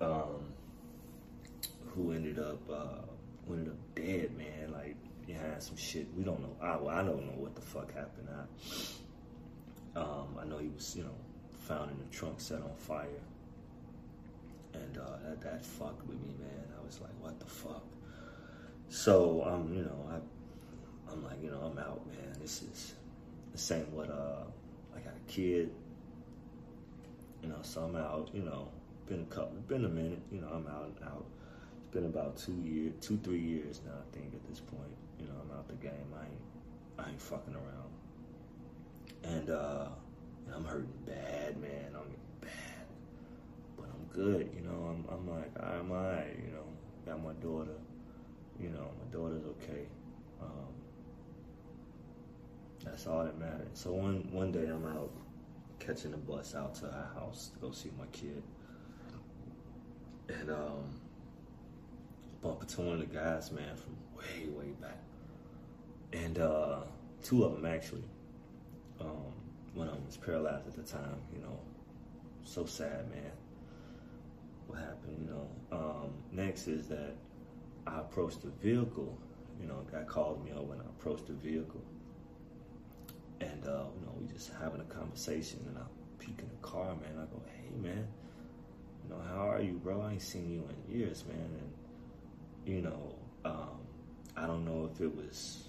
Um, 0.00 0.46
who 1.94 2.12
ended 2.12 2.38
up 2.38 2.58
uh, 2.72 3.02
ended 3.50 3.68
up 3.68 3.94
dead, 3.94 4.30
man. 4.38 4.72
Like 4.72 4.96
he 5.26 5.34
had 5.34 5.62
some 5.62 5.76
shit. 5.76 6.08
We 6.16 6.24
don't 6.24 6.40
know. 6.40 6.56
I, 6.62 7.00
I 7.00 7.02
don't 7.04 7.26
know 7.26 7.36
what 7.36 7.54
the 7.54 7.60
fuck 7.60 7.92
happened. 7.94 8.28
I, 9.94 10.00
um, 10.00 10.38
I 10.40 10.44
know 10.46 10.56
he 10.56 10.68
was, 10.68 10.96
you 10.96 11.04
know, 11.04 11.14
found 11.62 11.90
in 11.90 11.98
the 11.98 12.16
trunk, 12.16 12.40
set 12.40 12.60
on 12.60 12.74
fire, 12.76 13.06
and 14.74 14.98
uh, 14.98 15.16
that 15.24 15.40
that 15.42 15.64
fucked 15.64 16.06
with 16.06 16.20
me, 16.20 16.34
man. 16.40 16.64
I 16.78 16.84
was 16.84 17.00
like, 17.00 17.12
what 17.20 17.38
the 17.38 17.46
fuck? 17.46 17.84
So 18.88 19.44
um, 19.46 19.72
you 19.74 19.82
know, 19.82 20.06
I, 20.10 21.12
I'm 21.12 21.24
like, 21.24 21.42
you 21.42 21.50
know, 21.50 21.60
I'm 21.60 21.78
out, 21.78 22.06
man. 22.06 22.36
This 22.40 22.62
is 22.62 22.94
the 23.52 23.58
same. 23.58 23.86
What 23.94 24.10
uh, 24.10 24.44
I 24.96 25.00
got 25.00 25.14
a 25.14 25.32
kid, 25.32 25.70
you 27.42 27.48
know, 27.48 27.58
so 27.62 27.82
I'm 27.82 27.96
out. 27.96 28.30
You 28.32 28.42
know, 28.42 28.68
been 29.06 29.20
a 29.20 29.34
couple, 29.34 29.56
been 29.68 29.84
a 29.84 29.88
minute. 29.88 30.20
You 30.30 30.40
know, 30.40 30.48
I'm 30.48 30.66
out 30.66 30.92
and 30.96 31.08
out. 31.08 31.24
It's 31.80 31.94
been 31.94 32.06
about 32.06 32.36
two 32.36 32.60
years, 32.64 32.92
two 33.00 33.18
three 33.22 33.40
years 33.40 33.80
now. 33.86 33.92
I 33.92 34.16
think 34.16 34.34
at 34.34 34.44
this 34.48 34.60
point, 34.60 34.92
you 35.20 35.26
know, 35.26 35.34
I'm 35.42 35.56
out 35.56 35.68
the 35.68 35.74
game. 35.74 35.92
I 36.16 36.24
ain't, 36.24 37.06
I 37.06 37.10
ain't 37.10 37.22
fucking 37.22 37.54
around. 37.54 37.92
And 39.24 39.50
uh, 39.50 39.86
I'm 40.54 40.64
hurting 40.64 40.92
bad, 41.06 41.60
man. 41.60 41.94
I'm 41.94 42.16
bad, 42.40 42.86
but 43.76 43.86
I'm 43.86 44.06
good. 44.12 44.50
You 44.54 44.62
know, 44.62 44.88
I'm, 44.90 45.04
I'm 45.12 45.28
like, 45.30 45.50
I'm 45.62 45.90
alright. 45.90 46.36
You 46.44 46.52
know, 46.52 46.64
got 47.06 47.22
my 47.22 47.32
daughter. 47.34 47.76
You 48.60 48.68
know, 48.68 48.90
my 48.98 49.12
daughter's 49.12 49.44
okay. 49.44 49.86
Um, 50.40 50.72
that's 52.84 53.06
all 53.06 53.24
that 53.24 53.38
matters. 53.38 53.68
So 53.74 53.92
one 53.92 54.28
one 54.32 54.52
day 54.52 54.66
I'm 54.66 54.86
out 54.86 55.10
catching 55.78 56.14
a 56.14 56.16
bus 56.16 56.54
out 56.54 56.74
to 56.76 56.86
her 56.86 57.10
house 57.14 57.50
to 57.54 57.58
go 57.58 57.72
see 57.72 57.90
my 57.98 58.06
kid, 58.12 58.42
and 60.28 60.50
um, 60.50 61.00
bump 62.42 62.62
into 62.62 62.80
one 62.80 62.94
of 62.94 63.00
the 63.00 63.14
guys, 63.14 63.50
man, 63.52 63.76
from 63.76 63.96
way 64.16 64.48
way 64.48 64.72
back, 64.80 64.98
and 66.12 66.38
uh, 66.38 66.80
two 67.22 67.44
of 67.44 67.52
them 67.52 67.64
actually. 67.64 68.04
Um, 69.00 69.32
of 69.88 69.94
them 69.94 70.06
was 70.06 70.16
paralyzed 70.16 70.66
at 70.66 70.74
the 70.74 70.82
time. 70.82 71.16
You 71.34 71.40
know, 71.40 71.58
so 72.44 72.64
sad, 72.64 73.10
man. 73.10 73.32
What 74.66 74.78
happened? 74.78 75.16
You 75.18 75.34
know. 75.34 75.48
Um, 75.70 76.10
next 76.30 76.68
is 76.68 76.88
that 76.88 77.14
I 77.86 78.00
approached 78.00 78.42
the 78.42 78.50
vehicle. 78.50 79.18
You 79.60 79.68
know, 79.68 79.84
guy 79.90 80.02
called 80.04 80.44
me 80.44 80.50
up 80.52 80.64
when 80.64 80.80
I 80.80 80.84
approached 80.84 81.26
the 81.26 81.34
vehicle. 81.34 81.82
And, 83.40 83.66
uh, 83.66 83.84
you 83.98 84.06
know, 84.06 84.12
we 84.20 84.26
just 84.32 84.52
having 84.60 84.80
a 84.80 84.84
conversation 84.84 85.64
and 85.68 85.76
I 85.78 85.82
peek 86.18 86.38
in 86.38 86.48
the 86.48 86.66
car, 86.66 86.94
man. 86.94 87.18
I 87.18 87.24
go, 87.24 87.42
hey, 87.46 87.76
man, 87.76 88.06
you 89.02 89.10
know, 89.10 89.20
how 89.34 89.50
are 89.50 89.60
you, 89.60 89.80
bro? 89.82 90.00
I 90.00 90.12
ain't 90.12 90.22
seen 90.22 90.50
you 90.50 90.68
in 90.68 90.98
years, 90.98 91.24
man. 91.26 91.38
And, 91.38 92.74
you 92.74 92.82
know, 92.82 93.16
um, 93.44 93.80
I 94.36 94.46
don't 94.46 94.64
know 94.64 94.88
if 94.92 95.00
it 95.00 95.14
was 95.14 95.64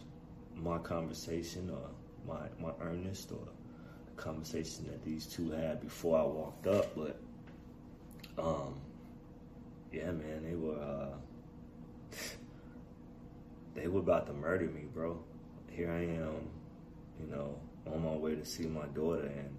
my 0.55 0.77
conversation 0.77 1.71
or 1.71 1.89
my, 2.27 2.47
my 2.59 2.73
earnest 2.81 3.31
or 3.31 3.47
conversation 4.15 4.85
that 4.87 5.03
these 5.03 5.25
two 5.25 5.51
had 5.51 5.81
before 5.81 6.19
I 6.19 6.23
walked 6.23 6.67
up, 6.67 6.95
but, 6.95 7.19
um, 8.37 8.75
yeah, 9.91 10.11
man, 10.11 10.43
they 10.43 10.55
were, 10.55 10.79
uh, 10.79 11.15
they 13.75 13.87
were 13.87 13.99
about 13.99 14.27
to 14.27 14.33
murder 14.33 14.65
me, 14.65 14.83
bro. 14.93 15.23
Here 15.69 15.91
I 15.91 16.03
am, 16.03 16.49
you 17.19 17.27
know, 17.29 17.57
on 17.85 18.03
my 18.03 18.15
way 18.15 18.35
to 18.35 18.45
see 18.45 18.65
my 18.65 18.85
daughter, 18.87 19.25
and 19.25 19.55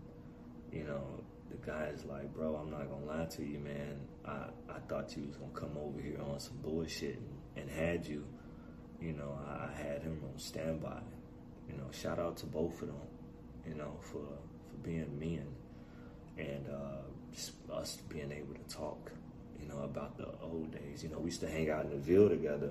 you 0.72 0.84
know, 0.84 1.02
the 1.50 1.56
guy's 1.64 2.04
like, 2.04 2.34
bro, 2.34 2.56
I'm 2.56 2.70
not 2.70 2.88
gonna 2.90 3.04
lie 3.04 3.26
to 3.26 3.44
you, 3.44 3.58
man. 3.58 4.00
I 4.24 4.46
I 4.68 4.78
thought 4.88 5.16
you 5.16 5.24
was 5.26 5.36
gonna 5.36 5.52
come 5.52 5.76
over 5.78 6.00
here 6.00 6.18
on 6.32 6.40
some 6.40 6.56
bullshit 6.62 7.16
and, 7.16 7.28
and 7.56 7.70
had 7.70 8.06
you, 8.06 8.24
you 9.00 9.12
know, 9.12 9.38
I, 9.46 9.68
I 9.70 9.82
had 9.82 10.02
him 10.02 10.20
on 10.24 10.38
standby. 10.38 11.00
You 11.68 11.76
know, 11.76 11.84
shout 11.92 12.18
out 12.18 12.36
to 12.38 12.46
both 12.46 12.82
of 12.82 12.88
them, 12.88 12.96
you 13.66 13.74
know, 13.74 13.96
for 14.00 14.18
for 14.68 14.76
being 14.82 15.18
men 15.18 15.46
and 16.38 16.66
uh, 16.68 17.02
just 17.32 17.52
us 17.72 17.98
being 18.08 18.32
able 18.32 18.54
to 18.54 18.74
talk 18.74 19.10
you 19.64 19.72
know, 19.72 19.82
about 19.82 20.16
the 20.16 20.28
old 20.42 20.70
days. 20.72 21.02
You 21.02 21.08
know, 21.10 21.18
we 21.18 21.26
used 21.26 21.40
to 21.40 21.48
hang 21.48 21.70
out 21.70 21.84
in 21.84 21.90
the 21.90 21.96
Ville 21.96 22.28
together. 22.28 22.70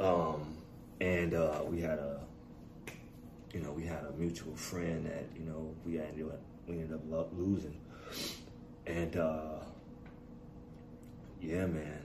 Um, 0.00 0.56
and 1.00 1.34
uh, 1.34 1.62
we 1.64 1.80
had 1.80 1.98
a, 1.98 2.20
you 3.52 3.60
know, 3.60 3.72
we 3.72 3.84
had 3.84 4.04
a 4.04 4.12
mutual 4.16 4.54
friend 4.56 5.06
that, 5.06 5.24
you 5.36 5.44
know, 5.44 5.74
we 5.86 5.98
ended 5.98 6.26
up, 6.26 6.40
we 6.66 6.74
ended 6.74 6.94
up 6.94 7.00
lo- 7.08 7.30
losing. 7.36 7.80
And 8.86 9.16
uh, 9.16 9.60
yeah, 11.40 11.66
man, 11.66 12.02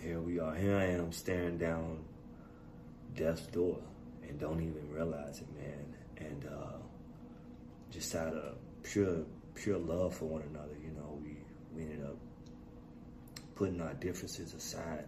here 0.00 0.20
we 0.20 0.38
are. 0.40 0.54
Here 0.54 0.76
I 0.76 0.86
am 0.86 1.12
staring 1.12 1.58
down 1.58 2.04
death's 3.14 3.46
door 3.46 3.78
and 4.28 4.38
don't 4.38 4.60
even 4.60 4.88
realize 4.90 5.40
it, 5.40 5.48
man. 5.56 5.89
And 6.20 6.46
uh, 6.46 6.78
just 7.90 8.14
out 8.14 8.34
of 8.34 8.56
pure, 8.82 9.24
pure 9.54 9.78
love 9.78 10.14
for 10.14 10.26
one 10.26 10.42
another, 10.42 10.76
you 10.82 10.90
know, 10.90 11.18
we 11.22 11.36
we 11.74 11.82
ended 11.82 12.04
up 12.04 12.16
putting 13.54 13.80
our 13.80 13.94
differences 13.94 14.54
aside. 14.54 15.04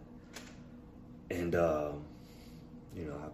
And, 1.31 1.55
um, 1.55 2.03
you 2.95 3.05
know, 3.05 3.15
I 3.15 3.29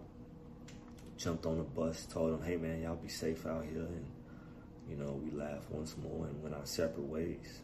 jumped 1.18 1.44
on 1.44 1.58
the 1.58 1.64
bus, 1.64 2.06
told 2.06 2.32
them, 2.32 2.42
hey, 2.42 2.56
man, 2.56 2.82
y'all 2.82 2.96
be 2.96 3.08
safe 3.08 3.44
out 3.46 3.64
here. 3.64 3.82
And, 3.82 4.06
you 4.88 4.96
know, 4.96 5.20
we 5.22 5.30
laughed 5.30 5.70
once 5.70 5.94
more 6.02 6.26
and 6.26 6.42
went 6.42 6.54
our 6.54 6.64
separate 6.64 7.06
ways. 7.06 7.60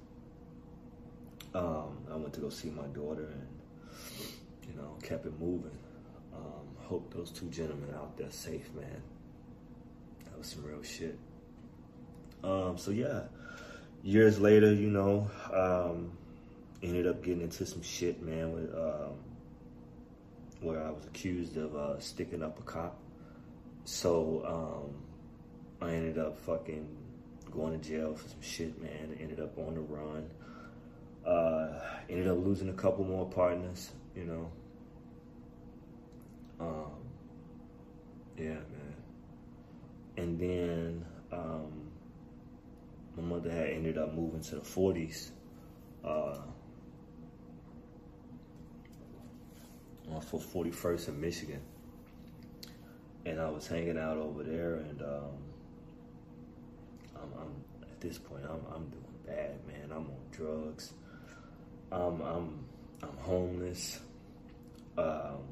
Um, 1.55 1.97
I 2.13 2.17
went 2.17 2.35
to 2.35 2.41
go 2.41 2.51
see 2.51 2.69
my 2.69 2.87
daughter 2.89 3.33
and, 3.33 3.49
you 4.69 4.75
know, 4.79 4.99
kept 5.03 5.25
it 5.25 5.41
moving. 5.41 5.79
Um, 6.35 6.67
hope 6.81 7.15
those 7.15 7.31
two 7.31 7.47
gentlemen 7.47 7.95
out 7.95 8.19
there 8.19 8.31
safe, 8.31 8.69
man. 8.75 9.01
That 10.37 10.41
was 10.41 10.49
some 10.49 10.65
real 10.65 10.83
shit. 10.83 11.19
Um, 12.45 12.77
so, 12.77 12.91
yeah 12.91 13.23
years 14.07 14.39
later, 14.39 14.73
you 14.73 14.89
know, 14.89 15.29
um, 15.53 16.13
ended 16.83 17.09
up 17.09 17.23
getting 17.25 17.43
into 17.43 17.67
some 17.67 17.83
shit, 17.83 18.23
man, 18.23 18.53
with, 18.53 18.73
um, 18.73 19.15
where 20.61 20.83
I 20.83 20.91
was 20.91 21.05
accused 21.07 21.57
of 21.57 21.75
uh, 21.75 21.99
sticking 21.99 22.43
up 22.43 22.59
a 22.61 22.63
cop. 22.63 22.97
So 23.85 24.87
um, 25.83 25.89
I 25.89 25.93
ended 25.93 26.19
up 26.19 26.39
fucking 26.39 26.87
going 27.51 27.79
to 27.79 27.89
jail 27.89 28.15
for 28.15 28.29
some 28.29 28.41
shit, 28.41 28.81
man. 28.81 29.17
Ended 29.21 29.41
up 29.41 29.59
on 29.59 29.75
the 29.75 29.81
run. 29.81 30.31
Uh, 31.27 31.81
ended 32.09 32.29
up 32.29 32.39
losing 32.39 32.69
a 32.69 32.75
couple 32.75 33.05
more 33.05 33.29
partners, 33.29 33.91
you 34.15 34.25
know. 34.25 34.51
Um, 36.61 36.93
yeah, 38.39 38.45
man. 38.45 38.76
And 40.17 40.39
then 40.39 41.05
um, 41.33 41.91
my 43.17 43.23
mother 43.23 43.51
had 43.51 43.69
ended 43.69 43.99
up 43.99 44.15
moving 44.15 44.41
to 44.43 44.57
the 44.57 44.61
40s. 44.61 45.31
Uh, 46.05 46.39
for 50.21 50.41
41st 50.41 51.09
in 51.09 51.21
Michigan. 51.21 51.61
And 53.25 53.41
I 53.41 53.51
was 53.51 53.67
hanging 53.67 53.99
out 53.99 54.19
over 54.19 54.43
there, 54.43 54.77
and 54.77 55.03
um, 55.03 55.37
I'm, 57.17 57.33
I'm, 57.41 57.65
at 57.83 58.01
this 58.01 58.19
point 58.19 58.45
I'm, 58.45 58.61
I'm 58.73 58.89
doing 58.89 59.05
bad, 59.27 59.67
man. 59.67 59.91
I'm 59.91 60.07
on 60.07 60.21
drugs. 60.31 60.93
I'm 61.91 62.21
I'm 62.21 62.65
I'm 63.03 63.17
homeless. 63.19 64.01
Um, 64.97 65.43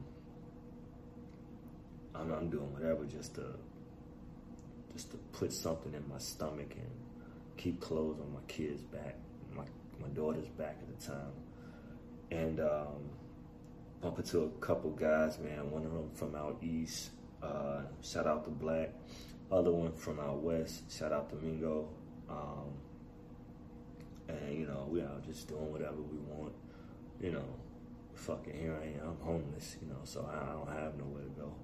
I'm, 2.15 2.33
I'm 2.33 2.49
doing 2.49 2.73
whatever 2.73 3.05
just 3.05 3.35
to 3.35 3.43
just 4.95 5.11
to 5.11 5.17
put 5.33 5.53
something 5.53 5.93
in 5.93 6.09
my 6.09 6.19
stomach 6.19 6.73
and 6.77 6.91
keep 7.57 7.81
clothes 7.81 8.19
on 8.21 8.33
my 8.33 8.41
kids' 8.49 8.83
back, 8.83 9.17
my 9.55 9.65
my 10.01 10.09
daughter's 10.09 10.49
back 10.49 10.77
at 10.81 11.01
the 11.01 11.07
time, 11.07 11.33
and 12.31 12.61
um, 12.61 13.11
bump 14.01 14.19
into 14.19 14.41
a 14.41 14.49
couple 14.65 14.91
guys, 14.91 15.39
man. 15.39 15.71
One 15.71 15.85
of 15.85 15.93
them 15.93 16.11
from 16.15 16.35
out 16.35 16.59
east, 16.63 17.11
uh, 17.43 17.83
shout 18.03 18.27
out 18.27 18.45
to 18.45 18.51
Black. 18.51 18.91
Other 19.51 19.71
one 19.71 19.93
from 19.93 20.21
out 20.21 20.39
west, 20.39 20.91
shout 20.91 21.13
out 21.13 21.29
to 21.31 21.37
Mingo. 21.37 21.89
Um, 22.31 22.73
and 24.29 24.59
you 24.59 24.67
know, 24.67 24.87
we 24.89 25.01
are 25.01 25.21
just 25.27 25.49
doing 25.49 25.71
whatever 25.71 26.01
we 26.01 26.19
want. 26.19 26.53
You 27.21 27.33
know, 27.33 27.45
fucking 28.15 28.55
here 28.55 28.77
I 28.81 28.87
am. 29.03 29.11
I'm 29.11 29.27
homeless. 29.27 29.77
You 29.83 29.89
know, 29.89 30.01
so 30.05 30.29
I 30.31 30.53
don't 30.53 30.69
have 30.69 30.97
nowhere 30.97 31.23
to 31.23 31.41
go. 31.41 31.55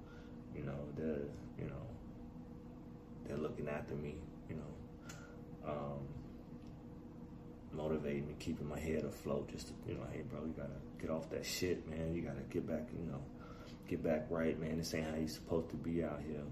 You 0.55 0.63
know, 0.63 0.77
they're 0.95 1.25
you 1.57 1.67
know 1.67 1.87
they're 3.31 3.39
looking 3.39 3.69
after 3.69 3.95
me. 3.95 4.15
You 4.49 4.57
know, 4.57 5.71
um, 5.71 5.99
motivating 7.71 8.27
me, 8.27 8.35
keeping 8.39 8.67
my 8.67 8.79
head 8.79 9.05
afloat. 9.05 9.49
Just 9.49 9.67
to, 9.67 9.73
you 9.87 9.95
know, 9.95 10.05
hey, 10.11 10.23
bro, 10.29 10.41
you 10.41 10.53
gotta 10.55 10.69
get 10.99 11.09
off 11.09 11.29
that 11.29 11.45
shit, 11.45 11.87
man. 11.89 12.13
You 12.13 12.21
gotta 12.21 12.41
get 12.49 12.67
back. 12.67 12.89
You 12.93 13.09
know, 13.09 13.21
get 13.87 14.03
back 14.03 14.25
right, 14.29 14.59
man. 14.59 14.77
This 14.77 14.93
ain't 14.93 15.07
how 15.07 15.15
you 15.15 15.29
supposed 15.29 15.69
to 15.69 15.77
be 15.77 16.03
out 16.03 16.21
here. 16.27 16.43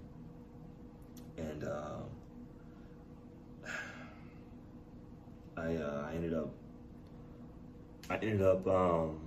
And 1.36 1.64
uh, 1.64 1.98
I 5.58 5.76
uh, 5.76 6.08
I 6.10 6.14
ended 6.14 6.32
up 6.32 6.48
I 8.08 8.14
ended 8.14 8.42
up 8.42 8.66
um, 8.66 9.20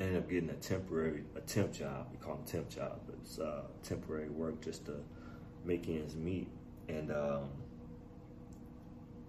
ended 0.00 0.16
up 0.16 0.30
getting 0.30 0.50
a 0.50 0.54
temporary 0.54 1.24
a 1.36 1.40
temp 1.40 1.72
job. 1.72 2.08
We 2.12 2.18
call 2.18 2.36
them 2.36 2.44
temp 2.44 2.68
job, 2.68 3.00
but 3.06 3.16
it's 3.22 3.38
uh, 3.38 3.62
temporary 3.82 4.28
work 4.28 4.60
just 4.60 4.86
to 4.86 4.96
make 5.64 5.88
ends 5.88 6.16
meet. 6.16 6.48
And 6.88 7.10
um, 7.10 7.50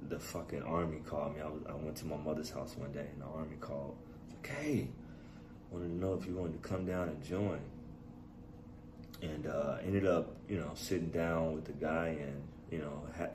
the 0.08 0.20
fucking 0.20 0.64
army 0.64 1.02
called 1.06 1.36
me. 1.36 1.42
I 1.42 1.48
was 1.48 1.62
I 1.68 1.74
went 1.74 1.98
to 1.98 2.06
my 2.06 2.18
mother's 2.18 2.52
house 2.52 2.76
one 2.78 2.92
day, 2.92 3.08
and 3.12 3.22
the 3.22 3.26
army 3.26 3.58
called. 3.60 3.98
Like, 4.30 4.48
hey, 4.48 4.88
wanted 5.72 5.88
to 5.88 5.96
know 5.96 6.14
if 6.14 6.26
you 6.26 6.36
wanted 6.36 6.62
to 6.62 6.70
come 6.70 6.86
down 6.86 7.10
and 7.10 7.24
join. 7.24 7.60
And 9.22 9.48
uh, 9.48 9.78
ended 9.84 10.06
up, 10.06 10.34
you 10.48 10.58
know, 10.58 10.72
sitting 10.76 11.10
down 11.10 11.54
with 11.54 11.66
the 11.66 11.74
guy 11.74 12.16
and 12.22 12.42
you 12.72 12.80
know, 12.80 13.04
had, 13.18 13.32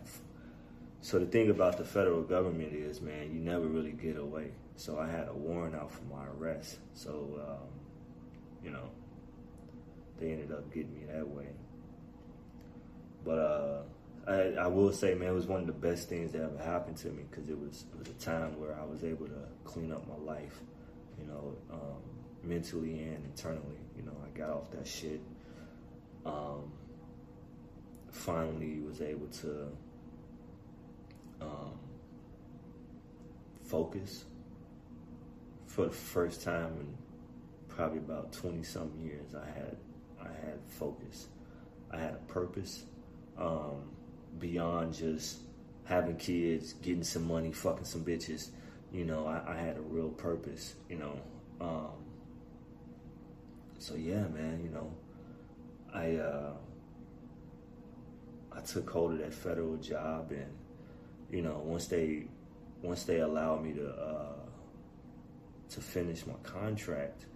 so 1.00 1.18
the 1.18 1.26
thing 1.26 1.50
about 1.50 1.76
the 1.76 1.84
federal 1.84 2.22
government 2.22 2.72
is, 2.72 3.00
man, 3.00 3.32
you 3.32 3.40
never 3.40 3.66
really 3.66 3.92
get 3.92 4.16
away. 4.16 4.52
So 4.76 4.98
I 4.98 5.08
had 5.08 5.28
a 5.28 5.34
warrant 5.34 5.74
out 5.74 5.90
for 5.90 6.04
my 6.04 6.24
arrest. 6.36 6.78
So, 6.94 7.40
um, 7.46 7.68
you 8.62 8.70
know, 8.70 8.90
they 10.18 10.32
ended 10.32 10.52
up 10.52 10.72
getting 10.72 10.94
me 10.94 11.06
that 11.12 11.26
way. 11.26 11.48
But 13.24 13.38
uh, 13.38 13.82
I, 14.26 14.64
I, 14.64 14.66
will 14.66 14.92
say, 14.92 15.14
man, 15.14 15.28
it 15.28 15.32
was 15.32 15.46
one 15.46 15.60
of 15.60 15.66
the 15.66 15.72
best 15.72 16.08
things 16.08 16.32
that 16.32 16.42
ever 16.42 16.62
happened 16.62 16.96
to 16.98 17.08
me 17.08 17.24
because 17.30 17.48
it 17.48 17.58
was 17.58 17.84
it 17.92 17.98
was 17.98 18.08
a 18.08 18.24
time 18.24 18.60
where 18.60 18.74
I 18.74 18.84
was 18.84 19.02
able 19.04 19.26
to 19.26 19.48
clean 19.64 19.92
up 19.92 20.06
my 20.06 20.32
life, 20.32 20.60
you 21.18 21.26
know, 21.26 21.56
um, 21.72 22.02
mentally 22.42 23.00
and 23.00 23.24
internally. 23.24 23.78
You 23.96 24.02
know, 24.02 24.16
I 24.24 24.36
got 24.36 24.50
off 24.50 24.70
that 24.72 24.86
shit. 24.86 25.20
Um, 26.26 26.72
finally 28.10 28.80
was 28.80 29.00
able 29.02 29.26
to 29.26 29.68
um, 31.40 31.78
focus 33.62 34.24
for 35.74 35.86
the 35.86 35.92
first 35.92 36.42
time 36.42 36.70
in 36.78 36.94
probably 37.68 37.98
about 37.98 38.32
20 38.32 38.62
some 38.62 38.92
years 39.02 39.34
I 39.34 39.46
had 39.46 39.76
I 40.20 40.28
had 40.46 40.58
focus. 40.78 41.26
I 41.90 41.98
had 41.98 42.14
a 42.14 42.32
purpose 42.32 42.84
um, 43.36 43.90
beyond 44.38 44.94
just 44.94 45.38
having 45.84 46.16
kids 46.16 46.74
getting 46.74 47.02
some 47.02 47.26
money 47.26 47.52
fucking 47.52 47.84
some 47.84 48.04
bitches. 48.04 48.50
You 48.92 49.04
know 49.04 49.26
I, 49.26 49.52
I 49.52 49.56
had 49.56 49.76
a 49.76 49.80
real 49.80 50.10
purpose 50.10 50.74
you 50.88 50.96
know 50.96 51.18
um, 51.60 51.90
so 53.78 53.96
yeah 53.96 54.28
man 54.28 54.60
you 54.62 54.70
know 54.70 54.92
I 55.92 56.16
uh, 56.16 56.52
I 58.52 58.60
took 58.60 58.88
hold 58.90 59.12
of 59.12 59.18
that 59.18 59.32
federal 59.32 59.76
job, 59.76 60.32
and 60.32 60.50
you 61.30 61.42
know, 61.42 61.60
once 61.64 61.86
they 61.86 62.24
once 62.82 63.04
they 63.04 63.20
allowed 63.20 63.64
me 63.64 63.72
to 63.74 63.88
uh, 63.88 64.43
to 65.70 65.80
finish 65.80 66.26
my 66.26 66.34
contract, 66.42 67.26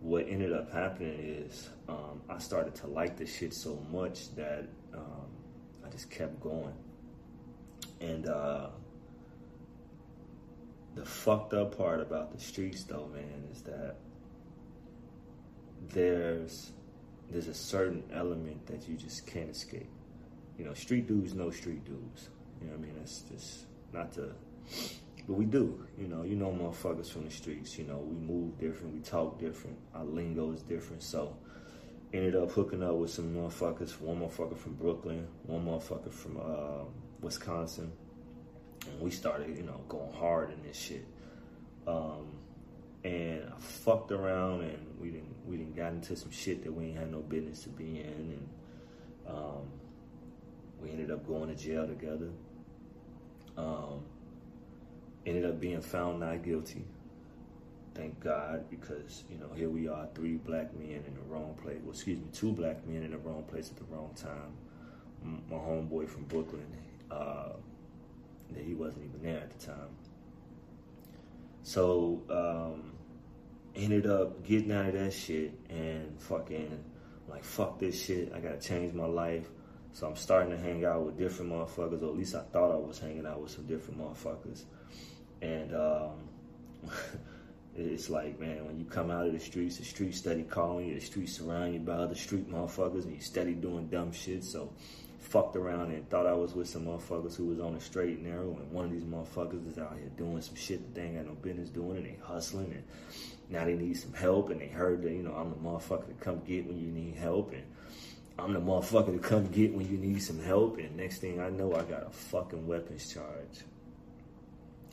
what 0.00 0.26
ended 0.28 0.52
up 0.52 0.72
happening 0.72 1.18
is 1.18 1.68
um, 1.88 2.22
I 2.28 2.38
started 2.38 2.74
to 2.76 2.86
like 2.86 3.16
the 3.16 3.26
shit 3.26 3.52
so 3.52 3.84
much 3.90 4.34
that 4.36 4.66
um, 4.94 5.26
I 5.84 5.88
just 5.90 6.10
kept 6.10 6.40
going. 6.40 6.74
And 8.00 8.26
uh, 8.28 8.68
the 10.94 11.04
fucked 11.04 11.54
up 11.54 11.76
part 11.76 12.00
about 12.00 12.32
the 12.32 12.40
streets, 12.40 12.84
though, 12.84 13.08
man, 13.12 13.44
is 13.52 13.62
that 13.62 13.96
there's 15.90 16.72
there's 17.30 17.48
a 17.48 17.54
certain 17.54 18.02
element 18.12 18.66
that 18.66 18.88
you 18.88 18.96
just 18.96 19.26
can't 19.26 19.50
escape 19.50 19.88
you 20.58 20.64
know, 20.64 20.74
street 20.74 21.06
dudes 21.06 21.34
know 21.34 21.50
street 21.50 21.84
dudes. 21.84 22.28
You 22.60 22.66
know 22.66 22.72
what 22.72 22.82
I 22.82 22.86
mean? 22.86 22.94
That's 22.98 23.20
just 23.20 23.66
not 23.92 24.12
to, 24.14 24.32
but 25.28 25.34
we 25.34 25.44
do. 25.44 25.86
You 25.98 26.08
know, 26.08 26.22
you 26.22 26.34
know 26.34 26.50
motherfuckers 26.50 27.12
from 27.12 27.26
the 27.26 27.30
streets. 27.30 27.78
You 27.78 27.84
know, 27.84 27.98
we 27.98 28.16
move 28.16 28.58
different, 28.58 28.94
we 28.94 29.00
talk 29.00 29.38
different, 29.38 29.76
our 29.94 30.04
lingo 30.04 30.52
is 30.52 30.62
different. 30.62 31.02
So, 31.02 31.36
ended 32.14 32.34
up 32.34 32.50
hooking 32.50 32.82
up 32.82 32.94
with 32.94 33.10
some 33.10 33.34
motherfuckers. 33.34 34.00
One 34.00 34.20
motherfucker 34.20 34.56
from 34.56 34.74
Brooklyn, 34.74 35.28
one 35.44 35.66
motherfucker 35.66 36.10
from 36.10 36.38
uh, 36.38 36.84
Wisconsin, 37.20 37.92
and 38.86 39.00
we 39.00 39.10
started, 39.10 39.54
you 39.54 39.64
know, 39.64 39.80
going 39.86 40.12
hard 40.14 40.50
in 40.50 40.62
this 40.62 40.78
shit. 40.78 41.06
Um, 41.86 42.38
and 43.04 43.44
I 43.44 43.60
fucked 43.60 44.10
around, 44.10 44.62
and 44.62 44.78
we 44.98 45.10
didn't 45.10 45.36
we 45.46 45.58
didn't 45.58 45.76
got 45.76 45.92
into 45.92 46.16
some 46.16 46.30
shit 46.30 46.64
that 46.64 46.72
we 46.72 46.86
ain't 46.86 46.98
had 46.98 47.12
no 47.12 47.20
business 47.20 47.64
to 47.64 47.68
be 47.68 48.00
in, 48.00 48.06
and 48.06 48.48
um, 49.28 49.68
we 50.80 50.90
ended 50.90 51.10
up 51.10 51.26
going 51.26 51.54
to 51.54 51.54
jail 51.54 51.86
together. 51.86 52.30
Um, 53.58 54.04
ended 55.26 55.44
up 55.44 55.60
being 55.60 55.80
found 55.80 56.20
not 56.20 56.42
guilty. 56.42 56.84
Thank 57.94 58.20
God, 58.20 58.70
because 58.70 59.24
you 59.30 59.38
know 59.38 59.48
here 59.56 59.68
we 59.68 59.88
are, 59.88 60.06
three 60.14 60.36
black 60.36 60.72
men 60.74 61.02
in 61.06 61.14
the 61.14 61.22
wrong 61.28 61.58
place. 61.62 61.78
Well, 61.82 61.92
excuse 61.92 62.18
me, 62.18 62.26
two 62.32 62.52
black 62.52 62.86
men 62.86 63.02
in 63.02 63.10
the 63.10 63.18
wrong 63.18 63.42
place 63.44 63.70
at 63.70 63.76
the 63.76 63.84
wrong 63.92 64.14
time. 64.14 64.52
My 65.50 65.56
homeboy 65.56 66.08
from 66.08 66.24
Brooklyn, 66.24 66.66
uh, 67.10 67.50
that 68.52 68.64
he 68.64 68.74
wasn't 68.74 69.04
even 69.04 69.22
there 69.22 69.40
at 69.40 69.58
the 69.58 69.66
time. 69.66 69.88
So 71.64 72.22
um, 72.30 72.92
ended 73.74 74.06
up 74.06 74.44
getting 74.46 74.72
out 74.72 74.86
of 74.86 74.92
that 74.94 75.12
shit 75.12 75.52
and 75.68 76.20
fucking 76.20 76.84
like 77.28 77.44
fuck 77.44 77.78
this 77.78 78.02
shit. 78.02 78.32
I 78.34 78.40
gotta 78.40 78.58
change 78.58 78.94
my 78.94 79.06
life. 79.06 79.48
So 79.92 80.06
I'm 80.06 80.16
starting 80.16 80.50
to 80.50 80.58
hang 80.58 80.84
out 80.84 81.04
with 81.04 81.18
different 81.18 81.52
motherfuckers, 81.52 82.02
or 82.02 82.10
at 82.10 82.16
least 82.16 82.34
I 82.34 82.42
thought 82.42 82.72
I 82.72 82.76
was 82.76 82.98
hanging 82.98 83.26
out 83.26 83.40
with 83.40 83.50
some 83.50 83.66
different 83.66 84.00
motherfuckers. 84.00 84.64
And 85.42 85.74
um, 85.74 86.90
it's 87.76 88.08
like, 88.08 88.38
man, 88.38 88.66
when 88.66 88.78
you 88.78 88.84
come 88.84 89.10
out 89.10 89.26
of 89.26 89.32
the 89.32 89.40
streets, 89.40 89.78
the 89.78 89.84
streets 89.84 90.18
steady 90.18 90.44
calling 90.44 90.88
you, 90.88 90.94
the 90.94 91.00
streets 91.00 91.36
surround 91.36 91.74
you 91.74 91.80
by 91.80 91.94
other 91.94 92.14
street 92.14 92.50
motherfuckers, 92.50 93.04
and 93.04 93.14
you 93.14 93.20
steady 93.20 93.54
doing 93.54 93.88
dumb 93.88 94.12
shit. 94.12 94.44
So 94.44 94.72
fucked 95.18 95.56
around 95.56 95.90
and 95.90 96.08
thought 96.08 96.26
I 96.26 96.32
was 96.32 96.54
with 96.54 96.68
some 96.68 96.86
motherfuckers 96.86 97.36
who 97.36 97.46
was 97.46 97.60
on 97.60 97.74
the 97.74 97.80
straight 97.80 98.16
and 98.16 98.26
narrow, 98.26 98.56
and 98.60 98.72
one 98.72 98.86
of 98.86 98.92
these 98.92 99.04
motherfuckers 99.04 99.70
is 99.70 99.78
out 99.78 99.94
here 99.98 100.10
doing 100.16 100.40
some 100.40 100.54
shit 100.54 100.80
that 100.80 100.94
they 100.94 101.06
ain't 101.06 101.16
got 101.16 101.26
no 101.26 101.34
business 101.34 101.68
doing, 101.68 101.98
and 101.98 102.06
they 102.06 102.18
hustling, 102.22 102.72
and 102.72 102.82
now 103.50 103.64
they 103.64 103.74
need 103.74 103.94
some 103.94 104.14
help, 104.14 104.50
and 104.50 104.60
they 104.60 104.68
heard 104.68 105.02
that, 105.02 105.12
you 105.12 105.22
know, 105.22 105.32
I'm 105.32 105.50
the 105.50 105.56
motherfucker 105.56 106.06
to 106.06 106.14
come 106.20 106.40
get 106.46 106.66
when 106.66 106.78
you 106.78 106.90
need 106.90 107.16
help, 107.16 107.52
and 107.52 107.62
I'm 108.38 108.52
the 108.52 108.60
motherfucker 108.60 109.12
to 109.12 109.18
come 109.18 109.48
get 109.48 109.74
when 109.74 109.90
you 109.90 109.98
need 109.98 110.22
some 110.22 110.40
help. 110.40 110.78
And 110.78 110.96
next 110.96 111.18
thing 111.18 111.40
I 111.40 111.50
know, 111.50 111.74
I 111.74 111.82
got 111.82 112.06
a 112.06 112.10
fucking 112.10 112.66
weapons 112.66 113.12
charge. 113.12 113.64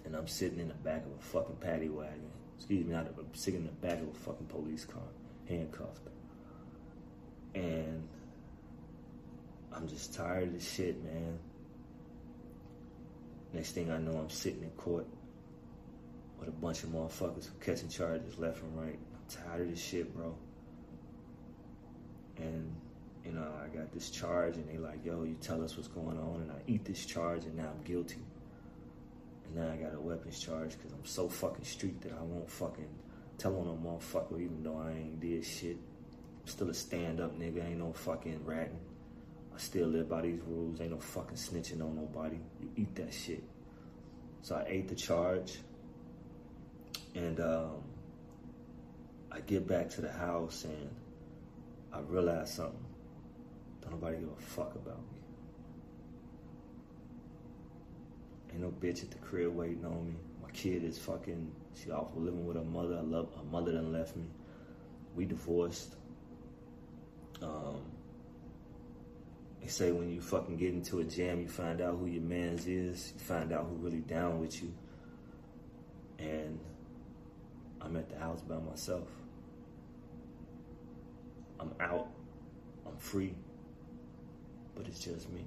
And 0.03 0.15
I'm 0.15 0.27
sitting 0.27 0.59
in 0.59 0.67
the 0.67 0.73
back 0.73 1.05
of 1.05 1.11
a 1.11 1.21
fucking 1.21 1.57
paddy 1.57 1.89
wagon. 1.89 2.31
Excuse 2.57 2.85
me, 2.85 2.95
I'm 2.95 3.07
sitting 3.33 3.61
in 3.61 3.65
the 3.67 3.71
back 3.73 4.01
of 4.01 4.07
a 4.07 4.13
fucking 4.13 4.47
police 4.47 4.85
car, 4.85 5.03
handcuffed. 5.47 6.07
And 7.53 8.07
I'm 9.71 9.87
just 9.87 10.13
tired 10.13 10.55
of 10.55 10.63
shit, 10.63 11.03
man. 11.03 11.37
Next 13.53 13.71
thing 13.71 13.91
I 13.91 13.97
know, 13.97 14.17
I'm 14.17 14.29
sitting 14.29 14.63
in 14.63 14.69
court 14.71 15.05
with 16.39 16.49
a 16.49 16.51
bunch 16.51 16.83
of 16.83 16.89
motherfuckers 16.89 17.49
catching 17.61 17.89
charges 17.89 18.37
left 18.39 18.61
and 18.63 18.77
right. 18.77 18.97
I'm 18.97 19.43
tired 19.43 19.61
of 19.61 19.69
this 19.69 19.83
shit, 19.83 20.15
bro. 20.15 20.35
And 22.37 22.75
you 23.25 23.31
know, 23.31 23.47
I 23.63 23.75
got 23.75 23.91
this 23.91 24.09
charge 24.09 24.55
and 24.55 24.69
they 24.69 24.77
like, 24.77 25.03
yo, 25.03 25.23
you 25.23 25.35
tell 25.41 25.63
us 25.63 25.75
what's 25.75 25.87
going 25.87 26.17
on 26.17 26.41
and 26.41 26.51
I 26.51 26.61
eat 26.67 26.85
this 26.85 27.05
charge 27.05 27.45
and 27.45 27.55
now 27.55 27.69
I'm 27.75 27.83
guilty. 27.83 28.21
And 29.45 29.55
now 29.55 29.71
I 29.71 29.75
got 29.77 29.95
a 29.95 29.99
weapons 29.99 30.39
charge 30.39 30.71
because 30.71 30.91
I'm 30.91 31.05
so 31.05 31.27
fucking 31.27 31.65
street 31.65 32.01
that 32.01 32.13
I 32.13 32.21
won't 32.21 32.49
fucking 32.49 32.89
tell 33.37 33.55
on 33.57 33.67
a 33.67 33.71
motherfucker 33.71 34.39
even 34.39 34.63
though 34.63 34.77
I 34.77 34.91
ain't 34.91 35.19
did 35.19 35.43
shit. 35.43 35.77
I'm 35.77 36.47
still 36.47 36.69
a 36.69 36.73
stand 36.73 37.19
up 37.19 37.37
nigga, 37.37 37.65
ain't 37.65 37.79
no 37.79 37.93
fucking 37.93 38.45
ratting. 38.45 38.79
I 39.53 39.57
still 39.57 39.87
live 39.87 40.09
by 40.09 40.21
these 40.21 40.41
rules, 40.45 40.79
ain't 40.79 40.91
no 40.91 40.99
fucking 40.99 41.37
snitching 41.37 41.81
on 41.81 41.95
nobody. 41.95 42.37
You 42.61 42.69
eat 42.75 42.95
that 42.95 43.13
shit. 43.13 43.43
So 44.41 44.55
I 44.55 44.65
ate 44.67 44.87
the 44.87 44.95
charge, 44.95 45.57
and 47.15 47.39
um, 47.39 47.81
I 49.31 49.39
get 49.39 49.65
back 49.65 49.89
to 49.91 50.01
the 50.01 50.11
house 50.11 50.65
and 50.65 50.89
I 51.91 51.99
realize 52.01 52.53
something. 52.53 52.84
Don't 53.85 54.01
nobody 54.01 54.17
give 54.17 54.29
a 54.29 54.41
fuck 54.41 54.75
about 54.75 54.97
me. 54.97 55.19
Ain't 58.51 58.61
no 58.61 58.69
bitch 58.69 59.03
at 59.03 59.11
the 59.11 59.17
crib 59.17 59.55
waiting 59.55 59.85
on 59.85 60.07
me. 60.07 60.13
My 60.41 60.49
kid 60.51 60.83
is 60.83 60.97
fucking, 60.97 61.51
she 61.73 61.91
off 61.91 62.07
living 62.15 62.45
with 62.45 62.57
her 62.57 62.63
mother. 62.63 62.97
I 62.97 63.01
love 63.01 63.29
her 63.35 63.43
mother 63.43 63.73
done 63.73 63.91
left 63.91 64.15
me. 64.15 64.25
We 65.15 65.25
divorced. 65.25 65.95
Um, 67.41 67.81
they 69.61 69.67
say 69.67 69.91
when 69.91 70.09
you 70.11 70.21
fucking 70.21 70.57
get 70.57 70.73
into 70.73 70.99
a 70.99 71.03
jam, 71.03 71.41
you 71.41 71.47
find 71.47 71.81
out 71.81 71.97
who 71.97 72.05
your 72.05 72.21
man's 72.23 72.67
is. 72.67 73.13
You 73.15 73.19
find 73.19 73.51
out 73.51 73.67
who 73.69 73.75
really 73.75 74.01
down 74.01 74.39
with 74.39 74.61
you. 74.61 74.73
And 76.19 76.59
I'm 77.81 77.95
at 77.97 78.09
the 78.09 78.17
house 78.17 78.41
by 78.41 78.57
myself. 78.57 79.07
I'm 81.59 81.73
out. 81.79 82.07
I'm 82.85 82.97
free. 82.97 83.33
But 84.75 84.87
it's 84.87 84.99
just 84.99 85.31
me. 85.31 85.45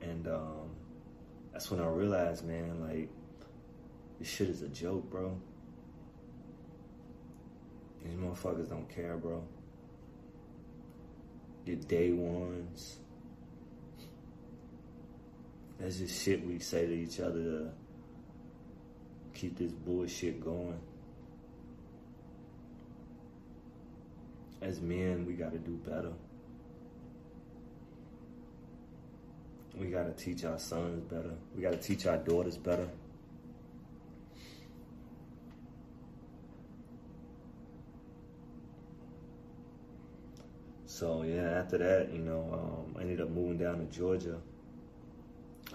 And 0.00 0.28
um, 0.28 0.70
that's 1.52 1.70
when 1.70 1.80
I 1.80 1.86
realized, 1.86 2.46
man, 2.46 2.80
like, 2.80 3.08
this 4.18 4.28
shit 4.28 4.48
is 4.48 4.62
a 4.62 4.68
joke, 4.68 5.10
bro. 5.10 5.36
These 8.04 8.14
motherfuckers 8.14 8.68
don't 8.68 8.88
care, 8.88 9.16
bro. 9.16 9.42
Your 11.64 11.76
day 11.76 12.12
ones. 12.12 12.98
That's 15.80 15.98
just 15.98 16.22
shit 16.22 16.46
we 16.46 16.60
say 16.60 16.86
to 16.86 16.92
each 16.94 17.20
other 17.20 17.42
to 17.42 17.70
keep 19.34 19.58
this 19.58 19.72
bullshit 19.72 20.40
going. 20.42 20.78
As 24.62 24.80
men, 24.80 25.26
we 25.26 25.34
gotta 25.34 25.58
do 25.58 25.72
better. 25.86 26.12
We 29.76 29.88
gotta 29.88 30.12
teach 30.12 30.44
our 30.44 30.58
sons 30.58 31.02
better. 31.02 31.34
We 31.54 31.62
gotta 31.62 31.76
teach 31.76 32.06
our 32.06 32.16
daughters 32.16 32.56
better. 32.56 32.88
So 40.86 41.24
yeah, 41.24 41.58
after 41.58 41.76
that, 41.76 42.10
you 42.10 42.20
know, 42.20 42.48
um, 42.50 42.96
I 42.98 43.02
ended 43.02 43.20
up 43.20 43.28
moving 43.28 43.58
down 43.58 43.78
to 43.80 43.84
Georgia. 43.94 44.38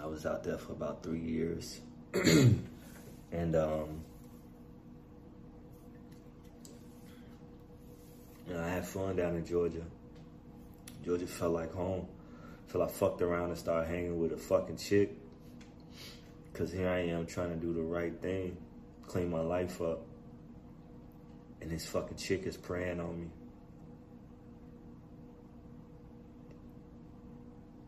I 0.02 0.06
was 0.06 0.26
out 0.26 0.42
there 0.42 0.58
for 0.58 0.72
about 0.72 1.04
three 1.04 1.20
years, 1.20 1.80
and 3.30 3.54
um, 3.54 4.02
you 8.52 8.58
know, 8.58 8.64
I 8.64 8.68
had 8.68 8.86
fun 8.86 9.16
down 9.16 9.36
in 9.36 9.46
Georgia. 9.46 9.80
Georgia 11.02 11.26
felt 11.26 11.54
like 11.54 11.72
home. 11.72 12.06
Till 12.70 12.82
I 12.82 12.86
fucked 12.86 13.22
around 13.22 13.48
and 13.48 13.58
started 13.58 13.88
hanging 13.88 14.20
with 14.20 14.32
a 14.32 14.36
fucking 14.36 14.76
chick. 14.76 15.10
Cause 16.52 16.70
here 16.70 16.88
I 16.88 16.98
am 16.98 17.24
trying 17.24 17.48
to 17.48 17.56
do 17.56 17.72
the 17.72 17.80
right 17.80 18.12
thing, 18.20 18.58
clean 19.06 19.30
my 19.30 19.40
life 19.40 19.80
up, 19.80 20.04
and 21.62 21.70
this 21.70 21.86
fucking 21.86 22.18
chick 22.18 22.42
is 22.44 22.58
preying 22.58 23.00
on 23.00 23.20
me. 23.22 23.26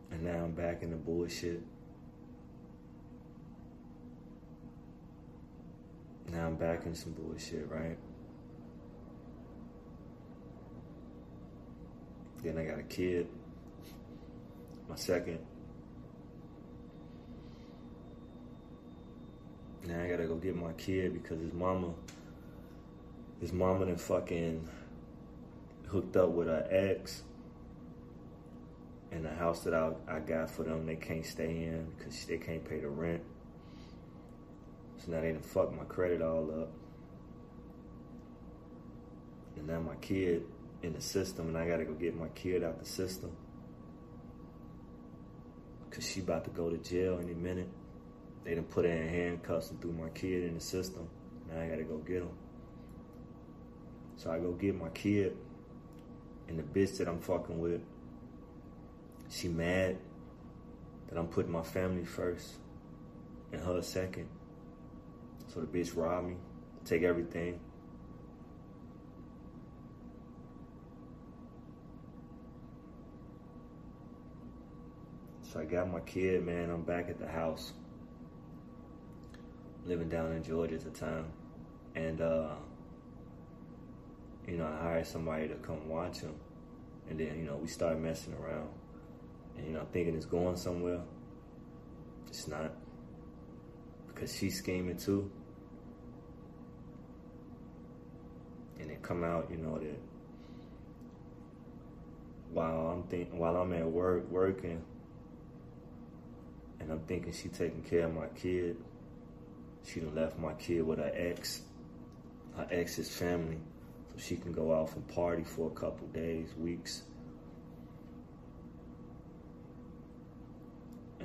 And 0.09 0.23
now 0.23 0.45
I'm 0.45 0.51
back 0.51 0.81
in 0.81 0.89
the 0.89 0.95
bullshit. 0.95 1.61
Now 6.31 6.47
I'm 6.47 6.55
back 6.55 6.87
in 6.87 6.95
some 6.95 7.11
bullshit, 7.11 7.69
right? 7.69 7.97
Then 12.45 12.59
I 12.59 12.63
got 12.63 12.77
a 12.77 12.83
kid, 12.83 13.27
my 14.87 14.95
second. 14.95 15.39
Now 19.87 20.03
I 20.03 20.07
gotta 20.07 20.27
go 20.27 20.35
get 20.35 20.55
my 20.55 20.73
kid 20.73 21.13
because 21.13 21.39
his 21.39 21.53
mama, 21.53 21.95
his 23.41 23.51
mama 23.51 23.87
done 23.87 23.97
fucking 23.97 24.69
hooked 25.87 26.15
up 26.17 26.29
with 26.29 26.47
her 26.47 26.67
ex 26.69 27.23
and 29.11 29.25
the 29.25 29.31
house 29.31 29.61
that 29.61 29.73
I, 29.73 29.93
I 30.07 30.19
got 30.19 30.51
for 30.51 30.61
them, 30.61 30.85
they 30.85 30.97
can't 30.97 31.25
stay 31.25 31.49
in 31.49 31.87
because 31.97 32.25
they 32.25 32.37
can't 32.37 32.63
pay 32.63 32.79
the 32.79 32.89
rent. 32.89 33.23
So 35.03 35.13
now 35.13 35.21
they 35.21 35.31
done 35.31 35.41
fucked 35.41 35.73
my 35.73 35.85
credit 35.85 36.21
all 36.21 36.47
up. 36.61 36.69
And 39.57 39.65
now 39.65 39.79
my 39.79 39.95
kid 39.95 40.43
in 40.85 40.93
the 40.93 41.01
system, 41.01 41.47
and 41.47 41.57
I 41.57 41.67
gotta 41.67 41.85
go 41.85 41.93
get 41.93 42.15
my 42.15 42.27
kid 42.29 42.63
out 42.63 42.79
the 42.79 42.85
system. 42.85 43.31
Cause 45.91 46.05
she 46.05 46.19
about 46.19 46.43
to 46.43 46.49
go 46.49 46.69
to 46.69 46.77
jail 46.77 47.19
any 47.21 47.33
minute. 47.33 47.69
They 48.43 48.53
done 48.55 48.65
put 48.65 48.85
her 48.85 48.91
in 48.91 49.07
handcuffs 49.07 49.71
and 49.71 49.81
threw 49.81 49.93
my 49.93 50.09
kid 50.09 50.43
in 50.43 50.55
the 50.55 50.61
system. 50.61 51.07
Now 51.49 51.61
I 51.61 51.67
gotta 51.67 51.83
go 51.83 51.97
get 51.97 52.21
him. 52.21 52.29
So 54.17 54.31
I 54.31 54.39
go 54.39 54.51
get 54.51 54.75
my 54.75 54.89
kid, 54.89 55.35
and 56.47 56.59
the 56.59 56.63
bitch 56.63 56.97
that 56.97 57.07
I'm 57.07 57.19
fucking 57.19 57.59
with 57.59 57.81
she 59.29 59.47
mad 59.47 59.97
that 61.09 61.17
I'm 61.17 61.27
putting 61.27 61.51
my 61.51 61.63
family 61.63 62.05
first 62.05 62.55
and 63.51 63.61
her 63.61 63.81
second. 63.81 64.27
So 65.47 65.61
the 65.61 65.67
bitch 65.67 65.95
robbed 65.95 66.27
me, 66.27 66.35
take 66.83 67.03
everything. 67.03 67.59
So 75.55 75.61
I 75.61 75.63
got 75.63 75.89
my 75.89 76.01
kid, 76.01 76.45
man. 76.45 76.69
I'm 76.69 76.81
back 76.81 77.07
at 77.07 77.17
the 77.17 77.27
house. 77.27 77.71
Living 79.85 80.09
down 80.09 80.33
in 80.33 80.43
Georgia 80.43 80.75
at 80.75 80.83
the 80.83 80.89
time. 80.89 81.27
And, 81.95 82.19
uh, 82.19 82.49
you 84.45 84.57
know, 84.57 84.65
I 84.65 84.83
hired 84.83 85.07
somebody 85.07 85.47
to 85.47 85.55
come 85.55 85.87
watch 85.87 86.19
him. 86.19 86.35
And 87.09 87.17
then, 87.17 87.37
you 87.39 87.45
know, 87.45 87.55
we 87.55 87.69
started 87.69 88.01
messing 88.01 88.33
around 88.33 88.67
and 89.55 89.65
you 89.65 89.71
know, 89.71 89.87
thinking 89.93 90.13
it's 90.15 90.25
going 90.25 90.57
somewhere. 90.57 90.99
It's 92.27 92.49
not. 92.49 92.73
Because 94.07 94.35
she's 94.35 94.57
scheming 94.57 94.97
too. 94.97 95.31
And 98.77 98.91
it 98.91 99.01
come 99.01 99.23
out, 99.23 99.49
you 99.49 99.55
know, 99.55 99.77
that 99.77 99.99
while 102.51 102.87
I'm 102.87 103.03
think 103.03 103.29
while 103.31 103.55
I'm 103.55 103.71
at 103.71 103.89
work 103.89 104.29
working 104.29 104.81
and 106.85 106.93
I'm 106.93 107.01
thinking 107.01 107.33
she 107.33 107.49
taking 107.49 107.81
care 107.81 108.05
of 108.05 108.13
my 108.13 108.27
kid, 108.27 108.77
she 109.83 109.99
done 109.99 110.15
left 110.15 110.39
my 110.39 110.53
kid 110.53 110.85
with 110.85 110.99
her 110.99 111.11
ex, 111.13 111.63
her 112.55 112.67
ex's 112.71 113.09
family, 113.09 113.57
so 114.13 114.19
she 114.19 114.37
can 114.37 114.53
go 114.53 114.71
off 114.71 114.95
and 114.95 115.05
party 115.09 115.43
for 115.43 115.67
a 115.67 115.73
couple 115.73 116.07
days, 116.07 116.53
weeks. 116.57 117.03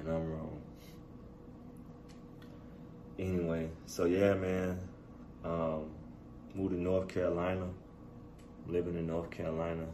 and 0.00 0.08
I'm 0.08 0.32
wrong. 0.32 0.60
Anyway, 3.18 3.68
so 3.86 4.06
yeah, 4.06 4.34
man. 4.34 4.80
Um, 5.44 5.90
moved 6.54 6.72
to 6.72 6.80
North 6.80 7.08
Carolina. 7.08 7.66
Living 8.66 8.96
in 8.96 9.06
North 9.06 9.30
Carolina. 9.30 9.86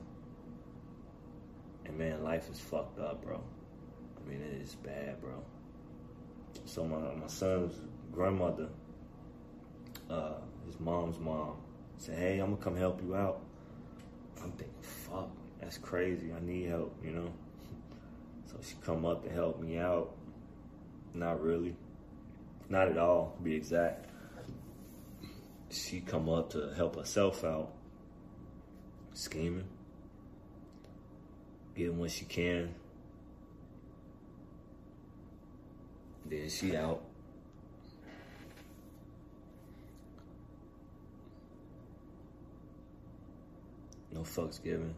And 1.85 1.99
man, 1.99 2.23
life 2.23 2.49
is 2.51 2.61
fucked 2.61 2.99
up, 2.99 3.25
bro. 3.25 3.41
I 4.17 4.29
mean, 4.29 4.41
it 4.43 4.63
is 4.63 4.75
bad, 4.77 5.21
bro. 5.21 5.43
So 6.67 6.85
my 6.85 6.99
my 7.15 7.29
son's 7.29 7.75
grandmother, 8.13 8.69
uh, 10.11 10.35
his 10.67 10.79
mom's 10.81 11.19
mom, 11.21 11.57
said, 11.97 12.19
"Hey, 12.19 12.41
I'm 12.41 12.51
gonna 12.51 12.63
come 12.63 12.77
help 12.77 13.01
you 13.03 13.15
out." 13.15 13.41
I'm 14.43 14.51
thinking, 14.51 14.83
"Fuck, 14.83 15.31
that's 15.61 15.79
crazy. 15.79 16.33
I 16.33 16.41
need 16.41 16.67
help," 16.67 16.95
you 17.03 17.13
know. 17.13 17.33
So 18.47 18.57
she 18.63 18.77
come 18.77 19.05
up 19.05 19.25
to 19.25 19.31
help 19.31 19.61
me 19.61 19.77
out. 19.77 20.15
Not 21.15 21.43
really. 21.43 21.75
Not 22.69 22.89
at 22.89 22.97
all, 22.97 23.35
to 23.37 23.43
be 23.43 23.55
exact. 23.57 24.09
She 25.69 26.01
come 26.01 26.29
up 26.29 26.51
to 26.51 26.73
help 26.77 26.97
herself 26.97 27.43
out. 27.43 27.73
Scheming. 29.15 29.67
Getting 31.75 31.99
what 31.99 32.13
she 32.13 32.25
can. 32.25 32.75
Then 36.29 36.49
she 36.49 36.77
out. 36.77 37.03
No 44.13 44.21
fucks 44.21 44.63
given. 44.63 44.95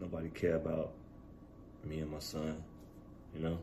Nobody 0.00 0.28
care 0.30 0.56
about 0.56 0.92
me 1.84 2.00
and 2.00 2.10
my 2.10 2.18
son, 2.18 2.62
you 3.34 3.42
know? 3.42 3.58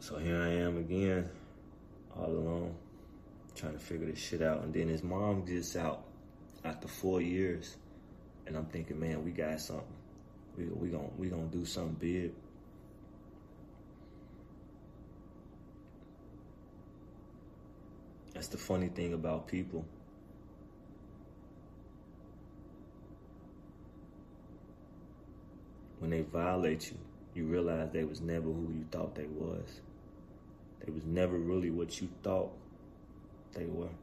So 0.00 0.18
here 0.18 0.40
I 0.40 0.48
am 0.48 0.78
again, 0.78 1.28
all 2.16 2.26
alone, 2.26 2.74
trying 3.54 3.74
to 3.74 3.78
figure 3.78 4.06
this 4.06 4.18
shit 4.18 4.42
out. 4.42 4.62
And 4.62 4.74
then 4.74 4.88
his 4.88 5.02
mom 5.02 5.44
gets 5.44 5.76
out 5.76 6.04
after 6.64 6.88
four 6.88 7.20
years. 7.20 7.76
And 8.46 8.56
I'm 8.56 8.66
thinking, 8.66 8.98
man, 8.98 9.24
we 9.24 9.30
got 9.30 9.60
something. 9.60 9.84
We 10.56 10.64
we 10.66 10.88
gonna 10.88 11.10
we 11.16 11.28
gonna 11.28 11.44
do 11.44 11.64
something 11.64 11.94
big. 11.94 12.32
That's 18.42 18.50
the 18.50 18.58
funny 18.58 18.88
thing 18.88 19.12
about 19.14 19.46
people. 19.46 19.84
When 26.00 26.10
they 26.10 26.22
violate 26.22 26.90
you, 26.90 26.98
you 27.36 27.44
realize 27.44 27.90
they 27.92 28.02
was 28.02 28.20
never 28.20 28.46
who 28.46 28.72
you 28.74 28.84
thought 28.90 29.14
they 29.14 29.28
was. 29.28 29.80
They 30.84 30.90
was 30.90 31.04
never 31.04 31.38
really 31.38 31.70
what 31.70 32.00
you 32.00 32.08
thought 32.24 32.50
they 33.52 33.66
were. 33.66 33.94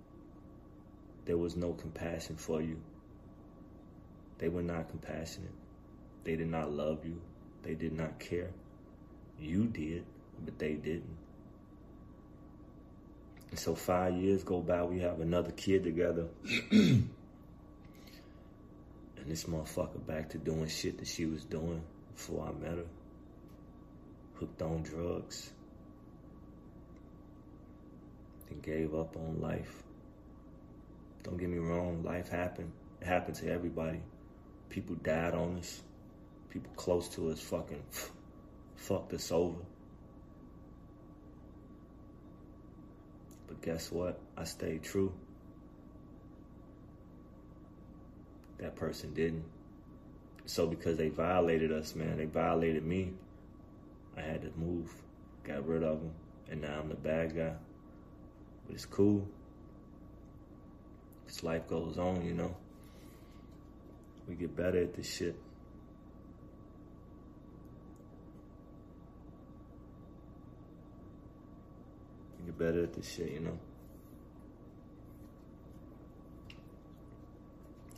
There 1.25 1.37
was 1.37 1.57
no 1.57 1.73
compassion 1.73 2.37
for 2.37 2.61
you. 2.61 2.79
They 4.37 4.47
were 4.47 4.63
not 4.63 4.87
compassionate. 4.87 5.51
They 6.23 6.37
did 6.37 6.47
not 6.47 6.71
love 6.71 7.03
you. 7.03 7.19
They 7.63 7.73
did 7.73 7.91
not 7.91 8.19
care. 8.19 8.51
You 9.37 9.65
did, 9.65 10.05
but 10.45 10.57
they 10.57 10.75
didn't. 10.75 11.18
And 13.49 13.59
so 13.59 13.75
five 13.75 14.13
years 14.13 14.43
go 14.43 14.61
by, 14.61 14.83
we 14.83 14.99
have 14.99 15.19
another 15.21 15.51
kid 15.51 15.83
together. 15.83 16.27
and 16.71 17.09
this 19.25 19.45
motherfucker 19.45 20.05
back 20.05 20.29
to 20.29 20.37
doing 20.37 20.67
shit 20.67 20.97
that 20.99 21.07
she 21.07 21.25
was 21.25 21.43
doing 21.45 21.81
before 22.15 22.47
I 22.47 22.51
met 22.59 22.77
her. 22.77 22.85
Hooked 24.35 24.61
on 24.61 24.83
drugs. 24.83 25.51
And 28.49 28.61
gave 28.61 28.93
up 28.93 29.15
on 29.15 29.41
life. 29.41 29.83
Don't 31.23 31.37
get 31.37 31.49
me 31.49 31.57
wrong, 31.57 32.03
life 32.03 32.29
happened. 32.29 32.71
It 33.01 33.07
happened 33.07 33.35
to 33.37 33.51
everybody. 33.51 34.01
People 34.69 34.95
died 34.95 35.33
on 35.33 35.57
us. 35.57 35.81
People 36.49 36.71
close 36.75 37.07
to 37.09 37.29
us 37.29 37.39
fucking 37.39 37.83
fucked 38.75 39.13
us 39.13 39.31
over. 39.31 39.59
But 43.49 43.61
guess 43.63 43.91
what? 43.91 44.19
I 44.37 44.43
stayed 44.43 44.83
true. 44.83 45.11
That 48.59 48.75
person 48.75 49.13
didn't. 49.13 49.43
So 50.45 50.67
because 50.67 50.97
they 50.97 51.09
violated 51.09 51.71
us, 51.71 51.95
man, 51.95 52.17
they 52.17 52.25
violated 52.25 52.85
me, 52.85 53.13
I 54.15 54.21
had 54.21 54.43
to 54.43 54.51
move, 54.55 54.91
got 55.43 55.67
rid 55.67 55.83
of 55.83 55.99
them, 55.99 56.11
and 56.49 56.61
now 56.61 56.79
I'm 56.79 56.89
the 56.89 56.95
bad 56.95 57.35
guy. 57.35 57.53
But 58.65 58.75
it's 58.75 58.85
cool. 58.85 59.27
As 61.27 61.43
life 61.43 61.67
goes 61.67 61.97
on, 61.97 62.23
you 62.25 62.33
know. 62.33 62.55
We 64.27 64.35
get 64.35 64.55
better 64.55 64.83
at 64.83 64.93
this 64.93 65.11
shit. 65.11 65.35
Better 72.59 72.83
at 72.83 72.93
this 72.93 73.09
shit, 73.09 73.31
you 73.31 73.39
know. 73.39 73.57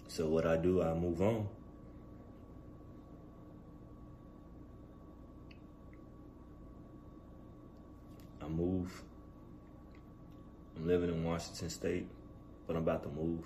So 0.07 0.27
what 0.27 0.45
I 0.45 0.55
do, 0.55 0.81
I 0.81 0.93
move 0.93 1.21
on. 1.21 1.47
I 8.41 8.47
move. 8.47 9.03
I'm 10.77 10.87
living 10.87 11.09
in 11.09 11.23
Washington 11.23 11.69
State, 11.69 12.07
but 12.67 12.75
I'm 12.75 12.83
about 12.83 13.03
to 13.03 13.09
move. 13.09 13.45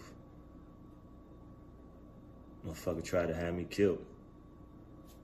Motherfucker 2.67 3.03
tried 3.03 3.27
to 3.27 3.35
have 3.35 3.53
me 3.53 3.65
killed. 3.69 4.03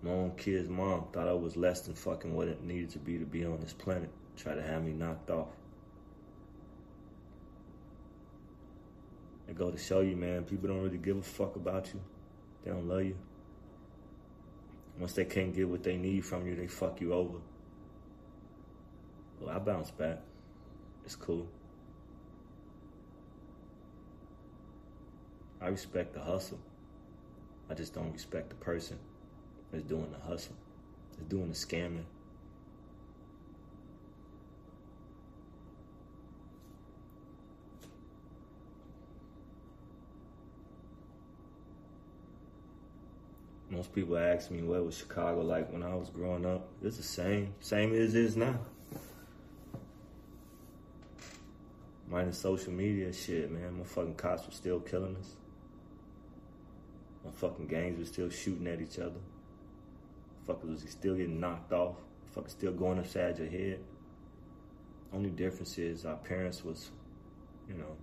My 0.04 0.12
own 0.12 0.32
kid's 0.36 0.70
mom 0.70 1.06
thought 1.12 1.28
I 1.28 1.34
was 1.34 1.58
less 1.58 1.82
than 1.82 1.96
fucking 1.96 2.34
what 2.34 2.48
it 2.48 2.64
needed 2.64 2.92
to 2.92 3.00
be 3.00 3.18
to 3.18 3.26
be 3.26 3.46
on 3.46 3.60
this 3.60 3.74
planet. 3.74 4.10
Tried 4.38 4.56
to 4.56 4.64
have 4.64 4.84
me 4.84 4.94
knocked 4.94 5.30
off. 5.30 5.50
I 9.52 9.54
go 9.54 9.70
to 9.70 9.78
show 9.78 10.00
you, 10.00 10.16
man, 10.16 10.44
people 10.46 10.70
don't 10.70 10.82
really 10.82 10.98
give 10.98 11.18
a 11.18 11.22
fuck 11.22 11.58
about 11.58 11.94
you. 11.94 12.00
They 12.64 12.72
don't 12.72 12.88
love 12.88 13.04
you. 13.04 13.18
Once 14.98 15.12
they 15.12 15.26
can't 15.26 15.54
get 15.54 15.68
what 15.68 15.84
they 15.84 15.98
need 15.98 16.24
from 16.24 16.48
you, 16.48 16.56
they 16.56 16.68
fuck 16.68 17.02
you 17.02 17.14
over. 17.14 17.40
Well, 19.42 19.54
I 19.54 19.60
bounce 19.60 19.92
back. 19.92 20.20
It's 21.04 21.18
cool. 21.18 21.50
I 25.60 25.68
respect 25.68 26.14
the 26.14 26.22
hustle. 26.22 26.60
I 27.70 27.74
just 27.74 27.94
don't 27.94 28.14
respect 28.14 28.50
the 28.50 28.56
person 28.56 28.98
that's 29.70 29.84
doing 29.84 30.14
the 30.14 30.30
hustle, 30.30 30.56
that's 31.18 31.28
doing 31.28 31.50
the 31.50 31.56
scamming. 31.56 32.06
Most 43.72 43.94
people 43.94 44.18
ask 44.18 44.52
me 44.52 44.62
what 44.64 44.86
was 44.86 44.98
Chicago 44.98 45.40
like 45.44 45.72
when 45.72 45.82
I 45.82 45.96
was 45.96 46.10
growing 46.10 46.46
up. 46.46 46.68
It's 46.84 46.98
the 46.98 47.04
same, 47.04 47.54
same 47.62 47.94
as 47.96 48.14
it 48.14 48.26
is 48.26 48.36
now. 48.36 48.60
Minus 52.10 52.38
social 52.38 52.74
media 52.74 53.14
shit, 53.14 53.50
man. 53.50 53.78
My 53.78 53.86
fucking 53.86 54.16
cops 54.16 54.46
were 54.46 54.52
still 54.52 54.82
killing 54.82 55.16
us. 55.16 55.36
My 57.24 57.32
fucking 57.32 57.68
gangs 57.68 57.98
were 57.98 58.06
still 58.06 58.30
shooting 58.30 58.68
at 58.68 58.82
each 58.82 59.00
other. 59.00 59.22
Fuckers 60.46 60.84
was 60.84 60.86
still 60.90 61.16
getting 61.16 61.40
knocked 61.40 61.72
off. 61.72 61.96
Fuckers 62.36 62.50
still 62.50 62.74
going 62.74 63.00
upside 63.00 63.40
your 63.40 63.48
head. 63.48 63.80
Only 65.14 65.30
difference 65.30 65.78
is 65.78 66.06
our 66.06 66.18
parents 66.18 66.66
was, 66.66 66.92
you 67.70 67.76
know, 67.76 67.96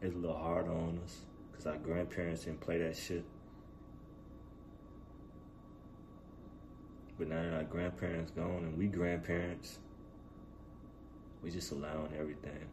it's 0.00 0.14
a 0.14 0.18
little 0.18 0.34
hard 0.34 0.66
on 0.66 0.98
us 1.04 1.18
because 1.62 1.78
our 1.78 1.84
grandparents 1.84 2.44
didn't 2.44 2.60
play 2.60 2.78
that 2.78 2.96
shit. 2.96 3.24
But 7.18 7.28
now 7.28 7.42
that 7.42 7.54
our 7.54 7.64
grandparents 7.64 8.30
gone 8.32 8.64
and 8.64 8.76
we 8.76 8.86
grandparents, 8.86 9.78
we 11.42 11.50
just 11.50 11.70
allowing 11.72 12.12
everything. 12.18 12.66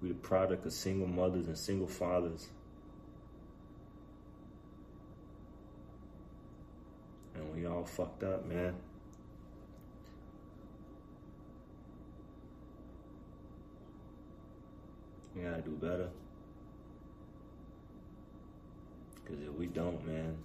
We 0.00 0.08
the 0.08 0.14
product 0.14 0.64
of 0.64 0.72
single 0.72 1.08
mothers 1.08 1.46
and 1.46 1.58
single 1.58 1.88
fathers. 1.88 2.48
And 7.34 7.54
we 7.54 7.66
all 7.66 7.84
fucked 7.84 8.22
up, 8.22 8.46
man. 8.46 8.74
We 15.34 15.42
gotta 15.42 15.62
do 15.62 15.70
better. 15.72 16.08
Cause 19.30 19.38
if 19.46 19.54
we 19.56 19.66
don't, 19.66 20.04
man, 20.04 20.36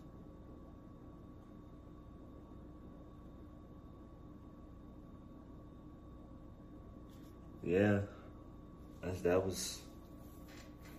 yeah 7.63 7.99
that's, 9.05 9.21
that 9.21 9.43
was 9.43 9.81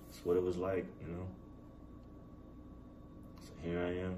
that's 0.08 0.24
what 0.24 0.36
it 0.36 0.42
was 0.42 0.56
like, 0.56 0.84
you 1.00 1.12
know. 1.12 1.26
So 3.44 3.52
here 3.62 3.78
I 3.80 4.04
am. 4.04 4.16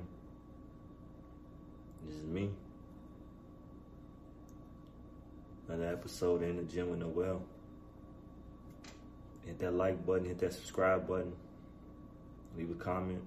This 2.06 2.16
is 2.16 2.24
me. 2.24 2.50
Another 5.68 5.92
episode 5.92 6.42
in 6.42 6.56
the 6.56 6.62
gym 6.62 6.90
with 6.90 7.00
Noel. 7.00 7.42
Hit 9.44 9.58
that 9.58 9.74
like 9.74 10.04
button, 10.06 10.26
hit 10.26 10.38
that 10.40 10.52
subscribe 10.52 11.08
button, 11.08 11.32
leave 12.56 12.70
a 12.70 12.74
comment. 12.74 13.22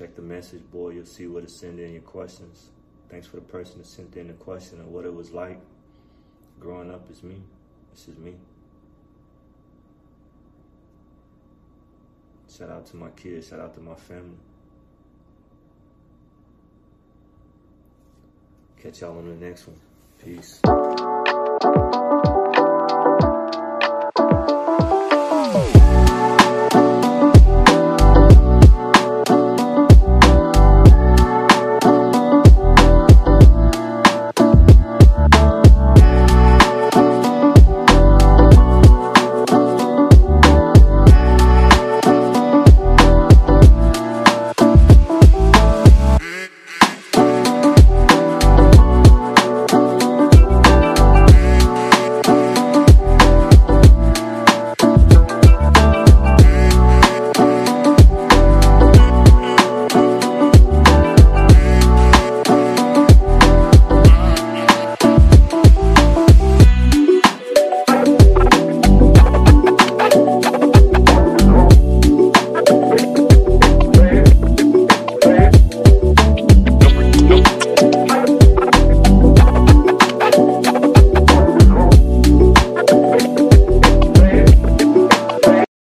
Check 0.00 0.16
the 0.16 0.22
message 0.22 0.62
board, 0.72 0.94
you'll 0.94 1.04
see 1.04 1.26
what 1.26 1.42
to 1.42 1.50
send 1.50 1.78
in 1.78 1.92
your 1.92 2.00
questions. 2.00 2.70
Thanks 3.10 3.26
for 3.26 3.36
the 3.36 3.42
person 3.42 3.76
that 3.76 3.86
sent 3.86 4.16
in 4.16 4.28
the 4.28 4.32
question 4.32 4.80
of 4.80 4.86
what 4.86 5.04
it 5.04 5.12
was 5.12 5.30
like 5.30 5.60
growing 6.58 6.90
up 6.90 7.06
as 7.10 7.22
me. 7.22 7.42
This 7.92 8.08
is 8.08 8.16
me. 8.16 8.36
Shout 12.48 12.70
out 12.70 12.86
to 12.86 12.96
my 12.96 13.10
kids, 13.10 13.48
shout 13.48 13.60
out 13.60 13.74
to 13.74 13.80
my 13.80 13.94
family. 13.94 14.38
Catch 18.82 19.02
y'all 19.02 19.18
on 19.18 19.28
the 19.28 19.46
next 19.46 19.66
one. 19.66 19.76
Peace. 20.24 20.62